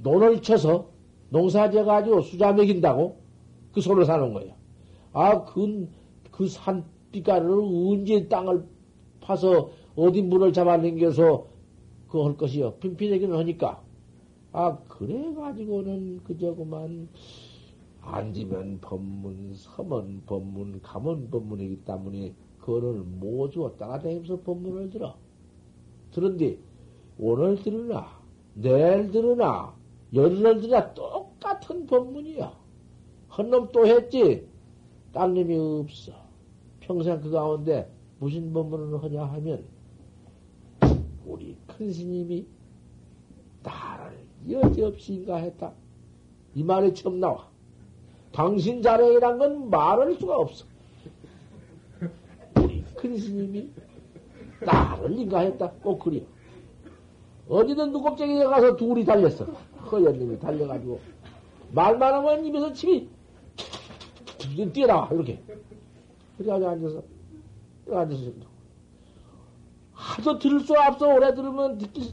논을 0.02 0.40
쳐서 0.40 0.88
농사져 1.28 1.84
가지고 1.84 2.22
수자 2.22 2.54
먹인다고 2.54 3.18
그 3.72 3.82
소를 3.82 4.06
사는 4.06 4.32
거야. 4.32 4.54
아, 5.12 5.44
그, 5.44 5.90
그 6.30 6.48
산비가를 6.48 7.50
언제 7.50 8.28
땅을 8.28 8.64
파서 9.20 9.72
어디 9.94 10.22
물을 10.22 10.54
잡아당겨서 10.54 11.57
그할 12.08 12.36
것이요. 12.36 12.74
핀핀하기는 12.74 13.36
하니까. 13.36 13.82
아, 14.52 14.78
그래가지고는 14.88 16.24
그저 16.24 16.54
그만 16.54 17.08
앉으면 18.00 18.78
법문, 18.80 19.54
서면 19.54 20.22
법문, 20.26 20.80
가면 20.82 21.30
법문이기 21.30 21.84
때문에 21.84 22.32
그거를 22.60 23.02
모두 23.04 23.70
따라다니면서 23.78 24.40
법문을 24.40 24.90
들어. 24.90 25.14
들은데 26.12 26.58
오늘 27.18 27.56
들으나, 27.62 28.08
내일 28.54 29.10
들으나, 29.10 29.74
열흘 30.14 30.60
들으나 30.60 30.94
똑같은 30.94 31.86
법문이야. 31.86 32.52
헌놈 33.36 33.68
또 33.72 33.86
했지? 33.86 34.46
딴 35.12 35.34
놈이 35.34 35.56
없어. 35.56 36.12
평생 36.80 37.20
그 37.20 37.30
가운데 37.30 37.90
무슨 38.18 38.52
법문을 38.52 39.02
하냐 39.02 39.24
하면, 39.24 39.64
큰 41.78 41.92
스님이 41.92 42.44
나를 43.62 44.18
여지없이 44.50 45.14
인가했다. 45.14 45.72
이 46.56 46.64
말이 46.64 46.92
처음 46.92 47.20
나와. 47.20 47.48
당신 48.32 48.82
자랑이란 48.82 49.38
건 49.38 49.70
말할 49.70 50.16
수가 50.16 50.36
없어. 50.36 50.66
큰 52.96 53.16
스님이 53.16 53.70
나를 54.60 55.16
인가했다. 55.20 55.70
꼭 55.82 56.00
그려. 56.00 56.20
어디든 57.48 57.92
누겁쟁이에 57.92 58.44
가서 58.44 58.76
둘이 58.76 59.04
달렸어. 59.04 59.44
허연님이 59.44 60.40
달려가지고. 60.40 61.00
말만 61.72 62.14
하면 62.14 62.44
입에서 62.44 62.72
침이 62.72 63.08
뛰어나와, 64.72 65.08
이렇게. 65.12 65.40
그래가지고 66.38 66.70
앉아서, 66.70 67.02
앉아서. 67.92 68.47
하도 70.18 70.38
들을 70.38 70.60
수 70.60 70.74
없어. 70.74 71.14
오래 71.14 71.32
들으면 71.34 71.78
듣기, 71.78 72.12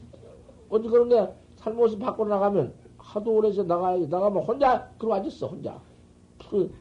언제 0.69 0.90
그런 0.90 1.10
게, 1.10 1.27
살모습 1.57 1.99
밖으로 1.99 2.30
나가면, 2.30 2.73
하도 2.98 3.34
오래서 3.34 3.64
나가, 3.64 3.98
나가면 3.98 4.44
혼자, 4.44 4.90
그러고 4.98 5.15
앉았어, 5.15 5.48
혼자. 5.48 5.82
그, 6.49 6.72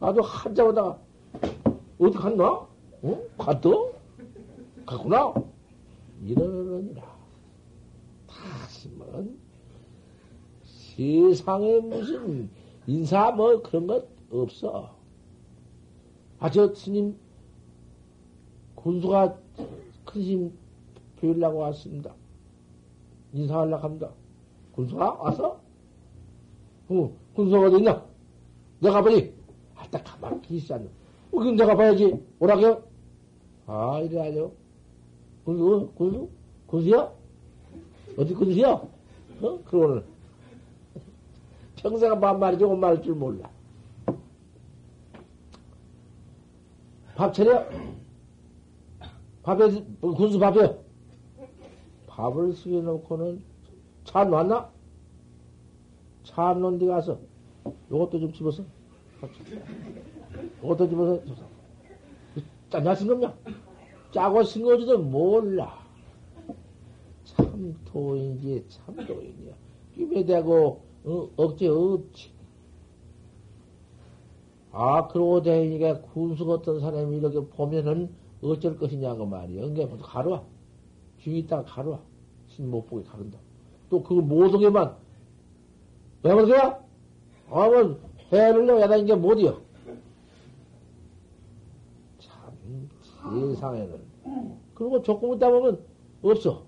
나도 0.00 0.22
한자 0.22 0.64
보다가, 0.64 0.98
어디 1.98 2.16
갔나? 2.16 2.66
어? 3.02 3.22
갔더? 3.36 3.92
갔구나? 4.86 5.34
이러느니라. 6.24 7.02
다시은 8.26 9.38
세상에 10.62 11.80
무슨 11.80 12.50
인사 12.86 13.30
뭐 13.30 13.60
그런 13.62 13.86
것 13.86 14.06
없어. 14.30 14.94
아, 16.38 16.50
저 16.50 16.74
스님, 16.74 17.16
군수가 18.74 19.38
큰 20.04 20.22
스님 20.22 20.52
뵈려고 21.20 21.58
왔습니다. 21.58 22.12
인사하려고 23.32 23.82
합니다. 23.82 24.10
군수가 24.72 25.14
와서? 25.14 25.60
어, 26.88 27.12
군수가 27.34 27.66
어디 27.66 27.78
있냐? 27.78 28.04
내가 28.80 29.02
보니, 29.02 29.32
아, 29.74 29.86
딱 29.90 30.02
가만히 30.04 30.40
있었네. 30.50 30.84
어, 31.32 31.38
그럼 31.38 31.56
내가 31.56 31.74
봐야지. 31.74 32.14
오라게요? 32.38 32.82
아, 33.66 34.00
이래야죠. 34.00 34.52
군수, 35.44 35.74
어, 35.74 35.92
군수? 35.94 36.28
군수야? 36.66 37.12
어디 38.18 38.34
군수야? 38.34 38.70
어? 38.72 39.58
그러고는 39.64 40.04
평생 41.76 42.18
반말이지 42.20 42.64
온말할 42.64 43.02
줄 43.02 43.14
몰라. 43.14 43.50
밥 47.14 47.32
차려? 47.32 47.66
밥에, 49.44 49.84
군수 50.00 50.38
밥이요? 50.38 50.82
밥을 52.06 52.54
숙여놓고는 52.54 53.42
차 54.04 54.24
놨나? 54.24 54.72
차안 56.24 56.60
놓은 56.60 56.78
데 56.78 56.86
가서 56.86 57.18
요것도 57.90 58.20
좀 58.20 58.32
집어서. 58.32 58.64
요것도 60.62 60.88
집어서. 60.88 61.22
짠냐 62.70 62.94
쓴 62.94 63.06
겁냐? 63.06 63.34
짜고 64.10 64.42
쓴 64.44 64.64
거지도 64.64 64.98
몰라. 64.98 65.78
참 67.24 67.78
도인지 67.84 68.64
참 68.68 68.96
도인이야. 68.96 69.54
입에 69.96 70.24
대고 70.24 70.82
어, 71.04 71.28
억제 71.36 71.68
없지. 71.68 72.32
아, 74.72 75.06
그러고 75.08 75.42
다니니까 75.42 76.00
군수 76.00 76.46
같은 76.46 76.80
사람이 76.80 77.18
이렇게 77.18 77.40
보면은 77.40 78.10
어쩔 78.44 78.76
것이냐고 78.78 79.26
말이야. 79.26 79.62
그러니까 79.68 79.96
가루와. 79.98 80.42
뒤에 81.18 81.38
있다가 81.38 81.64
가루와. 81.64 82.00
신 82.48 82.70
못 82.70 82.86
보게 82.86 83.02
가른다. 83.04 83.38
또 83.90 84.02
그거 84.02 84.20
모성에만, 84.20 84.96
왜 86.22 86.34
그러세요? 86.34 86.82
아, 87.50 87.68
뭐, 87.68 87.98
해를 88.32 88.66
내다니는 88.66 89.06
게 89.06 89.14
못이여. 89.14 89.60
참, 92.20 92.88
세상에는. 93.50 94.00
그리고 94.74 95.02
조금 95.02 95.34
있다 95.34 95.50
보면 95.50 95.80
없어. 96.22 96.62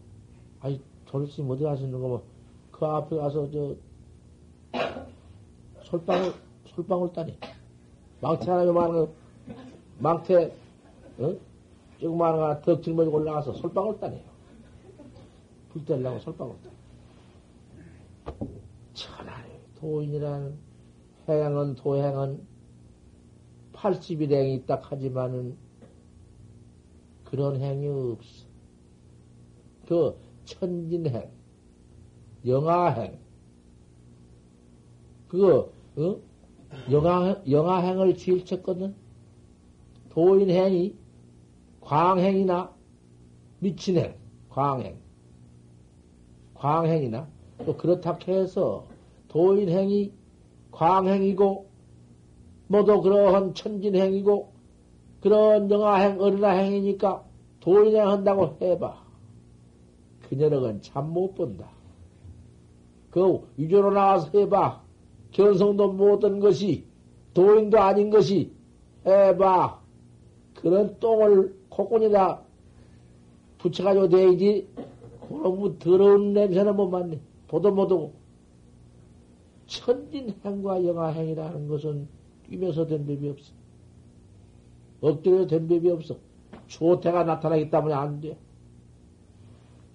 아니, 0.61 0.81
조리스님 1.07 1.51
어디 1.51 1.65
가시는 1.65 1.93
거 1.93 1.99
뭐, 1.99 2.23
그 2.73 2.85
앞에 2.85 3.17
가서 3.17 3.49
저, 3.51 3.75
솔방울, 5.85 6.33
솔방울 6.67 7.13
따니. 7.13 7.37
망태 8.21 8.51
하나 8.51 8.67
요만한 8.67 8.93
거, 8.93 9.09
망태, 10.01 10.53
어? 11.19 11.35
거 12.01 12.25
하나 12.27 12.61
덕 12.61 12.83
짊어지고 12.83 13.17
올라가서 13.19 13.55
솔방울 13.55 13.99
따니. 13.99 14.23
불 15.71 15.85
떼려고 15.85 16.19
솔방울 16.21 16.57
따니. 16.63 16.77
천하의 18.95 19.61
도인이라는 19.77 20.59
해양은 21.29 21.75
도행은 21.77 22.41
80일 23.73 24.33
행이 24.33 24.55
있다 24.55 24.81
하지만은 24.83 25.57
그런 27.25 27.61
행이 27.61 27.89
없어. 27.89 28.47
그 29.87 30.17
천진행, 30.45 31.31
영아행, 32.47 33.19
그거, 35.29 35.71
어? 35.97 36.17
영아, 36.91 37.43
영아행을 37.49 38.17
제일 38.17 38.45
쳤거든? 38.45 38.95
도인행이, 40.11 40.95
광행이나, 41.87 42.75
미친행, 43.61 44.17
광행, 44.49 44.97
광행이나, 46.55 47.29
또 47.65 47.77
그렇다 47.77 48.19
해서, 48.27 48.87
도인행이, 49.29 50.13
광행이고, 50.73 51.67
모두 52.67 53.01
그러한 53.01 53.55
천진행이고, 53.55 54.53
그런 55.21 55.71
영아행, 55.71 56.21
어린아행이니까, 56.21 57.25
도인행 57.61 58.09
한다고 58.09 58.57
해봐. 58.61 59.05
그녀는 60.29 60.83
참 60.83 61.13
못 61.13 61.37
본다. 61.37 61.69
그 63.11 63.47
위조로 63.57 63.93
나와서 63.93 64.37
해봐. 64.37 64.83
견성도 65.31 65.93
못한 65.93 66.41
것이 66.41 66.85
도인도 67.33 67.79
아닌 67.79 68.11
것이 68.11 68.51
해봐. 69.07 69.81
그런 70.55 70.99
똥을 70.99 71.56
코코에다 71.69 72.43
붙여가지고 73.59 74.09
대야지. 74.09 74.69
그런 75.29 75.79
더러운 75.79 76.33
냄새는 76.33 76.77
못 76.77 76.89
맡네. 76.89 77.21
보도 77.49 77.73
못하고. 77.73 78.13
천진행과 79.67 80.85
영아행이라는 80.85 81.69
것은 81.69 82.09
뛰면서 82.49 82.87
된 82.87 83.05
법이 83.07 83.29
없어. 83.29 83.53
엎드려 85.01 85.47
된 85.47 85.67
법이 85.67 85.91
없어. 85.91 86.17
조태가 86.69 87.25
나타나기 87.25 87.71
때문에 87.71 87.95
안 87.95 88.21
돼. 88.21 88.39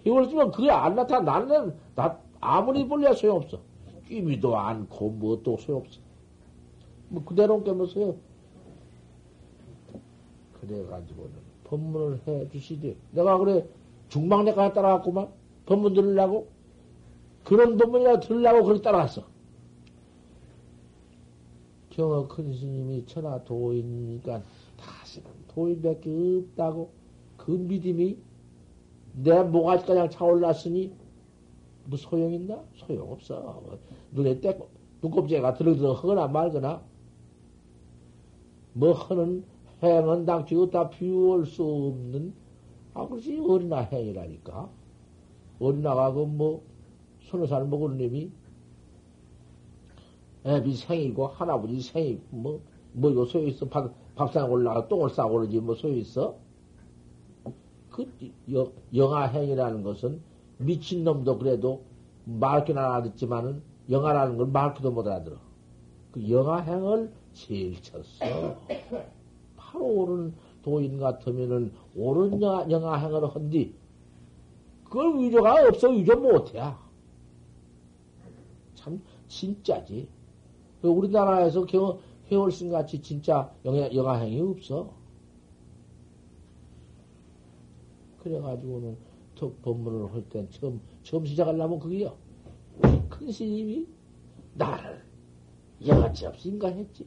이걸 0.04 0.26
쓰면 0.28 0.52
그게 0.52 0.70
안 0.70 0.96
나타나. 0.96 1.40
나는, 1.40 1.76
나, 1.96 2.20
아무리 2.40 2.88
볼래야 2.88 3.14
소용없어. 3.14 3.60
끼미도 4.08 4.58
않고, 4.58 5.10
뭐또 5.12 5.58
소용없어. 5.58 6.00
뭐, 7.10 7.24
그대로 7.24 7.64
깨면 7.64 7.86
소용. 7.88 8.18
그래가지고는 10.60 11.41
법문을 11.72 12.20
해 12.28 12.50
주시되. 12.50 12.96
내가 13.12 13.38
그래, 13.38 13.66
중방내가 14.10 14.74
따라갔구만. 14.74 15.30
법문 15.66 15.94
들으려고. 15.94 16.50
그런 17.46 17.78
법문이라 17.78 18.20
들으려고 18.20 18.66
그렇게 18.66 18.82
따라갔어. 18.82 19.24
경어 21.90 22.28
큰 22.28 22.54
스님이 22.54 23.06
천하 23.06 23.44
도인이니까 23.44 24.44
다시는 24.78 25.30
도인밖에 25.50 26.44
없다고 26.50 26.90
그 27.38 27.52
믿음이 27.52 28.18
내 29.24 29.44
모가지 29.44 29.86
가장 29.86 30.10
차올랐으니 30.10 30.94
뭐 31.86 31.98
소용 31.98 32.34
있나? 32.34 32.64
소용 32.76 33.12
없어. 33.12 33.62
눈에 34.12 34.40
떼고 34.40 34.70
눈곱지가 35.02 35.54
들어들어 35.56 35.94
하거나 35.94 36.28
말거나 36.28 36.82
뭐 38.74 38.94
하는 38.94 39.44
행은 39.84 40.26
당치 40.26 40.56
어다 40.56 40.90
비울 40.90 41.46
수 41.46 41.64
없는 41.64 42.34
아 42.94 43.08
그렇지 43.08 43.40
어린아 43.40 43.82
행이라니까 43.82 44.70
어린아가 45.60 46.14
그 46.14 46.26
뭐 46.26 46.64
서너 47.30 47.46
살 47.48 47.66
먹은 47.66 47.98
놈이 47.98 48.32
애비 50.44 50.76
생이고 50.76 51.28
할아버지 51.28 51.82
생이고 51.82 52.22
뭐, 52.32 52.62
뭐, 52.94 53.12
이거 53.12 53.26
소용있어. 53.26 53.68
밥, 53.70 53.94
밥상 54.16 54.52
올라가 54.52 54.88
똥을 54.88 55.12
싸고 55.12 55.36
그러지, 55.36 55.60
뭐 55.60 55.76
소용있어? 55.76 56.36
그, 57.90 58.06
여, 58.54 58.72
영아행이라는 58.94 59.84
것은 59.84 60.22
미친놈도 60.58 61.38
그래도 61.38 61.84
말귀는 62.26 62.82
알아듣지만은 62.82 63.62
영아라는 63.90 64.38
걸 64.38 64.48
말귀도 64.48 64.92
못 64.92 65.08
알아들어. 65.08 65.38
그 66.12 66.30
영아행을 66.30 67.12
제일 67.34 67.82
쳤어. 67.82 68.58
옳은 69.82 70.34
도인 70.64 71.00
같으면은 71.00 71.72
옳은 71.96 72.42
영아, 72.42 72.70
영아행을 72.70 73.36
한뒤 73.36 73.74
그걸 74.84 75.20
위조가 75.20 75.68
없어. 75.68 75.90
위조 75.90 76.16
못해. 76.18 76.60
참, 78.76 79.02
진짜지. 79.28 80.08
우리나라에서 80.82 81.66
겨, 81.66 82.00
해월신 82.30 82.70
같이 82.72 83.02
진짜 83.02 83.54
영화, 83.64 83.94
영화행이 83.94 84.42
없어. 84.42 84.92
그래가지고는 88.24 88.98
턱 89.36 89.62
법문을 89.62 90.14
할 90.14 90.24
땐 90.30 90.48
처음, 90.52 90.82
처음 91.04 91.26
시작하려면 91.26 91.80
그게요. 91.80 92.16
큰 93.10 93.32
스님이 93.32 93.88
나를 94.56 95.04
여지없이 95.86 96.50
인간했지. 96.50 97.06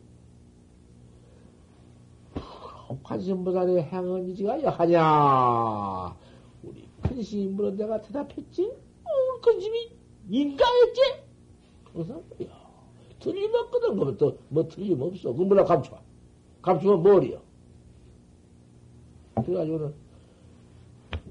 관심보다의 3.02 3.82
행은 3.84 4.28
이지가 4.28 4.62
여하냐. 4.62 6.16
우리 6.62 6.88
큰 7.02 7.22
스님으로 7.22 7.70
내가 7.72 8.00
대답했지? 8.00 8.64
어, 8.66 9.40
큰 9.42 9.60
스님이 9.60 9.90
인간했지? 10.30 11.00
그래서, 11.92 12.22
야, 12.42 12.48
틀림없거든. 13.20 13.94
그러면 13.94 14.16
또, 14.16 14.38
뭐 14.48 14.66
틀림없어. 14.68 15.32
그 15.32 15.42
뭐라 15.42 15.64
감춰. 15.64 15.98
감추면 16.62 17.02
뭘이요? 17.02 17.40
그래가지고는, 19.44 19.94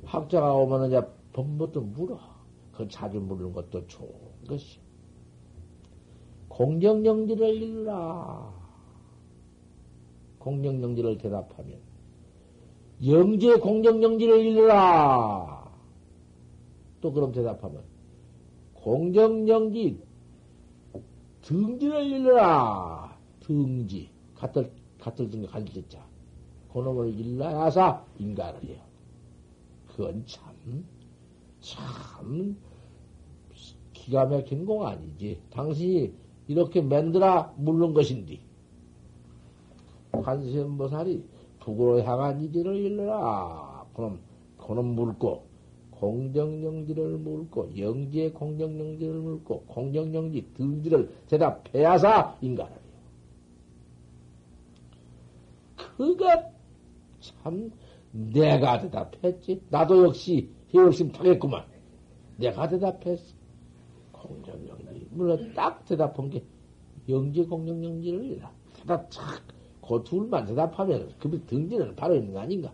학자가 0.05 0.53
오면은 0.55 0.87
이제 0.87 1.01
법부터 1.33 1.81
물어. 1.81 2.19
그 2.73 2.87
자주 2.87 3.19
물는 3.19 3.53
것도 3.53 3.87
좋은 3.87 4.09
것이. 4.47 4.79
공정영지를 6.49 7.55
일라. 7.55 8.62
공정영지를 10.43 11.17
대답하면, 11.17 11.79
영재 13.05 13.55
공정영지를 13.55 14.45
일라. 14.45 15.71
또 16.99 17.13
그럼 17.13 17.31
대답하면, 17.31 17.83
공정영지 18.73 20.03
등지를 21.41 22.05
일러라. 22.05 23.17
등지. 23.39 24.09
같을, 24.35 24.71
같을 24.99 25.29
등에 25.29 25.45
간질 25.45 25.87
자. 25.89 26.05
그놈을 26.71 27.13
일러야사 27.19 28.03
인간을 28.17 28.63
해요. 28.63 28.81
그건 29.87 30.23
참, 30.25 30.85
참, 31.59 32.57
기가 33.93 34.25
막힌 34.25 34.65
공 34.65 34.85
아니지. 34.85 35.39
당신이 35.51 36.13
이렇게 36.47 36.81
만들어 36.81 37.53
물는 37.57 37.93
것인데. 37.93 38.39
관세음보살이 40.21 41.23
북으로 41.59 42.03
향한 42.03 42.41
이지를 42.41 42.75
일러라. 42.75 43.85
그럼, 43.93 44.19
그놈 44.57 44.95
물고, 44.95 45.43
공정영지를 45.91 47.17
물고 47.17 47.69
영지의 47.77 48.33
공정영지를 48.33 49.13
물고 49.13 49.61
공정영지 49.67 50.53
등지를 50.53 51.09
대답해야사 51.29 52.35
인간을. 52.41 52.73
그가 55.77 56.49
참 57.21 57.71
내가 58.11 58.81
대답했지. 58.81 59.61
나도 59.69 60.05
역시 60.07 60.49
해월심 60.73 61.13
타겠구만. 61.13 61.63
내가 62.37 62.67
대답했어. 62.67 63.33
공정영지. 64.11 65.07
물론 65.11 65.53
딱 65.55 65.85
대답한 65.85 66.29
게 66.29 66.43
영지 67.07 67.43
공정영지를. 67.43 68.41
대답 68.73 69.09
착. 69.09 69.52
그 69.87 70.03
둘만 70.03 70.45
대답하면 70.45 71.13
그 71.19 71.29
등지는 71.45 71.95
바로 71.95 72.15
있는 72.15 72.33
거 72.33 72.39
아닌가? 72.39 72.71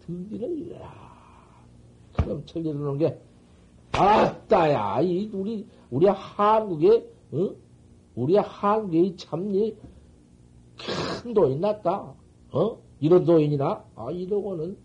등지를 0.00 0.58
이라. 0.58 1.12
그럼 2.14 2.44
천리르는 2.46 2.98
게, 2.98 3.18
아따야, 3.92 5.00
이, 5.02 5.30
우리, 5.32 5.66
우리 5.90 6.06
한국에, 6.06 7.10
어? 7.32 7.54
우리 8.14 8.36
한국에 8.36 9.16
참니, 9.16 9.76
큰 11.22 11.34
도인 11.34 11.60
났다. 11.60 12.14
어? 12.52 12.78
이런 13.00 13.24
도인이나? 13.24 13.84
아, 13.94 14.10
이러고는 14.10 14.76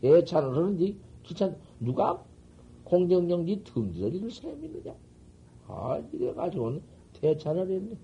대찬을 0.00 0.56
하는데, 0.56 0.94
기찬, 1.22 1.56
누가 1.78 2.22
공정정지 2.84 3.62
등지를 3.64 4.14
이를 4.14 4.30
셈이느냐? 4.30 4.94
아, 5.68 6.02
이래가지고는 6.12 6.82
대찬을 7.20 7.70
했네. 7.70 7.96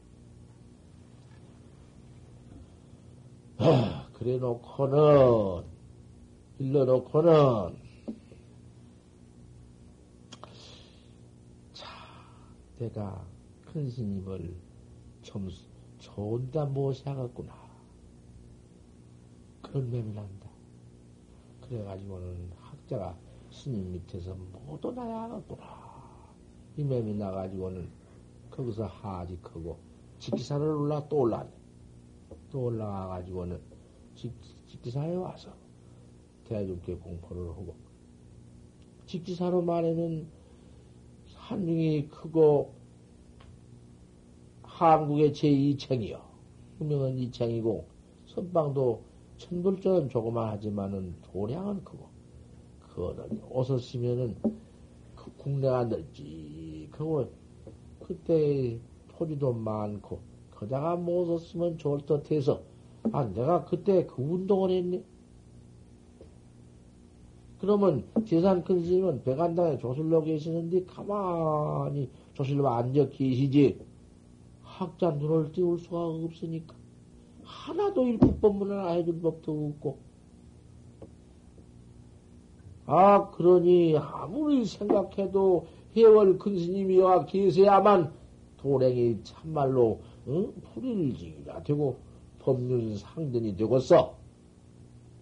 아, 3.58 4.08
그래 4.12 4.38
놓고는, 4.38 5.64
일러 6.58 6.84
놓고는, 6.84 7.86
내가 12.78 13.26
큰 13.64 13.90
스님을 13.90 14.54
좀 15.22 15.48
좋은다 15.98 16.66
모셔야겠구나. 16.66 17.54
그런 19.62 19.90
맴이 19.90 20.12
난다. 20.12 20.48
그래가지고는 21.62 22.50
학자가 22.60 23.16
스님 23.50 23.92
밑에서 23.92 24.34
모두 24.66 24.92
나야겠구나. 24.92 25.64
이 26.76 26.84
맴이 26.84 27.14
나가지고는 27.14 27.90
거기서 28.50 28.86
하직하고 28.86 29.78
직기산을 30.18 30.66
올라 30.66 31.08
또 31.08 31.20
올라네. 31.20 31.55
또 32.50 32.64
올라가가지고는 32.64 33.60
직, 34.14 34.32
직기산에 34.66 35.14
와서 35.16 35.52
대중께 36.44 36.94
공포를 36.96 37.48
하고 37.50 37.74
직지사로 39.06 39.62
말하면 39.62 40.26
한중이 41.34 42.08
크고 42.08 42.74
한국의 44.62 45.32
제2층이요. 45.32 46.20
유명한 46.80 47.16
이층이고 47.16 47.86
선방도 48.26 49.02
천불전은 49.38 50.08
조그만 50.08 50.50
하지만은 50.50 51.14
도량은 51.22 51.84
크고 51.84 52.08
그거는 52.80 53.42
옷을 53.50 53.78
쓰면은 53.78 54.36
그 55.14 55.32
국내가 55.36 55.84
넓지그고 55.84 57.30
그때 58.00 58.78
토지도 59.08 59.52
많고 59.52 60.20
거다가 60.58 60.96
쓰면 61.38 61.78
좋을 61.78 62.00
듯 62.06 62.30
해서 62.30 62.62
아 63.12 63.24
내가 63.24 63.64
그때 63.64 64.06
그 64.06 64.22
운동을 64.22 64.70
했네 64.70 65.02
그러면 67.60 68.04
재산 68.26 68.62
큰 68.64 68.82
스님은 68.82 69.22
백안당에 69.22 69.78
조실로 69.78 70.22
계시는데 70.22 70.84
가만히 70.84 72.10
조실로 72.34 72.68
앉아 72.68 73.08
계시지. 73.08 73.80
학자 74.62 75.10
눈을 75.12 75.52
띄울 75.52 75.78
수가 75.78 76.06
없으니까. 76.06 76.74
하나도 77.42 78.06
일국법문 78.06 78.70
하나 78.70 78.90
해줄 78.90 79.20
법도 79.20 79.72
없고. 79.74 79.98
아 82.84 83.30
그러니 83.30 83.96
아무리 83.96 84.64
생각해도 84.64 85.66
해월 85.96 86.38
큰 86.38 86.58
스님이와 86.58 87.24
계세야만 87.24 88.12
도랭이 88.58 89.20
참말로 89.24 90.00
응? 90.28 90.52
불일지가 90.74 91.62
되고 91.62 91.98
법륜 92.38 92.96
상전이 92.96 93.56
되고서 93.56 94.16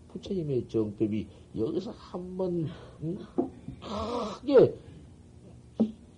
부처님의 0.08 0.68
정법이 0.68 1.26
여기서 1.56 1.90
한번 1.92 2.68
음, 3.02 3.18
크게 4.40 4.74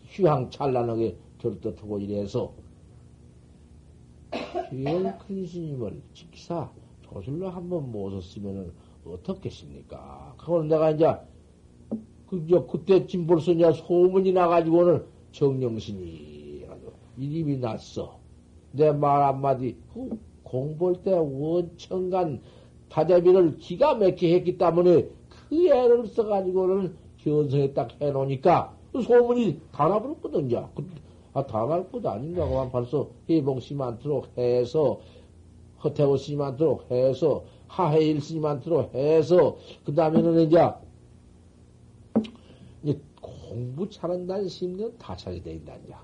휘황찬란하게 0.03 1.17
결도하고 1.39 1.99
이래서 2.01 2.53
제일 4.71 5.17
큰 5.19 5.47
스님을 5.47 6.03
직사 6.15 6.71
조실로 7.03 7.49
한번 7.49 7.91
모셨으면 7.91 8.73
어떻겠습니까? 9.05 10.35
그걸 10.39 10.69
내가 10.69 10.91
이제 10.91 11.07
그, 12.27 12.45
이제 12.45 12.59
그때쯤 12.71 13.27
벌써 13.27 13.53
이제 13.53 13.73
소문이 13.73 14.33
나가지고는 14.33 15.07
정령신이 15.33 16.67
이름이 17.17 17.59
났어. 17.59 18.26
내 18.77 18.93
말 18.93 19.23
한마디, 19.23 19.77
그 19.93 20.19
공부할 20.43 21.03
때 21.03 21.13
원천간 21.13 22.41
다자비를 22.89 23.57
기가 23.59 23.95
막히게 23.95 24.35
했기 24.35 24.59
때문에 24.59 25.09
그 25.49 25.69
애를 25.69 26.07
써가지고는 26.07 26.95
견성에 27.19 27.73
딱 27.73 27.91
해놓으니까 28.01 28.75
소문이 28.93 29.61
다 29.73 29.89
나버렸거든요. 29.89 30.71
그, 30.75 30.87
아, 31.35 31.45
다날것 31.45 32.07
아닌가. 32.07 32.49
그만 32.49 32.71
벌써 32.71 33.11
해봉 33.29 33.61
씨만트록 33.61 34.39
해서, 34.39 35.01
허태호 35.85 36.17
씨만트록 36.17 36.91
해서, 36.91 37.45
하해일 37.67 38.21
씨만트록 38.23 38.95
해서, 38.95 39.57
그 39.85 39.93
다음에는 39.95 40.41
이제, 40.41 40.59
공부 43.21 43.89
잘한다는 43.89 44.49
심리는 44.49 44.97
다 44.99 45.17
차게 45.17 45.43
돼 45.43 45.55
있단다. 45.55 46.01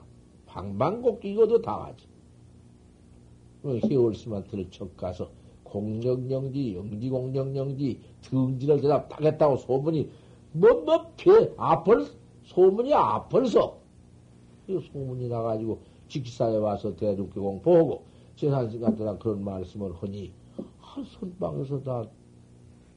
방방곡 0.47 1.25
이거도 1.25 1.63
다 1.63 1.85
하지. 1.85 2.07
해월 3.65 4.15
씨만트를 4.15 4.71
척 4.71 4.97
가서, 4.97 5.31
공정영지, 5.63 6.77
영지공정영지, 6.77 8.01
등지를 8.23 8.81
대답 8.81 9.13
하겠다고 9.17 9.57
소문이, 9.57 10.11
뭐, 10.53 10.73
뭐, 10.83 11.13
배, 11.17 11.53
앞을, 11.57 12.07
소문이 12.45 12.93
앞을서, 12.93 13.83
이 14.69 14.79
소문이 14.93 15.29
나가지고 15.29 15.81
직사에 16.09 16.57
와서 16.57 16.95
대중교 16.95 17.41
공포하고 17.41 18.05
재산신 18.37 18.81
같은 18.81 19.19
그런 19.19 19.45
말씀을 19.45 19.93
하니 19.95 20.33
아, 20.81 21.05
선방에서 21.19 21.83
다 21.83 22.07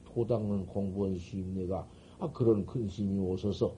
도닦는 0.04 0.66
공부한 0.66 1.18
시임내가 1.18 1.86
아, 2.18 2.30
그런 2.32 2.64
근심이 2.66 3.18
오셔서 3.18 3.74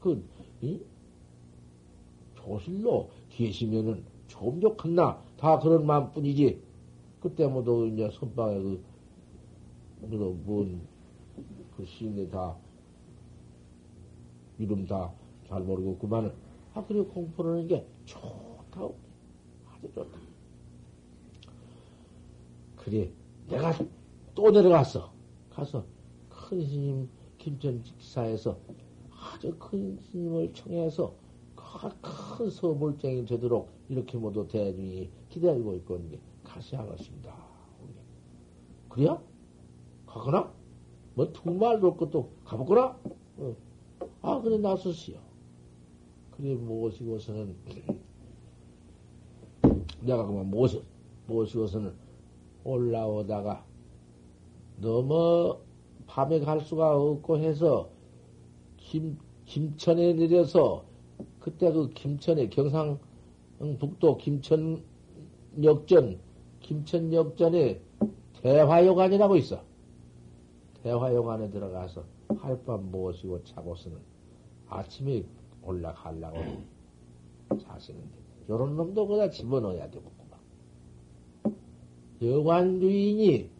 그 0.00 0.24
이? 0.60 0.80
조실로 2.36 3.08
계시면은 3.30 4.02
좀 4.32 4.60
좋겠나 4.60 5.22
다 5.36 5.58
그런 5.58 5.86
마음뿐이지 5.86 6.62
그때 7.20 7.46
모두 7.46 7.88
이제 7.92 8.10
선방에 8.10 8.58
그 8.58 8.82
뭐그 10.00 10.34
뭔그 10.44 11.84
시임내 11.84 12.28
다 12.28 12.56
이름 14.58 14.86
다 14.86 15.12
잘 15.52 15.60
모르고 15.62 15.98
그만은 15.98 16.32
아 16.72 16.82
공포를 16.82 17.52
하는 17.52 17.66
게 17.68 17.86
좋다고 18.06 18.96
아주 19.70 19.92
좋다. 19.94 20.18
그래 22.76 23.10
내가 23.48 23.74
또 24.34 24.50
내려갔어. 24.50 25.12
가서 25.50 25.84
큰 26.30 26.64
스님 26.64 27.10
김천 27.36 27.84
직사에서 27.84 28.56
아주 29.10 29.54
큰 29.58 29.98
스님을 29.98 30.54
청해서 30.54 31.14
큰 32.36 32.50
서물쟁이 32.50 33.24
되도록 33.24 33.70
이렇게 33.88 34.18
모두 34.18 34.46
대중이 34.46 35.10
기다리고 35.28 35.74
있거든요. 35.76 36.18
가시 36.44 36.76
하겠습니다. 36.76 37.34
그래야? 38.88 39.20
가거나? 40.06 40.52
뭐 41.14 41.32
두 41.32 41.50
말도 41.52 41.88
없고 41.88 42.10
또 42.10 42.30
가보거나? 42.44 42.98
어. 43.38 43.56
아, 44.22 44.40
그래, 44.40 44.58
나서시오. 44.58 45.16
그래, 46.32 46.54
모시고서는, 46.54 47.56
내가 50.00 50.26
그만 50.26 50.50
모셔, 50.50 50.80
모시고서는 51.26 51.92
올라오다가, 52.64 53.64
너무 54.76 55.58
밤에 56.06 56.40
갈 56.40 56.60
수가 56.60 56.96
없고 56.96 57.38
해서, 57.38 57.90
김, 58.76 59.18
김천에 59.44 60.14
내려서, 60.14 60.84
그때 61.42 61.72
그 61.72 61.90
김천에 61.90 62.48
경상, 62.48 63.00
북도 63.80 64.16
김천역전, 64.18 64.82
김천역전에 66.60 67.80
대화요관이라고 68.42 69.36
있어. 69.36 69.60
대화요관에 70.84 71.50
들어가서 71.50 72.04
하룻밤 72.38 72.92
모시고 72.92 73.42
자고서는 73.42 73.98
아침에 74.68 75.24
올라가려고 75.62 76.38
자시는데, 77.60 78.08
요런 78.48 78.76
놈도 78.76 79.08
거다 79.08 79.30
집어넣어야 79.30 79.90
되겠구만. 79.90 80.40
여관 82.22 82.78
주인이 82.78 83.50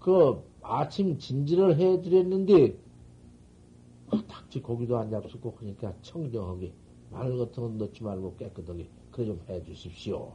그 0.00 0.42
아침 0.62 1.18
진지를 1.18 1.76
해드렸는데, 1.78 2.87
아, 4.48 4.50
닭지 4.50 4.62
고기도 4.62 4.96
안 4.96 5.10
잡수고 5.10 5.52
그러니까 5.52 5.94
청정하게 6.00 6.72
말 7.10 7.36
같은 7.36 7.62
건 7.62 7.78
넣지 7.78 8.02
말고 8.02 8.36
깨끗하게 8.36 8.88
그래 9.10 9.26
좀 9.26 9.40
해주십시오. 9.48 10.32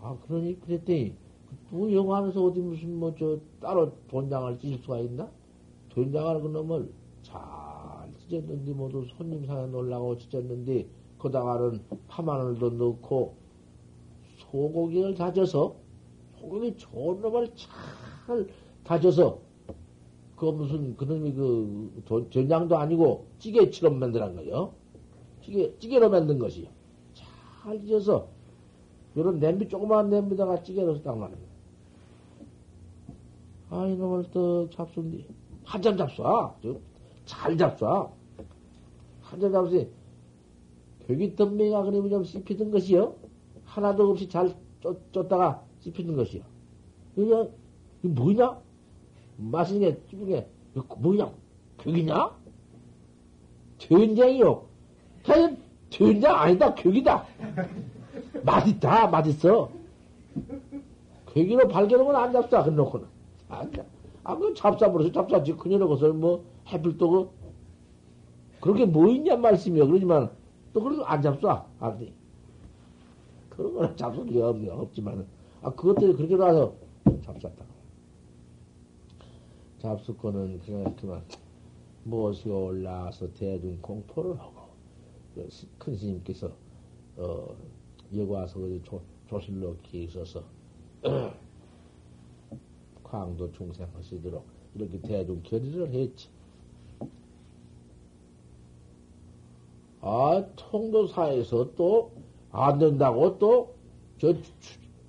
아, 0.00 0.16
그러니 0.26 0.58
그랬더니 0.60 1.14
뭐 1.70 1.92
영화하면서 1.92 2.44
어디 2.44 2.60
무슨 2.60 2.98
뭐 2.98 3.14
저 3.18 3.38
따로 3.60 3.92
돈장을 4.08 4.58
찢을 4.58 4.78
수가 4.78 5.00
있나? 5.00 5.30
된장을 5.94 6.40
그 6.40 6.48
놈을 6.48 6.92
잘 7.22 7.38
찢었는데 8.18 8.72
모두 8.72 9.04
손님 9.16 9.44
상에 9.46 9.66
놀라고 9.66 10.16
찢었는데 10.18 10.86
거다가는 11.18 11.80
파마늘도 12.08 12.70
넣고 12.70 13.34
소고기를 14.38 15.14
다져서 15.14 15.76
소고기 16.40 16.76
좋은 16.76 17.20
놈을 17.20 17.48
잘 17.54 18.46
다져서 18.84 19.51
그 20.42 20.46
무슨 20.46 20.96
그놈이 20.96 21.34
그 21.34 22.28
된장도 22.32 22.76
아니고 22.76 23.26
찌개처럼 23.38 24.00
만들한 24.00 24.34
거요. 24.34 24.72
찌개 25.40 25.78
찌개로 25.78 26.10
만든 26.10 26.40
것이요. 26.40 26.66
잘 27.14 27.80
찢어서 27.80 28.26
이런 29.14 29.38
냄비 29.38 29.68
조그마한 29.68 30.10
냄비다가 30.10 30.60
찌개로 30.64 30.96
서 30.96 31.02
딱 31.04 31.16
말이야. 31.16 31.38
아 33.70 33.86
이놈을 33.86 34.32
또 34.32 34.68
잡순디. 34.70 35.26
한잔 35.62 35.96
잡숴. 35.96 36.80
잘 37.24 37.56
잡숴. 37.56 38.10
한잔 39.20 39.52
잡수니 39.52 39.88
벽이 41.06 41.36
덤매가 41.36 41.84
그러면 41.84 42.10
좀 42.10 42.24
씹히던 42.24 42.72
것이요. 42.72 43.14
하나도 43.64 44.10
없이 44.10 44.28
잘 44.28 44.52
쫓, 44.80 44.98
쫓다가 45.12 45.62
씹히는 45.78 46.16
것이요. 46.16 46.42
이거 47.16 47.48
뭐냐? 48.02 48.60
씹게 50.08 50.48
이거 50.74 50.94
뭐냐? 50.96 51.30
벽이냐? 51.78 52.30
된장이요. 53.78 54.64
그냥 55.24 55.56
된장 55.90 56.34
아니다. 56.36 56.74
벽이다. 56.74 57.26
맛있다. 58.44 59.08
맛있어. 59.08 59.70
벽기로 61.26 61.68
발견하면 61.68 62.16
안 62.16 62.32
잡사. 62.32 62.62
그놓고는. 62.62 63.06
안 63.48 63.72
잡. 63.72 63.84
아, 64.24 64.36
그 64.36 64.54
잡사 64.54 64.90
버려서 64.90 65.12
잡사지. 65.12 65.52
그녀는 65.54 65.88
것을 65.88 66.12
뭐, 66.12 66.44
해필도 66.68 67.10
그, 67.10 67.30
그렇게 68.60 68.84
뭐 68.84 69.08
있냔 69.08 69.40
말씀이요. 69.40 69.86
그러지만, 69.86 70.30
또 70.72 70.82
그래도 70.82 71.04
안 71.04 71.20
잡사. 71.20 71.64
안 71.80 71.98
돼. 71.98 72.12
그런 73.50 73.74
거는 73.74 73.96
잡술 73.96 74.26
리가 74.26 74.50
없, 74.50 74.56
없지만은, 74.68 75.26
아, 75.62 75.70
그것들이 75.70 76.14
그렇게 76.14 76.36
나와서 76.36 76.72
잡쌌다. 77.24 77.71
잡수거는 79.82 80.60
그냥 80.60 80.94
무엇이 82.04 82.48
올라와서 82.48 83.32
대중 83.34 83.78
공포를 83.82 84.38
하고, 84.38 84.68
그큰 85.34 85.96
스님께서, 85.96 86.52
어, 87.16 87.54
여기 88.14 88.30
와서 88.30 88.60
조, 88.84 89.02
조실로 89.28 89.76
기 89.82 90.04
있어서, 90.04 90.44
광도 93.04 93.52
중생하시도록 93.52 94.44
이렇게 94.74 95.00
대중 95.00 95.42
결의를 95.42 95.92
했지. 95.92 96.28
아, 100.00 100.44
통도사에서 100.56 101.74
또 101.74 102.10
안 102.52 102.78
된다고 102.78 103.38
또 103.38 103.74
저 104.18 104.34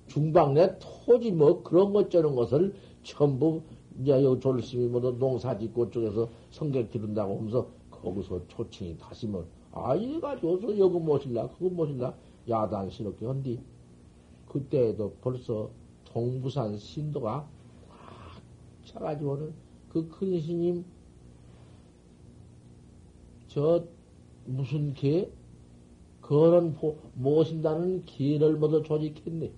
중방 0.08 0.54
내 0.54 0.76
토지 0.80 1.30
뭐 1.30 1.62
그런 1.62 1.92
것 1.92 2.10
저런 2.10 2.34
것을 2.34 2.74
전부 3.04 3.62
이제 4.00 4.22
요 4.22 4.38
졸심이 4.38 4.88
뭐 4.88 5.00
농사 5.18 5.56
짓고 5.56 5.90
쪽에서 5.90 6.28
성격 6.50 6.90
기른다고 6.90 7.36
하면서 7.38 7.68
거기서 7.90 8.46
초칭이 8.48 8.96
다시 8.98 9.26
뭐, 9.26 9.46
아, 9.72 9.94
이래가지고서 9.94 10.78
여기 10.78 10.98
모실라, 10.98 11.48
그거 11.48 11.70
모실라, 11.70 12.14
야단스럽게 12.48 13.26
한디, 13.26 13.60
그때에도 14.48 15.14
벌써 15.20 15.70
동부산 16.04 16.76
신도가 16.76 17.48
차가지고는 18.84 19.52
그 19.88 20.08
큰 20.08 20.40
스님, 20.40 20.84
저, 23.46 23.84
무슨 24.44 24.92
개? 24.94 25.30
그런 26.20 26.76
모신다는 27.14 28.04
기를 28.04 28.56
모두 28.56 28.82
조직했네. 28.82 29.52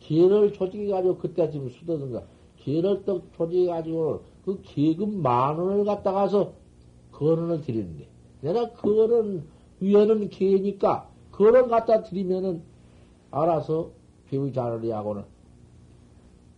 기를 0.00 0.52
조직해가지고 0.52 1.18
그때 1.18 1.50
지금 1.50 1.68
수도든가. 1.68 2.26
기를 2.60 3.04
떡 3.04 3.32
조직해가지고 3.36 4.22
그 4.44 4.60
기금 4.62 5.22
만 5.22 5.58
원을 5.58 5.84
갖다가서 5.84 6.52
거론을 7.12 7.60
드리는데. 7.62 8.08
내가 8.40 8.72
거론, 8.72 9.44
위원은 9.80 10.28
기니까 10.28 11.08
거론 11.32 11.68
갖다 11.68 12.02
드리면은 12.02 12.62
알아서 13.30 13.90
배우 14.26 14.52
자르리 14.52 14.90
하고는 14.90 15.24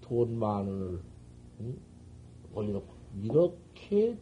돈 0.02 0.38
만 0.38 0.66
원을 0.66 1.00
응? 1.60 1.76
올려놓고 2.54 2.86
이렇게 3.22 4.16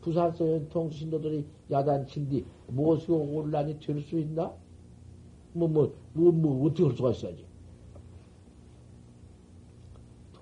부산서 0.00 0.68
통신도들이 0.68 1.44
야단친디 1.70 2.44
무엇이고 2.68 3.14
온란이 3.14 3.78
될수 3.78 4.18
있나? 4.18 4.52
뭐, 5.52 5.68
뭐, 5.68 5.94
뭐, 6.14 6.32
뭐, 6.32 6.66
어떻게 6.66 6.84
할 6.84 6.96
수가 6.96 7.10
있어야지. 7.10 7.44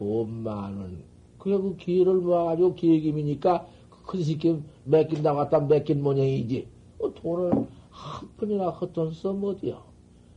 돈 0.00 0.42
많은, 0.42 0.96
그래, 1.36 1.58
그 1.58 1.76
기회를 1.76 2.14
모아가지고 2.14 2.74
기획임이니까 2.74 3.66
큰 4.06 4.24
새끼 4.24 4.58
맡긴다 4.84 5.34
갖다 5.34 5.60
맡긴 5.60 6.02
모양이지. 6.02 6.66
어, 7.00 7.12
돈을 7.12 7.52
한 7.90 8.28
푼이나 8.38 8.70
헛돈 8.70 9.12
써면 9.12 9.56
어디야. 9.56 9.82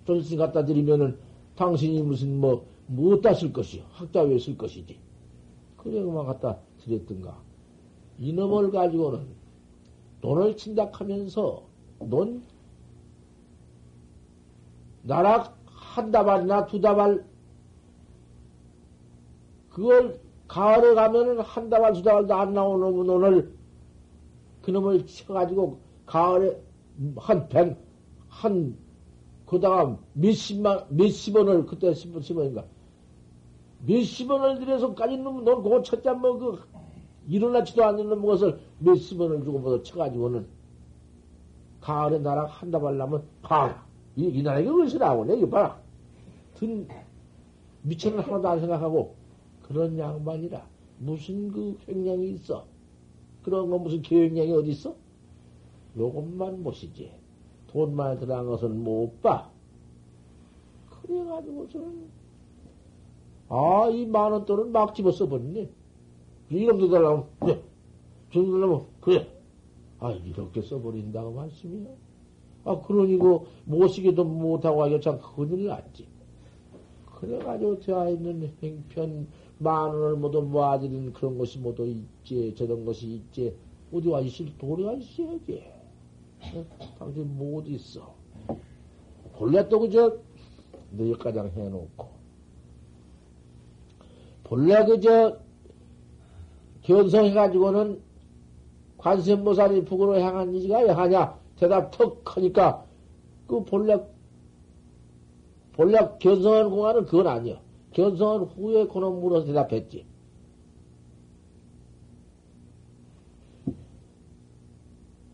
존슨 0.05 0.37
갖다 0.37 0.65
드리면은 0.65 1.17
당신이 1.55 2.01
무슨 2.01 2.41
뭐, 2.41 2.65
무엇다 2.87 3.33
쓸 3.33 3.53
것이요. 3.53 3.83
학자왜 3.93 4.37
쓸 4.37 4.57
것이지. 4.57 4.97
그래, 5.77 6.03
그만 6.03 6.25
갖다 6.25 6.57
드렸던가. 6.83 7.41
이놈을 8.19 8.69
가지고는 8.69 9.25
돈을 10.19 10.57
친다 10.57 10.89
하면서 10.91 11.63
넌 11.99 12.43
나락 15.03 15.57
한 15.65 16.11
다발이나 16.11 16.65
두 16.65 16.81
다발 16.81 17.25
그걸 19.73 20.19
가을에 20.47 20.93
가면은 20.93 21.39
한 21.39 21.69
다발 21.69 21.93
두 21.93 22.03
다발도 22.03 22.33
안 22.33 22.53
나오는 22.53 23.05
돈을 23.07 23.53
그놈을 24.61 25.07
쳐가지고 25.07 25.79
가을에 26.05 26.61
한 27.17 27.49
백, 27.49 27.75
한, 28.29 28.77
그다가 29.47 29.97
몇십만, 30.13 30.85
몇십 30.89 31.35
원을, 31.35 31.65
그때 31.65 31.93
십십 31.93 32.37
원인가. 32.37 32.63
몇십 33.85 34.29
원을 34.29 34.59
들여서까지 34.59 35.17
놈, 35.17 35.43
넌 35.43 35.63
그거 35.63 35.81
첫째 35.81 36.11
뭐, 36.11 36.37
그, 36.37 36.59
일어나지도 37.27 37.83
않는 37.83 38.21
것을 38.21 38.59
몇십 38.77 39.19
원을 39.19 39.43
주고 39.43 39.57
뭐 39.57 39.81
쳐가지고는 39.81 40.45
가을에 41.81 42.19
나랑 42.19 42.45
한다고 42.47 42.87
하려면 42.89 43.23
봐라. 43.41 43.83
이, 44.15 44.25
이 44.25 44.43
나라에 44.43 44.63
그것이라고. 44.63 45.25
내 45.25 45.35
이거 45.35 45.49
봐라. 45.49 45.79
든, 46.55 46.87
미천은 47.81 48.19
하나도 48.19 48.47
안 48.47 48.59
생각하고 48.59 49.22
그런 49.73 49.97
양반이라 49.97 50.67
무슨 50.99 51.51
그 51.51 51.75
횡령이 51.87 52.29
있어. 52.33 52.65
그런 53.41 53.71
거 53.71 53.79
무슨 53.79 54.03
계획량이 54.03 54.51
어디 54.51 54.69
있어? 54.69 54.95
요것만 55.97 56.63
보시지. 56.63 57.11
돈만 57.67 58.19
들어간 58.19 58.45
것은 58.45 58.83
못 58.83 59.19
봐. 59.21 59.49
그래가지고서는, 60.89 62.07
아, 63.49 63.89
이 63.89 64.05
만원 64.05 64.45
돈은 64.45 64.71
막 64.71 64.93
집어 64.95 65.11
써 65.11 65.27
버리네. 65.27 65.69
이놈도 66.51 66.89
달라면, 66.89 67.25
그래. 67.39 67.61
저놈 68.31 68.51
달라면, 68.51 68.85
그래. 69.01 69.27
아, 69.99 70.11
이렇게 70.11 70.61
써버린다고 70.61 71.31
말씀이야. 71.31 71.89
아, 72.65 72.79
그러니고, 72.81 73.47
못쓰기도 73.65 74.23
못하고 74.23 74.83
하기가 74.83 74.99
참 75.01 75.19
큰일 75.19 75.65
났지. 75.65 76.07
그래가지고 77.23 77.79
되어 77.79 78.09
있는 78.09 78.51
행편, 78.61 79.27
만 79.59 79.89
원을 79.89 80.15
모두 80.15 80.41
모아들인 80.41 81.13
그런 81.13 81.37
것이 81.37 81.59
모두 81.59 81.85
있지, 81.85 82.53
저런 82.57 82.85
것이 82.85 83.07
있지. 83.07 83.55
어디 83.93 84.07
와 84.09 84.19
있을 84.21 84.57
도리가 84.57 84.93
있어야지. 84.93 85.63
어? 86.55 86.65
당신 86.97 87.37
못 87.37 87.67
있어. 87.67 88.13
본래 89.33 89.67
또 89.69 89.79
그저, 89.79 90.17
너희가장 90.91 91.51
해놓고. 91.55 92.07
본래 94.43 94.83
그저, 94.85 95.37
견성해가지고는 96.81 98.01
관세음보살이 98.97 99.85
북으로 99.85 100.19
향한 100.19 100.53
이지가 100.53 100.95
하냐? 100.95 101.39
대답 101.57 101.91
턱 101.91 102.21
하니까, 102.35 102.85
그 103.47 103.63
본래, 103.63 103.97
본래 105.73 105.99
견성한 106.19 106.69
공안은 106.69 107.05
그건 107.05 107.27
아니야. 107.27 107.59
견성한 107.93 108.41
후에 108.49 108.87
그놈 108.87 109.21
물어서 109.21 109.45
대답했지. 109.47 110.05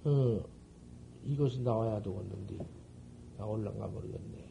어, 0.06 0.44
이것이 1.26 1.61
나와야 1.61 2.02
되겠는데, 2.02 2.57
나올란가 3.38 3.88
모르겠네. 3.88 4.49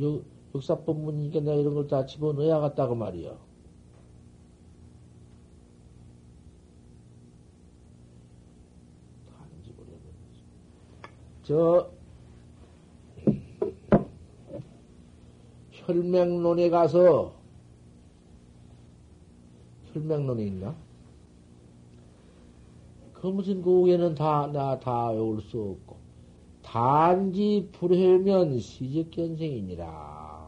역, 0.00 0.24
역사법문이니까 0.54 1.40
내가 1.40 1.54
이런 1.56 1.74
걸 1.74 1.88
다 1.88 2.06
집어넣어야겠다고 2.06 2.94
말이야. 2.94 3.38
저, 11.42 11.90
혈맹론에 15.86 16.68
가서 16.70 17.32
혈맹론에 19.92 20.44
있나? 20.46 20.74
그 23.12 23.28
무슨 23.28 23.62
고에는 23.62 24.14
다 24.14 24.46
나 24.52 24.78
다 24.78 25.10
외울 25.10 25.40
수 25.40 25.60
없고 25.60 25.96
단지 26.62 27.68
불회면 27.72 28.58
시적견생이니라. 28.58 30.46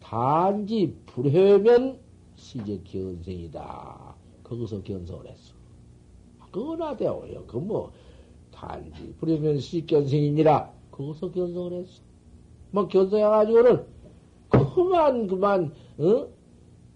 단지 0.00 0.94
불회면 1.06 1.98
시적견생이다. 2.36 4.14
거기서 4.44 4.82
견성을 4.82 5.26
했어. 5.26 5.54
그거나 6.52 6.96
되어요. 6.96 7.44
그뭐 7.46 7.90
단지 8.52 9.12
불회면 9.18 9.58
시적견생이니라. 9.58 10.72
거기서 10.92 11.32
견성을 11.32 11.72
했어. 11.72 12.00
뭐 12.70 12.86
견성해가지고는 12.88 13.84
그만, 14.76 15.26
그만, 15.26 15.72
어? 15.98 16.28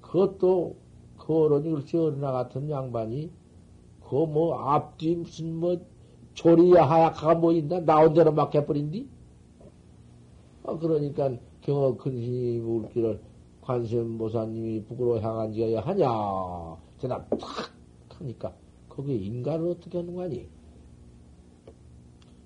그것도, 0.03 0.77
거론이 1.17 1.71
글쎄 1.71 1.97
어린아 1.97 2.31
같은 2.31 2.69
양반이, 2.69 3.31
그 4.07 4.15
뭐, 4.17 4.55
앞뒤 4.55 5.17
무슨 5.17 5.57
뭐, 5.57 5.81
조리야 6.35 6.85
하약하가 6.85 7.37
뭐 7.37 7.53
있나? 7.53 7.81
나온 7.81 8.13
대로 8.13 8.33
막 8.33 8.55
해버린디? 8.55 9.09
아, 10.65 10.77
그러니까, 10.77 11.33
경어 11.63 11.97
근신이 11.97 12.59
물기를 12.59 13.19
관세음 13.63 14.19
보사님이 14.19 14.85
북으로 14.85 15.19
향한 15.21 15.51
지가 15.55 15.81
하냐? 15.81 16.07
대답 16.99 17.31
탁! 17.31 17.73
하니까, 18.19 18.53
거기에 18.91 19.17
인간을 19.17 19.71
어떻게 19.71 19.97
하는 19.97 20.15
거 20.15 20.25
아니? 20.25 20.47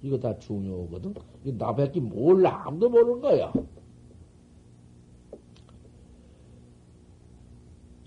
이거 0.01 0.17
다 0.17 0.39
중요하거든? 0.39 1.13
이거 1.45 1.65
나밖에 1.65 1.99
몰라. 1.99 2.67
아무도 2.67 2.89
모르는 2.89 3.21
거야. 3.21 3.53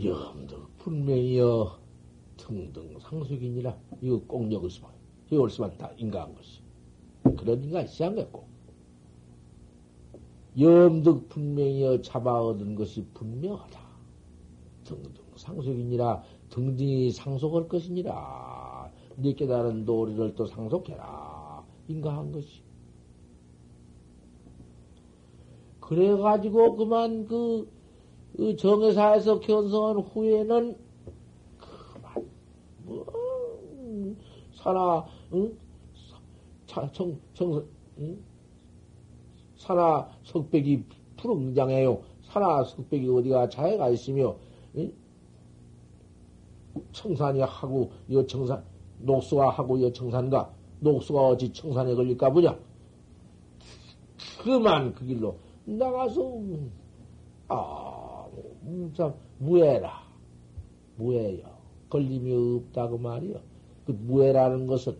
염득 0.03 0.77
분명히여 0.77 1.79
등등 2.37 2.99
상속이니라 2.99 3.75
이거 4.01 4.21
꼭 4.27 4.51
여기서만 4.51 4.91
여기서만 5.31 5.77
다 5.77 5.91
인가한 5.97 6.33
것이. 6.35 6.61
그런 7.35 7.63
인간 7.63 7.87
시한겠고. 7.87 8.45
염득 10.59 11.29
분명히여 11.29 12.01
잡아 12.01 12.41
얻은 12.41 12.75
것이 12.75 13.05
분명하다. 13.13 13.79
등등 14.83 15.23
상속이니라 15.35 16.23
등등이 16.49 17.11
상속할 17.11 17.67
것이니라. 17.67 18.91
네 19.17 19.33
깨달은 19.33 19.85
도리를 19.85 20.35
또 20.35 20.45
상속해라. 20.45 21.65
인가한 21.87 22.31
것이. 22.31 22.61
그래가지고 25.79 26.75
그만 26.75 27.25
그 27.25 27.69
그 28.35 28.55
정회사에서 28.55 29.39
견성한 29.39 29.97
후에는 29.97 30.77
그만 31.57 32.29
뭐 32.83 33.05
사나 34.55 35.05
응? 35.33 35.57
차, 36.65 36.91
청, 36.91 37.17
청, 37.33 37.65
응? 37.99 38.17
사나 39.57 40.09
석백이 40.23 40.83
푸릉장해요. 41.17 42.01
사나 42.23 42.63
석백이 42.63 43.09
어디가 43.09 43.49
자해가 43.49 43.89
있으며 43.89 44.35
응? 44.75 44.91
청산이 46.91 47.41
하고 47.41 47.91
여 48.11 48.25
청산 48.25 48.63
녹수가 48.99 49.49
하고 49.49 49.81
여 49.81 49.91
청산가 49.91 50.51
녹수가 50.79 51.27
어찌 51.27 51.51
청산에 51.51 51.95
걸릴까 51.95 52.29
보냐. 52.29 52.57
그만 54.43 54.93
그 54.93 55.05
길로 55.05 55.37
나가서 55.65 56.41
아. 57.49 57.96
음, 58.67 58.91
참, 58.95 59.13
무해라. 59.39 60.03
무해요. 60.97 61.45
걸림이 61.89 62.33
없다고 62.33 62.97
말이요. 62.97 63.39
그 63.85 63.91
무해라는 63.91 64.67
것은 64.67 64.97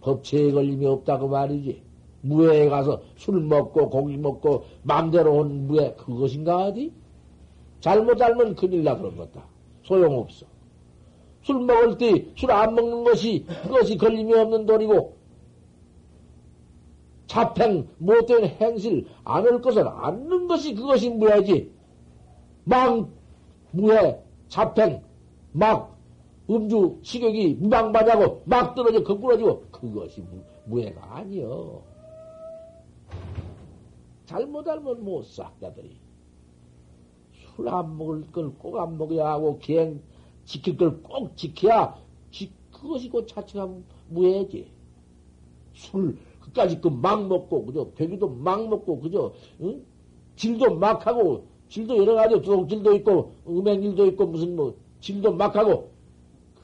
법체에 0.00 0.52
걸림이 0.52 0.86
없다고 0.86 1.28
말이지. 1.28 1.82
무해에 2.22 2.68
가서 2.68 3.02
술 3.16 3.40
먹고 3.40 3.88
고기 3.90 4.16
먹고 4.16 4.64
마음대로 4.82 5.34
온 5.34 5.66
무해 5.66 5.94
그것인가 5.94 6.66
어디? 6.66 6.92
잘못 7.80 8.20
알면 8.20 8.54
큰일 8.54 8.84
나 8.84 8.96
그런 8.96 9.16
것다. 9.16 9.44
소용없어. 9.82 10.46
술 11.42 11.60
먹을 11.60 11.96
때 11.96 12.26
술 12.36 12.52
안 12.52 12.74
먹는 12.74 13.02
것이 13.04 13.46
그것이 13.62 13.96
걸림이 13.96 14.34
없는 14.34 14.66
돈이고 14.66 15.16
자팽 17.26 17.88
못된 17.98 18.44
행실 18.44 19.06
안할 19.24 19.62
것을 19.62 19.88
않는 19.88 20.46
것이 20.46 20.74
그것이 20.74 21.08
무해지. 21.08 21.72
막 22.64 23.08
무해 23.72 24.18
자팽 24.48 25.02
막 25.52 25.96
음주 26.48 26.98
식욕이 27.02 27.54
무방반하고 27.54 28.42
막 28.44 28.74
떨어져 28.74 29.02
거꾸러지고 29.04 29.62
그것이 29.70 30.20
무, 30.22 30.42
무해가 30.64 31.16
아니여. 31.16 31.82
잘못 34.26 34.66
알면 34.68 35.04
못 35.04 35.24
싹다들이 35.26 35.98
술 37.56 37.68
안 37.68 37.96
먹을 37.98 38.22
걸 38.32 38.52
꼭 38.58 38.78
안 38.78 38.96
먹어야 38.98 39.26
하고 39.32 39.58
기행 39.58 40.00
지킬 40.44 40.76
걸 40.76 41.02
꼭 41.02 41.36
지켜야 41.36 41.96
지, 42.30 42.50
그것이 42.72 43.08
곧 43.10 43.26
자체가 43.28 43.68
무해지. 44.08 44.70
술, 45.74 46.16
그까지 46.40 46.80
그 46.80 46.88
막 46.88 47.26
먹고, 47.28 47.64
그죠? 47.66 47.92
배기도 47.94 48.28
막 48.28 48.68
먹고, 48.68 49.00
그죠? 49.00 49.32
응? 49.60 49.84
질도 50.36 50.76
막 50.76 51.06
하고, 51.06 51.46
질도 51.70 51.96
여러 51.96 52.14
가지, 52.16 52.42
두질도 52.42 52.94
있고, 52.96 53.32
음행질도 53.48 54.06
있고, 54.08 54.26
무슨 54.26 54.56
뭐, 54.56 54.74
질도 55.00 55.32
막 55.32 55.54
하고, 55.54 55.90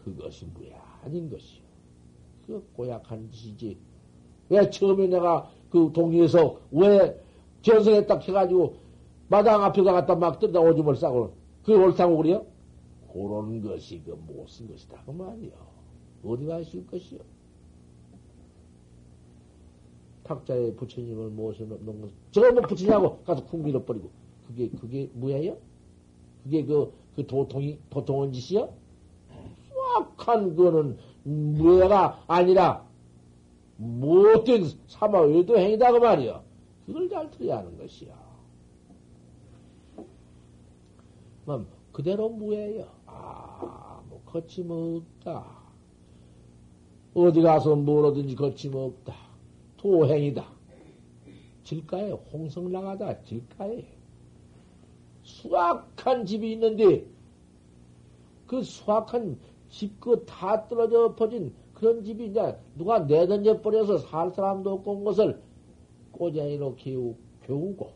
그것이 0.05 0.47
무해 0.53 0.75
아닌 1.05 1.31
것이요. 1.31 1.63
그 2.47 2.63
고약한 2.75 3.31
짓이지. 3.31 3.79
왜 4.49 4.69
처음에 4.69 5.07
내가 5.07 5.51
그 5.71 5.91
동리에서 5.93 6.61
왜 6.71 7.21
전성에 7.63 8.07
딱 8.07 8.23
해가지고 8.29 8.77
마당 9.29 9.65
앞에다 9.65 9.93
갖다 9.93 10.15
막 10.15 10.39
뜯다 10.39 10.61
오줌을 10.61 10.97
싸고, 10.97 11.33
그게 11.63 11.75
옳다고 11.79 12.17
그래요? 12.19 12.45
그런 13.13 13.63
것이 13.63 14.03
그 14.05 14.11
못쓴 14.11 14.69
것이다. 14.69 15.03
그 15.07 15.11
말이요. 15.13 15.53
어디가 16.25 16.61
있을 16.61 16.87
것이요? 16.87 17.21
탁자에 20.25 20.75
부처님을 20.75 21.31
모셔놓는 21.31 22.01
것, 22.01 22.11
저거 22.33 22.53
뭐 22.53 22.63
부처냐고 22.63 23.19
가서 23.19 23.45
쿵 23.45 23.63
밀어버리고. 23.63 24.11
그게, 24.47 24.69
그게 24.69 25.11
뭐예요? 25.15 25.57
그게 26.45 26.65
그, 26.65 26.93
그 27.15 27.27
도통이, 27.27 27.79
도통한 27.91 28.33
짓이요? 28.33 28.73
수악한 29.69 30.57
거는 30.57 30.99
무예가 31.25 32.23
아니라 32.27 32.87
못된 33.77 34.65
사마 34.87 35.21
외도 35.21 35.59
행위다 35.59 35.93
그 35.93 35.99
말이요. 35.99 36.43
그걸 36.87 37.09
잘 37.09 37.31
들어야 37.31 37.59
하는 37.59 37.77
것이야. 37.77 38.15
뭐 41.45 41.67
그대로 41.93 42.29
무예요. 42.29 42.87
아, 43.07 44.03
뭐 44.09 44.23
거침없다. 44.25 45.45
어디 47.15 47.41
가서 47.41 47.77
뭐라든지 47.77 48.35
거침없다. 48.35 49.15
도행이다. 49.77 50.45
질가에 51.65 52.13
홍성 52.13 52.71
나가다 52.71 53.23
질가에 53.23 53.96
수악한 55.47 56.27
집이 56.27 56.53
있는데 56.53 57.07
그 58.47 58.63
수악한 58.63 59.39
집 59.69 60.01
그 60.01 60.25
다 60.27 60.67
떨어져 60.69 61.15
퍼진 61.15 61.53
그런 61.75 62.03
집이 62.05 62.27
이제 62.27 62.57
누가 62.77 63.01
내던져 63.01 63.61
버려서 63.61 63.99
살 63.99 64.31
사람도 64.31 64.73
없고 64.75 64.93
온 64.93 65.05
것을 65.05 65.41
꼬쟁이로 66.13 66.77
키우, 66.77 67.15
교우고 67.43 67.91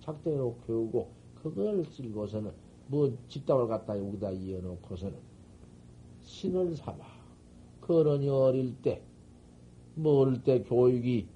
작대로 0.00 0.54
교우고 0.66 1.08
그걸 1.42 1.84
쓸고서는 1.84 2.52
뭐 2.88 3.12
집답을 3.28 3.66
갖다 3.66 3.98
여기다 3.98 4.30
이어놓고서는 4.30 5.16
신을 6.22 6.76
삼아 6.76 6.98
그러니 7.80 8.28
어릴 8.28 8.76
때, 8.82 9.02
뭐 9.94 10.20
어릴 10.20 10.42
때 10.44 10.62
교육이 10.62 11.26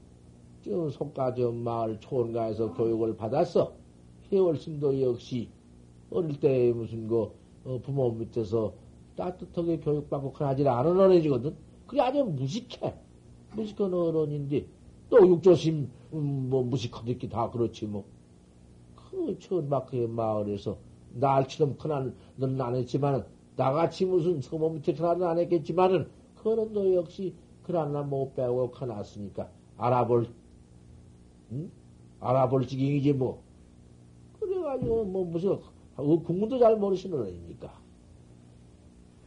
저 0.65 0.91
속가 0.91 1.35
저 1.35 1.51
마을 1.51 1.99
초원가에서 1.99 2.75
교육을 2.75 3.17
받았어. 3.17 3.73
해월심도 4.33 5.01
역시 5.03 5.49
어릴 6.11 6.41
때 6.41 6.73
무슨 6.73 7.07
그 7.07 7.31
어, 7.65 7.81
부모 7.83 8.11
밑에서 8.13 8.75
따뜻하게 9.17 9.79
교육받고 9.81 10.33
그러지 10.33 10.67
않은 10.67 10.99
어린이거든. 10.99 11.55
그게 11.87 12.01
아주 12.01 12.25
무식해. 12.25 12.95
무식한 13.55 13.93
어른인데, 13.93 14.67
또 15.11 15.29
육조심, 15.29 15.91
음, 16.15 16.49
뭐, 16.49 16.65
무식하듯이 16.65 17.29
다 17.29 17.51
그렇지, 17.51 17.87
뭐. 17.87 18.05
그, 18.97 19.39
천막의 19.39 20.09
마을에서, 20.09 20.79
날처럼 21.13 21.77
큰한, 21.77 22.15
는안 22.39 22.75
했지만은, 22.77 23.25
나같이 23.57 24.07
무슨 24.07 24.41
서모 24.41 24.71
밑에 24.71 24.95
큰한은 24.95 25.27
안 25.27 25.39
했겠지만은, 25.39 26.09
그런도 26.37 26.95
역시, 26.95 27.35
그란나 27.63 28.03
못 28.03 28.35
배우고 28.35 28.71
커놨으니까, 28.71 29.51
알아볼, 29.77 30.29
응? 31.53 31.71
알아볼 32.21 32.67
지경이지, 32.67 33.13
뭐. 33.13 33.43
그래가지고, 34.73 35.05
뭐, 35.05 35.25
무슨, 35.25 35.59
어, 35.97 36.23
국문도 36.23 36.59
잘 36.59 36.77
모르시는 36.77 37.19
어린이니까. 37.19 37.73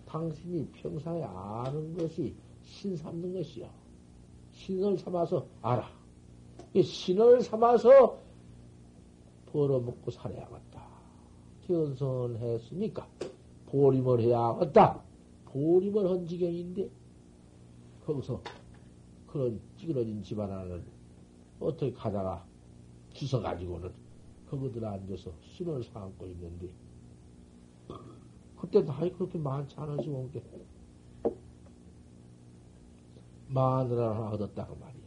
당신이 0.08 0.68
평상에 0.74 1.24
아는 1.24 1.98
것이 1.98 2.34
신 2.64 2.96
삼는 2.96 3.34
것이요. 3.34 3.68
신을 4.54 4.98
삼아서 4.98 5.46
알아. 5.62 5.90
신을 6.82 7.42
삼아서 7.42 8.18
벌어먹고 9.52 10.12
살아야겠다. 10.12 10.86
견선했으니까 11.68 13.08
보림을 13.68 14.22
해야겠다. 14.22 15.02
보림을 15.46 16.10
한 16.10 16.28
지경인데 16.28 16.90
거기서 18.06 18.42
그런 19.28 19.60
찌그러진 19.78 20.24
집안 20.24 20.52
하나를 20.52 20.84
어떻게 21.60 21.92
가다가 21.92 22.46
주워가지고는 23.14 24.05
거기들 24.50 24.86
앉아서 24.86 25.32
신을 25.42 25.84
삼고 25.84 26.26
있는데 26.28 26.70
그때 28.60 28.84
나이 28.84 29.12
그렇게 29.12 29.38
많지 29.38 29.76
않으시고 29.78 30.30
게 30.32 30.44
마누라 33.48 34.16
하나 34.16 34.30
얻었다고 34.32 34.76
말이야. 34.76 35.04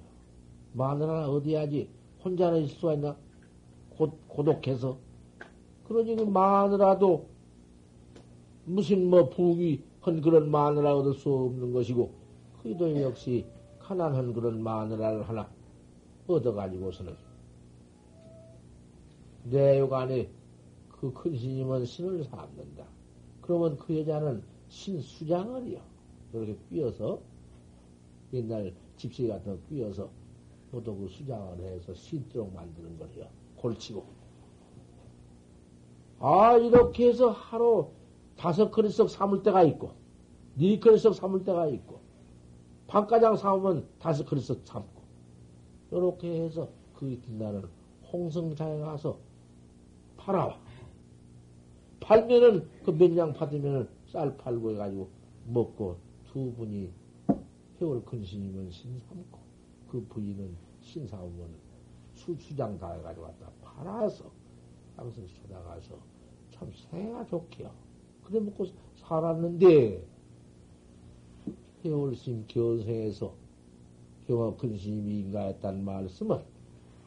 마누라 0.73 1.17
하나 1.17 1.29
어디야지 1.29 1.91
혼자는 2.25 2.63
있을 2.63 2.77
수가 2.77 2.95
있나? 2.95 3.17
고, 3.91 4.11
고독해서. 4.29 4.99
그러니 5.87 6.17
그 6.17 6.23
마누라도 6.23 7.29
무슨 8.65 9.09
뭐 9.09 9.29
부귀 9.29 9.83
한 10.01 10.21
그런 10.21 10.51
마누라 10.51 10.97
얻을 10.99 11.15
수 11.15 11.33
없는 11.33 11.73
것이고 11.73 12.13
그도 12.63 13.01
역시 13.03 13.47
가난한 13.81 14.35
그런 14.35 14.63
마누라를 14.63 15.29
하나 15.29 15.49
얻어가지고서는 16.27 17.28
내 19.51 19.79
요간에 19.79 20.31
그 21.01 21.13
큰 21.13 21.37
스님은 21.37 21.85
신을 21.85 22.25
삼는다. 22.25 22.85
그러면 23.41 23.77
그 23.77 23.97
여자는 23.99 24.43
신수장을요. 24.69 25.81
이렇게 26.33 26.59
끼어서 26.69 27.21
옛날 28.33 28.75
집시 28.97 29.27
같은 29.29 29.57
거 29.57 29.63
끼어서 29.69 30.11
모두 30.71 31.09
수장을 31.09 31.59
해서 31.61 31.95
신도록 31.95 32.53
만드는 32.53 32.99
거예요. 32.99 33.29
골치고. 33.57 34.05
아, 36.21 36.57
이렇게 36.57 37.09
해서 37.09 37.31
하루 37.31 37.91
다섯 38.37 38.71
그릇씩 38.71 39.09
삼을 39.09 39.43
때가 39.45 39.63
있고, 39.65 39.93
네 40.57 40.79
그릇씩 40.79 41.15
삼을 41.15 41.45
때가 41.45 41.69
있고, 41.69 42.01
반가장 42.89 43.37
삼으면 43.37 43.89
다섯 43.99 44.25
그릇씩 44.27 44.63
삼고, 44.65 45.03
이렇게 45.93 46.43
해서 46.43 46.69
그 46.95 47.09
이튿날은 47.11 47.65
홍성장에 48.13 48.81
가서 48.81 49.28
팔아와. 50.29 50.59
팔면은 52.01 52.69
그 52.85 52.93
몇 52.93 53.09
냥 53.13 53.33
받으면은 53.33 53.89
쌀 54.13 54.37
팔고 54.37 54.73
해가지고 54.73 55.09
먹고 55.47 55.97
두 56.31 56.53
분이 56.53 56.91
해월 57.81 58.05
근신이면 58.05 58.71
신삼고 58.71 59.39
그 59.89 60.05
부인은 60.11 60.55
신사오면 60.83 61.49
수수장 62.15 62.79
다 62.79 62.93
해가지고 62.93 63.25
왔다 63.25 63.51
팔아서 63.63 64.31
항상 64.97 65.27
쳐다가서 65.27 65.97
참 66.51 66.71
생아 66.91 67.25
좋게요. 67.27 67.71
그래 68.25 68.41
먹고 68.41 68.67
살았는데 68.97 70.05
해월심 71.85 72.45
견생에서 72.49 73.33
경화 74.27 74.57
근심이 74.57 75.21
인가했다는 75.21 75.85
말씀은 75.85 76.39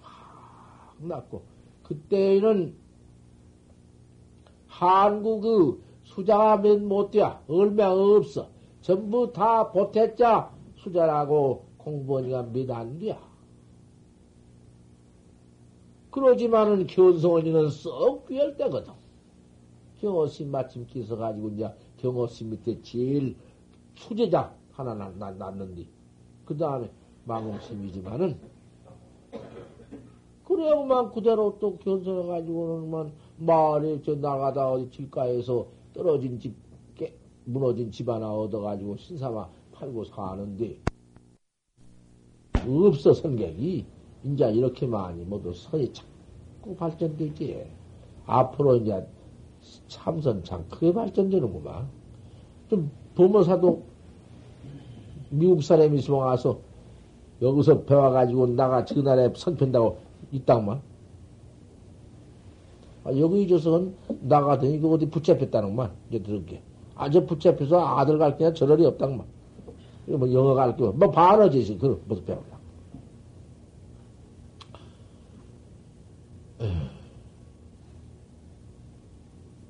확 0.02 0.96
났고 1.06 1.44
그때는 1.84 2.81
한국 4.82 5.42
그 5.42 5.84
수자하면 6.04 6.88
못돼. 6.88 7.22
얼마 7.48 7.90
없어. 7.92 8.50
전부 8.82 9.32
다 9.32 9.72
보태자 9.72 10.52
수자라고 10.78 11.66
공부하니까 11.78 12.48
몇안 12.52 12.98
돼. 12.98 13.16
그러지만은 16.10 16.88
견성원이는 16.88 17.70
썩 17.70 18.28
귀할 18.28 18.58
때거든. 18.58 18.94
경호심 20.00 20.50
마침 20.50 20.88
끼서 20.88 21.16
가지고 21.16 21.50
이제 21.50 21.72
경호심 21.98 22.50
밑에 22.50 22.82
제일 22.82 23.36
수제자 23.94 24.52
하나 24.72 24.96
났는데, 24.96 25.86
그 26.44 26.58
다음에 26.58 26.90
망음심이지만은, 27.26 28.36
그래야만 30.44 31.12
그대로 31.12 31.56
또 31.60 31.78
견성해 31.78 32.28
가지고는 32.28 32.90
마 32.90 33.06
을에 33.50 34.02
저 34.04 34.16
나가다 34.16 34.72
어디 34.72 34.90
길가에서 34.90 35.68
떨어진 35.94 36.40
집, 36.40 36.56
깨, 36.96 37.14
무너진 37.46 37.92
집 37.92 38.08
하나 38.08 38.32
얻어가지고 38.32 38.98
신사마 38.98 39.48
팔고 39.74 40.06
사는데, 40.06 40.78
없어, 42.68 43.14
성격이. 43.14 43.86
이제 44.24 44.52
이렇게 44.52 44.86
많이 44.86 45.24
모두 45.24 45.52
서이 45.52 45.92
자꾸 45.92 46.76
발전되지. 46.76 47.66
앞으로 48.28 48.76
이제 48.76 49.06
참선 49.88 50.44
참 50.44 50.64
크게 50.70 50.94
발전되는구만. 50.94 51.90
좀, 52.70 52.92
범어사도 53.16 53.84
미국 55.32 55.64
사람이 55.64 55.98
있으면 55.98 56.20
와서 56.20 56.60
여기서 57.42 57.82
배워가지고 57.84 58.48
나가 58.48 58.86
전날에 58.86 59.34
선편다고 59.36 59.98
이 60.32 60.40
땅만. 60.44 60.91
아, 63.04 63.12
여기 63.18 63.48
조선 63.48 63.96
나가더니 64.22 64.80
그 64.80 64.92
어디 64.94 65.10
붙잡혔다는 65.10 65.76
말. 65.76 65.92
이제 66.10 66.20
들을게. 66.22 66.62
아, 66.96 67.10
저 67.10 67.26
붙잡혀서 67.26 67.80
아들 67.98 68.18
갈 68.18 68.38
때냐 68.38 68.54
저럴이 68.54 68.86
없다는 68.86 69.18
말. 69.18 69.28
뭐 70.18 70.32
영어 70.34 70.54
갈 70.54 70.76
거, 70.76 70.92
뭐 70.92 71.10
반어지지. 71.12 71.78
그, 71.78 72.02
무슨 72.08 72.26
배우려. 72.26 72.42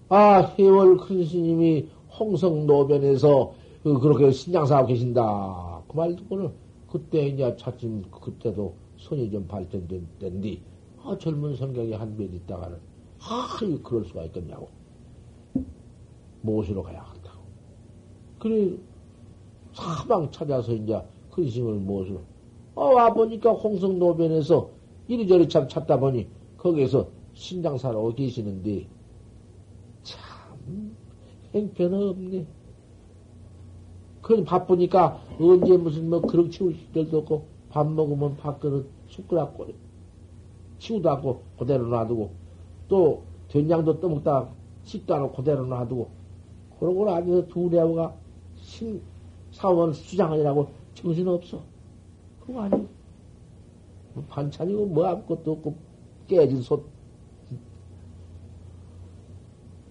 아, 0.09 0.39
해월 0.59 0.97
큰 0.97 1.25
스님이 1.25 1.87
홍성 2.19 2.65
노변에서 2.67 3.53
그, 3.83 3.97
그렇게 3.99 4.31
신장사하고 4.31 4.87
계신다. 4.89 5.81
그 5.87 5.95
말 5.97 6.15
듣고는 6.15 6.51
그때 6.89 7.27
이제 7.27 7.55
차츰 7.57 8.03
그때도 8.11 8.73
손이 8.97 9.31
좀 9.31 9.47
발전된 9.47 10.07
때인데, 10.19 10.61
아, 11.03 11.17
젊은 11.17 11.55
성경이 11.55 11.93
한 11.93 12.15
몇 12.17 12.25
있다가는, 12.33 12.77
아, 13.23 13.57
그럴 13.83 14.05
수가 14.05 14.23
있겠냐고. 14.25 14.69
모시러 16.41 16.81
가야 16.81 17.01
한다고. 17.01 17.43
그래, 18.39 18.77
사방 19.73 20.31
찾아서 20.31 20.73
이제 20.73 20.99
큰 21.29 21.49
스님을 21.49 21.75
모시러. 21.75 22.19
어, 22.73 22.85
와보니까 22.85 23.51
홍성노변에서 23.51 24.69
이리저리 25.07 25.49
참 25.49 25.67
찾다 25.67 25.99
보니 25.99 26.27
거기에서 26.57 27.09
신장사로 27.33 28.15
계시는데, 28.15 28.87
참, 30.03 30.95
행편없네. 31.53 32.47
그건 34.21 34.45
바쁘니까 34.45 35.19
언제 35.39 35.77
무슨 35.77 36.09
뭐 36.09 36.21
그릇 36.21 36.51
치울 36.51 36.75
시절도 36.75 37.19
없고 37.19 37.45
밥 37.69 37.87
먹으면 37.91 38.37
밥그릇 38.37 38.87
숟가락 39.07 39.57
꼬리 39.57 39.75
치우도 40.77 41.09
않고 41.09 41.41
그대로 41.57 41.87
놔두고 41.87 42.40
또 42.91 43.23
된장도 43.47 44.01
떠먹다가 44.01 44.49
식도 44.83 45.15
않고 45.15 45.31
그대로 45.31 45.65
놔두고 45.65 46.09
그러고 46.77 47.09
앉아서 47.09 47.47
두레아가 47.47 48.13
신 48.57 49.01
사원 49.53 49.93
수장하느라고 49.93 50.67
정신 50.93 51.25
없어. 51.29 51.61
그거 52.41 52.63
아니고 52.63 52.87
뭐 54.13 54.23
반찬이고 54.27 54.87
뭐 54.87 55.05
아무것도 55.05 55.53
없고 55.53 55.75
깨진 56.27 56.61
솥. 56.61 56.85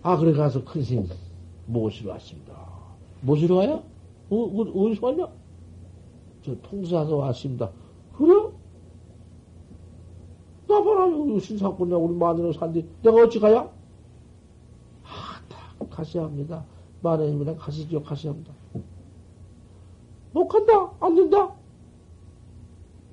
아 0.03 0.19
그래 0.19 0.35
가서 0.35 0.63
큰 0.63 0.83
스님 0.83 1.09
모시러 1.65 2.13
왔습니다. 2.13 2.53
모시러 3.23 3.57
와요? 3.57 3.83
어, 4.29 4.37
어, 4.37 4.61
어디서 4.61 5.07
왔냐? 5.07 5.29
저 6.45 6.55
통수에서 6.61 7.17
왔습니다. 7.17 7.71
그래? 8.19 8.51
나 10.71 10.85
봐라, 10.85 11.09
신사꾼이야. 11.41 11.97
우리 11.97 12.15
마누라 12.15 12.53
산디. 12.53 12.87
내가 13.03 13.17
어찌 13.25 13.41
가야? 13.41 13.69
아, 15.03 15.41
다 15.49 15.85
가셔야 15.91 16.25
합니다. 16.25 16.65
마누님이랑 17.03 17.57
가시죠. 17.57 18.01
가셔야 18.05 18.33
합니다. 18.33 18.53
못 20.33 20.47
간다. 20.47 20.93
안 21.01 21.17
된다. 21.17 21.53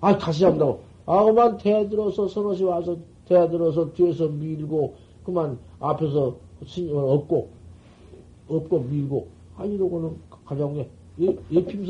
아, 0.01 0.15
가셔야 0.17 0.51
한다고. 0.51 0.81
아, 1.07 1.23
그만 1.23 1.57
대들어서 1.57 2.27
서너시 2.27 2.63
와서 2.63 2.97
대들어서 3.25 3.91
뒤에서 3.93 4.27
밀고, 4.27 4.95
그만 5.25 5.57
앞에서 5.79 6.35
스님을 6.65 7.03
업고, 7.03 7.49
업고 8.47 8.79
밀고, 8.81 9.27
아, 9.57 9.65
이러고는 9.65 10.15
가져온 10.45 10.75
게 10.75 10.89
예, 11.19 11.35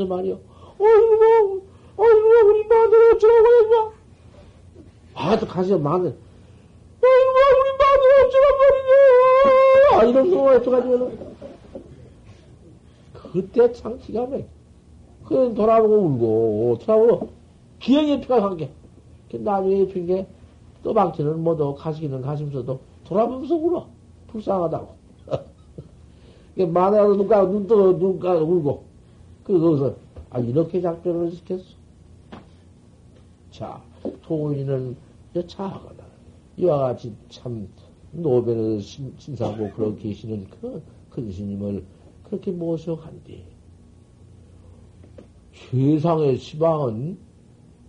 말이요. 0.06 0.39
어이구, 0.80 1.61
어이구, 1.98 2.49
우리 2.49 2.68
마늘 2.68 3.14
어쩌라고 3.15 3.48
했냐? 3.64 3.97
아, 5.18 5.35
또 5.39 5.48
가서 5.48 5.80
마늘. 5.80 6.15
어이구, 7.02 7.39
우리 7.60 7.69
마늘 7.80 8.03
어쩌라고 8.27 8.57
말이냐? 8.61 9.99
아, 9.99 10.03
이런 10.06 10.30
경우가 10.30 10.56
어쩌가지고. 10.57 11.27
그때 13.14 13.72
참 13.73 13.98
기가 13.98 14.27
막혀. 14.27 14.44
그냥 15.26 15.56
돌아보고 15.56 15.95
울고, 15.95 16.77
돌아보고, 16.84 17.30
기억의 17.80 18.22
피가 18.22 18.44
한 18.44 18.57
게. 18.57 18.69
나중에 19.31 19.88
핀게, 19.88 20.27
또방치는 20.84 21.44
뭐도 21.44 21.76
가시기는 21.76 22.22
가시면서도 22.22 22.80
돌아보면서 23.03 23.56
울어. 23.56 23.88
불쌍하다고. 24.27 24.88
마늘하고 26.72 27.15
눈가, 27.15 27.44
눈 27.44 27.65
떠, 27.65 27.76
눈가 27.76 28.35
울고. 28.35 28.84
그, 29.44 29.60
거기서, 29.60 29.95
아, 30.30 30.39
이렇게 30.39 30.80
작별을 30.80 31.31
시켰어. 31.31 31.77
자, 33.58 33.82
도인은 34.22 34.96
차하거나, 35.48 36.04
이와 36.58 36.78
같이 36.78 37.12
참, 37.28 37.68
노변을 38.12 38.80
신사하고 38.82 39.72
그렇게 39.72 40.10
계시는 40.10 40.46
그, 40.62 40.80
큰 41.10 41.32
스님을 41.32 41.84
그렇게 42.24 42.52
모셔간디. 42.52 43.44
세상의 45.72 46.38
시방은 46.38 47.18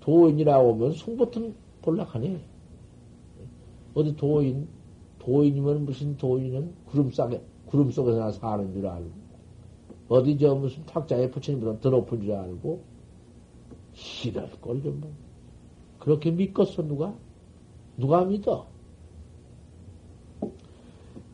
도인이라고 0.00 0.72
하면 0.72 0.92
송부터 0.92 1.50
볼락하네. 1.82 2.40
어디 3.92 4.16
도인, 4.16 4.66
도인이면 5.18 5.84
무슨 5.84 6.16
도인은 6.16 6.72
구름 6.86 7.10
속에, 7.10 7.42
구름 7.66 7.90
속에서나 7.90 8.32
사는 8.32 8.72
줄 8.72 8.86
알고. 8.86 9.10
어디 10.08 10.38
저 10.38 10.54
무슨 10.54 10.86
탁자에 10.86 11.30
부처님보다 11.30 11.80
더 11.80 11.90
높은 11.90 12.22
줄 12.22 12.32
알고 12.32 12.82
싫을 13.92 14.50
꼴좀 14.62 15.00
뭐. 15.02 15.27
그렇게 16.08 16.30
믿겠어 16.30 16.80
누가? 16.88 17.12
누가 17.98 18.24
믿어? 18.24 18.66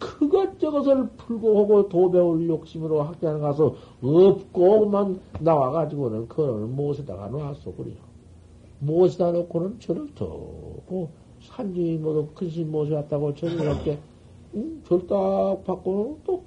그것저것을 0.00 1.10
풀고 1.10 1.60
하고 1.60 1.88
도 1.88 2.10
배울 2.10 2.48
욕심으로 2.48 3.02
학교에 3.02 3.38
가서 3.38 3.76
없고만 4.02 5.20
나와가지고는 5.38 6.26
그걸 6.26 6.66
못에다가 6.66 7.28
놨어 7.28 7.72
그래요. 7.76 7.94
못에다 8.80 9.30
놓고는 9.30 9.78
저를 9.78 10.12
더고 10.16 11.10
산주인 11.40 12.02
모두 12.02 12.26
큰신 12.34 12.72
모셔왔다고 12.72 13.32
저를 13.36 13.60
이렇게 13.60 13.98
응? 14.56 14.82
절딱 14.88 15.62
받고는 15.62 16.16
또 16.24 16.42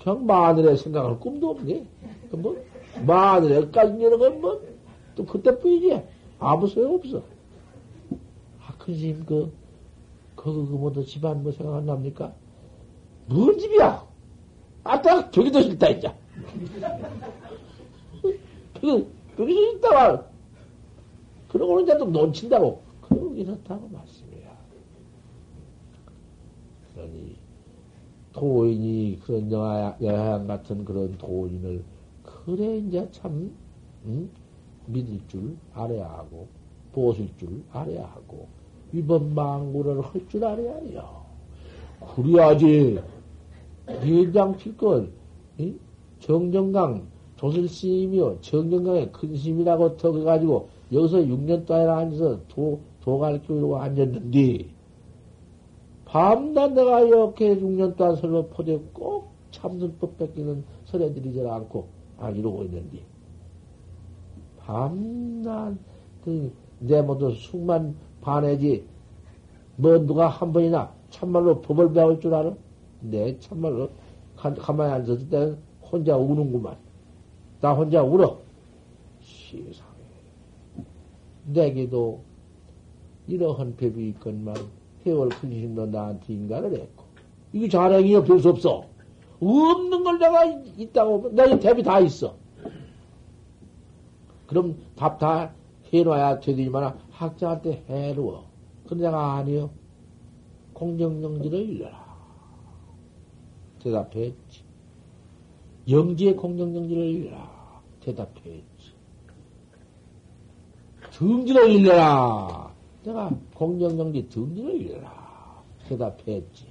그냥 0.00 0.24
마늘의 0.26 0.76
생각할 0.76 1.18
꿈도 1.18 1.50
없네. 1.50 1.84
그 2.30 2.36
뭐, 2.36 2.56
마늘에 3.04 3.68
깔리는 3.68 4.16
건 4.16 4.40
뭐, 4.40 4.60
또 5.16 5.26
그때뿐이지. 5.26 6.19
아무 6.40 6.66
소용 6.66 6.94
없어. 6.94 7.22
아, 8.60 8.74
큰 8.78 8.94
스님, 8.94 9.24
그, 9.24 9.52
거기 10.34 10.56
그, 10.66 10.72
뭐도 10.72 11.04
집안 11.04 11.42
뭐 11.42 11.52
생각 11.52 11.76
안 11.76 11.86
납니까? 11.86 12.34
뭔 13.26 13.58
집이야? 13.58 14.06
아따, 14.84 15.30
저기도 15.30 15.60
싫다, 15.62 15.88
이제. 15.90 16.12
그, 18.80 19.12
거기서 19.36 19.60
싫다가, 19.60 20.26
그러고는 21.48 21.84
이제 21.84 21.98
또 21.98 22.06
놓친다고. 22.06 22.82
그러기 23.02 23.44
그렇다고 23.44 23.88
말씀이야. 23.88 24.56
그러니, 26.94 27.36
도인이 28.32 29.20
그런 29.24 29.50
여하, 29.52 29.96
여하양 30.00 30.46
같은 30.46 30.84
그런 30.84 31.18
도인을 31.18 31.82
그래 32.22 32.78
이제 32.78 33.08
참 33.10 33.52
응? 34.06 34.30
믿을 34.86 35.20
줄 35.28 35.56
알아야 35.74 36.06
하고 36.08 36.48
보실 36.92 37.28
줄 37.38 37.62
알아야 37.72 38.04
하고 38.06 38.48
이번 38.92 39.34
망구를 39.34 40.00
할 40.02 40.26
줄 40.28 40.44
알아야 40.44 40.76
해요. 40.78 41.24
그래야지 42.14 42.98
대장 43.86 44.56
필걸 44.56 45.10
정정강 46.20 47.06
조실스이며 47.36 48.40
정정강의 48.40 49.12
큰 49.12 49.36
스님이라고 49.36 49.96
턱해가지고 49.96 50.68
여기서 50.92 51.18
6년 51.18 51.64
동안 51.66 51.88
앉아서 51.88 52.40
도, 52.48 52.80
도갈교로 53.00 53.78
앉았는데 53.78 54.66
밤낮 56.04 56.72
내가 56.72 57.00
이렇게 57.00 57.56
6년 57.56 57.96
동안 57.96 58.16
설로 58.16 58.48
포대 58.48 58.78
꼭 58.92 59.30
참선법 59.52 60.18
뺏기는 60.18 60.64
설해드리지 60.86 61.40
않고, 61.46 61.86
아, 62.18 62.30
이러고 62.30 62.64
있는데. 62.64 62.98
밤낮, 64.70 65.74
그, 66.24 66.52
내 66.78 67.02
모두 67.02 67.32
숙만 67.32 67.96
반해지, 68.20 68.84
뭐 69.74 69.98
누가 69.98 70.28
한 70.28 70.52
번이나 70.52 70.92
참말로 71.10 71.60
법을 71.60 71.92
배울 71.92 72.20
줄 72.20 72.32
알아? 72.32 72.54
내 73.00 73.36
참말로 73.40 73.90
가, 74.36 74.54
가만히 74.54 74.92
앉았을 74.92 75.28
때는 75.28 75.58
혼자 75.82 76.16
우는구만. 76.16 76.76
나 77.60 77.72
혼자 77.72 78.00
울어. 78.00 78.38
세상에. 79.20 79.90
내게도 81.46 82.22
이러한 83.26 83.74
법이 83.74 84.10
있건만 84.10 84.54
해월 85.04 85.30
큰신도 85.30 85.86
나한테 85.86 86.32
인가를 86.32 86.74
했고. 86.74 87.04
이거 87.52 87.68
자랑이요, 87.68 88.22
별수 88.22 88.50
없어. 88.50 88.84
없는 89.40 90.04
걸 90.04 90.18
내가 90.20 90.44
있다고, 90.44 91.30
내가 91.32 91.58
대비 91.58 91.82
다 91.82 91.98
있어. 91.98 92.39
그럼 94.50 94.76
밥다 94.96 95.54
해놔야 95.92 96.40
되더니만 96.40 96.98
학자한테 97.12 97.84
해로워. 97.88 98.50
근데 98.84 99.04
내가 99.04 99.34
아니요. 99.34 99.70
공정영지를 100.72 101.56
일러라. 101.68 102.18
대답했지. 103.80 104.64
영지의 105.88 106.34
공정영지를 106.34 107.00
일러라. 107.00 107.80
대답했지. 108.00 108.92
등지를 111.12 111.70
일러라. 111.70 112.74
내가 113.04 113.30
공정영지 113.54 114.28
등지를 114.30 114.80
일러라. 114.80 115.62
대답했지. 115.86 116.66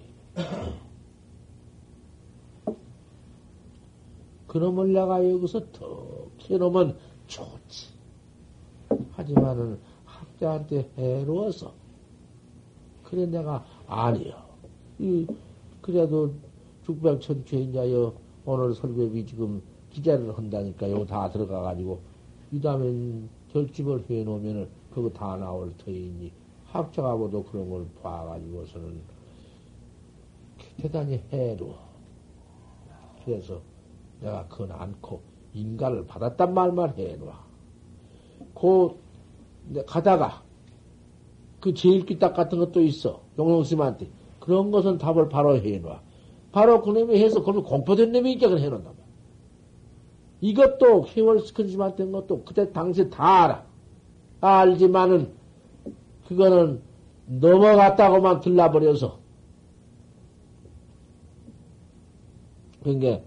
그놈을 4.48 4.92
내가 4.92 5.30
여기서 5.30 5.72
더 5.72 6.28
해놓으면 6.42 6.98
좋지. 7.28 7.59
하지만은 9.20 9.78
학자한테 10.06 10.90
해로워서. 10.98 11.74
그래 13.04 13.26
내가 13.26 13.66
아니요. 13.88 14.34
이 14.98 15.28
그래도 15.82 16.34
죽백천추인자여 16.86 18.14
오늘 18.46 18.74
설법이 18.74 19.26
지금 19.26 19.62
기자를 19.90 20.38
한다니까요. 20.38 21.06
다 21.06 21.30
들어가가지고 21.30 22.00
이 22.52 22.62
다음엔 22.62 23.30
결집을 23.52 24.06
해놓으면은 24.10 24.70
그거 24.92 25.10
다 25.10 25.36
나올 25.36 25.76
터이니 25.78 26.32
학자하고도 26.66 27.44
그런 27.44 27.70
걸 27.70 27.86
봐가지고서는 28.02 29.02
대단히 30.78 31.22
해로워. 31.32 31.78
그래서 33.26 33.62
내가 34.22 34.48
그건 34.48 34.72
않고 34.72 35.22
인가를 35.54 36.06
받았단 36.06 36.54
말만 36.54 36.96
해놔. 36.98 37.50
그 38.54 39.09
가다가 39.86 40.44
그 41.60 41.74
제일 41.74 42.06
기딱 42.06 42.34
같은 42.34 42.58
것도 42.58 42.82
있어. 42.82 43.22
용용스님한테. 43.38 44.10
그런 44.40 44.72
것은 44.72 44.98
답을 44.98 45.30
바로 45.30 45.58
해놔. 45.58 46.02
바로 46.52 46.82
그 46.82 46.92
놈이 46.92 47.22
해서 47.22 47.40
그걸 47.44 47.64
공포된 47.64 48.12
놈이 48.12 48.34
있게 48.34 48.48
그걸 48.48 48.72
말이야. 48.72 48.94
이것도 50.42 51.06
희월 51.08 51.42
스크림한테 51.42 52.04
한 52.04 52.12
것도 52.12 52.44
그때 52.44 52.72
당시 52.72 53.10
다 53.10 53.44
알아. 53.44 53.66
알지만은 54.42 55.34
그거는 56.28 56.82
넘어갔다고만 57.28 58.40
들라버려서. 58.40 59.20
그러니까 62.82 63.22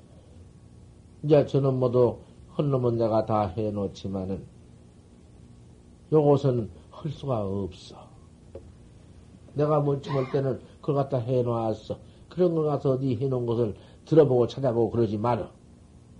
이제 1.23 1.47
저는 1.47 1.79
모두 1.79 2.19
헌 2.57 2.71
놈은 2.71 2.97
내가 2.97 3.27
다 3.27 3.47
해놓지만은 3.49 4.52
요것은 6.13 6.71
할 6.91 7.11
수가 7.11 7.45
없어. 7.45 7.97
내가 9.55 9.83
볼 9.83 10.01
때는 10.01 10.61
그걸 10.81 10.97
갖다 10.97 11.19
해놓았어. 11.19 11.99
그런 12.29 12.55
걸 12.55 12.67
가서 12.67 12.93
어디 12.93 13.17
해놓은 13.17 13.47
것을 13.47 13.75
들어보고 14.05 14.47
찾아보고 14.47 14.91
그러지 14.91 15.19
마라. 15.19 15.51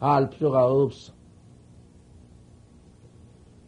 알 0.01 0.31
필요가 0.31 0.67
없어. 0.67 1.13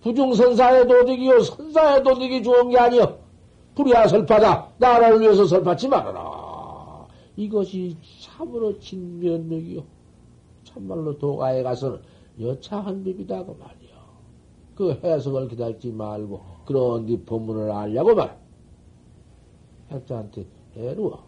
부중선사의 0.00 0.86
도둑이요, 0.86 1.40
선사의 1.40 2.02
도둑이 2.02 2.42
좋은 2.42 2.68
게 2.68 2.78
아니여. 2.78 3.18
불이야 3.74 4.06
설파다. 4.08 4.72
나라를 4.78 5.20
위해서 5.20 5.46
설파치 5.46 5.88
말아라. 5.88 7.06
이것이 7.36 7.96
참으로 8.20 8.78
진면력이요. 8.78 9.82
참말로 10.64 11.18
도가에 11.18 11.62
가서는 11.62 12.00
여차한 12.40 13.02
법이다, 13.04 13.44
그 13.44 13.52
말이요. 13.52 13.83
그 14.74 14.92
해석을 15.02 15.48
기다리지 15.48 15.92
말고, 15.92 16.40
그런 16.64 17.06
네 17.06 17.22
법문을 17.24 17.70
알려고 17.70 18.14
말. 18.14 18.38
학자한테 19.88 20.46
해루어. 20.76 21.22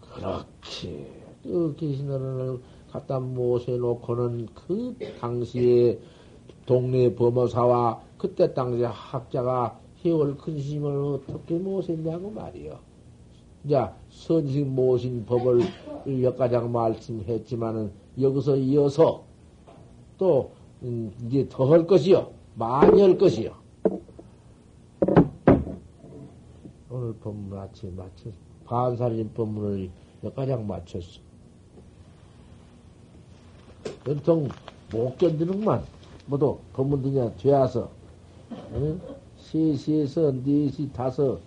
그렇게, 0.00 1.06
그 1.42 1.74
계신어른을 1.76 2.60
갖다 2.90 3.20
모셔놓고는 3.20 4.48
그 4.54 4.96
당시에 5.20 5.98
동네 6.66 7.14
범어사와 7.14 8.02
그때 8.16 8.52
당시에 8.52 8.86
학자가 8.86 9.78
해월 10.04 10.36
근심을 10.36 10.90
어떻게 11.14 11.58
모셨냐고 11.58 12.30
말이요. 12.30 12.78
자, 13.68 13.96
선식 14.08 14.66
모신 14.66 15.26
법을 15.26 15.60
역가장 16.22 16.72
말씀했지만은 16.72 17.92
여기서 18.20 18.56
이어서 18.56 19.24
또 20.16 20.52
음, 20.82 21.12
이제 21.26 21.46
더 21.48 21.70
할 21.70 21.86
것이요. 21.86 22.30
많이 22.54 23.00
할 23.00 23.16
것이요. 23.18 23.52
오늘 26.90 27.14
법문 27.20 27.58
아침에 27.58 27.92
마쳤어. 27.92 28.36
반살인 28.64 29.32
법문을 29.34 29.90
역가장 30.24 30.66
마쳤어. 30.66 31.20
연통 34.06 34.48
못 34.92 35.16
견디는구만. 35.18 35.84
모두 36.26 36.58
법문 36.72 37.02
드냐 37.02 37.32
되어서. 37.36 37.90
응? 38.72 39.00
3시에서 39.38 40.44
4시, 40.44 40.88
5, 40.92 41.38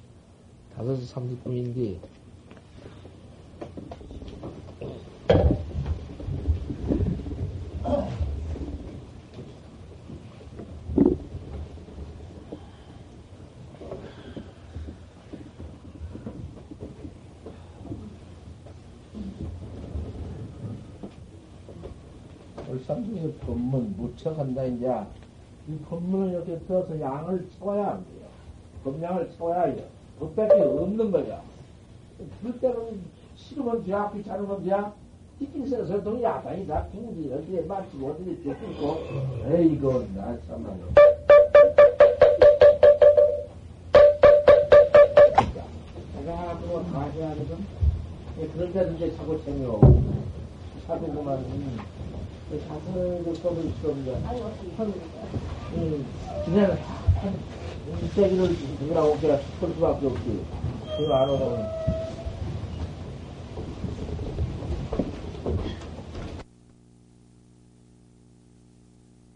5시 0.77 1.13
30분인데, 1.13 1.97
벌상중의 22.65 23.33
법문 23.41 23.95
무척 23.97 24.39
한다 24.51 24.63
이제 24.65 24.93
이 25.67 25.77
법문을 25.89 26.33
이렇게 26.33 26.59
들어서 26.59 26.99
양을 26.99 27.47
채워야 27.57 27.91
안 27.91 28.05
돼요. 28.05 28.27
법량을 28.83 29.31
채워야 29.37 29.63
해요. 29.63 29.83
법밖에 30.19 30.61
없는 30.61 31.11
거야. 31.11 31.41
그럴 32.41 32.59
때는 32.59 33.01
싫으면 33.35 33.83
돼야 33.83 34.11
귀찮으면 34.11 34.63
돼야 34.63 34.93
띠끼서 35.39 35.85
설통이 35.85 36.21
야단이 36.21 36.67
다 36.67 36.85
궁지 36.91 37.33
어디에 37.33 37.61
맞지고 37.61 38.11
어디에 38.11 38.43
쫓고 38.43 38.97
에이거 39.47 40.05
나 40.15 40.37
참말로 40.47 40.77
내가 46.15 46.59
다 46.91 47.01
해야 47.05 47.33
되거든 47.33 47.65
그럴 48.53 48.73
때는 48.73 48.95
이제 48.97 49.15
자꾸 49.15 49.43
재미없고 49.43 50.03
사도구만 50.85 51.37
음. 51.39 51.79
수업을 53.41 53.71
시켜보자. 53.77 54.11
한, 54.77 54.93
음, 55.73 56.05
그냥 56.45 56.71
한, 56.71 56.77
한, 57.23 58.09
세기를 58.15 58.57
누구라고 58.81 59.17
그냥 59.19 59.39
할 59.59 59.69
수밖에 59.73 60.05
없지. 60.07 60.45
그거 60.97 61.13
안 61.13 61.29
오면. 61.29 61.80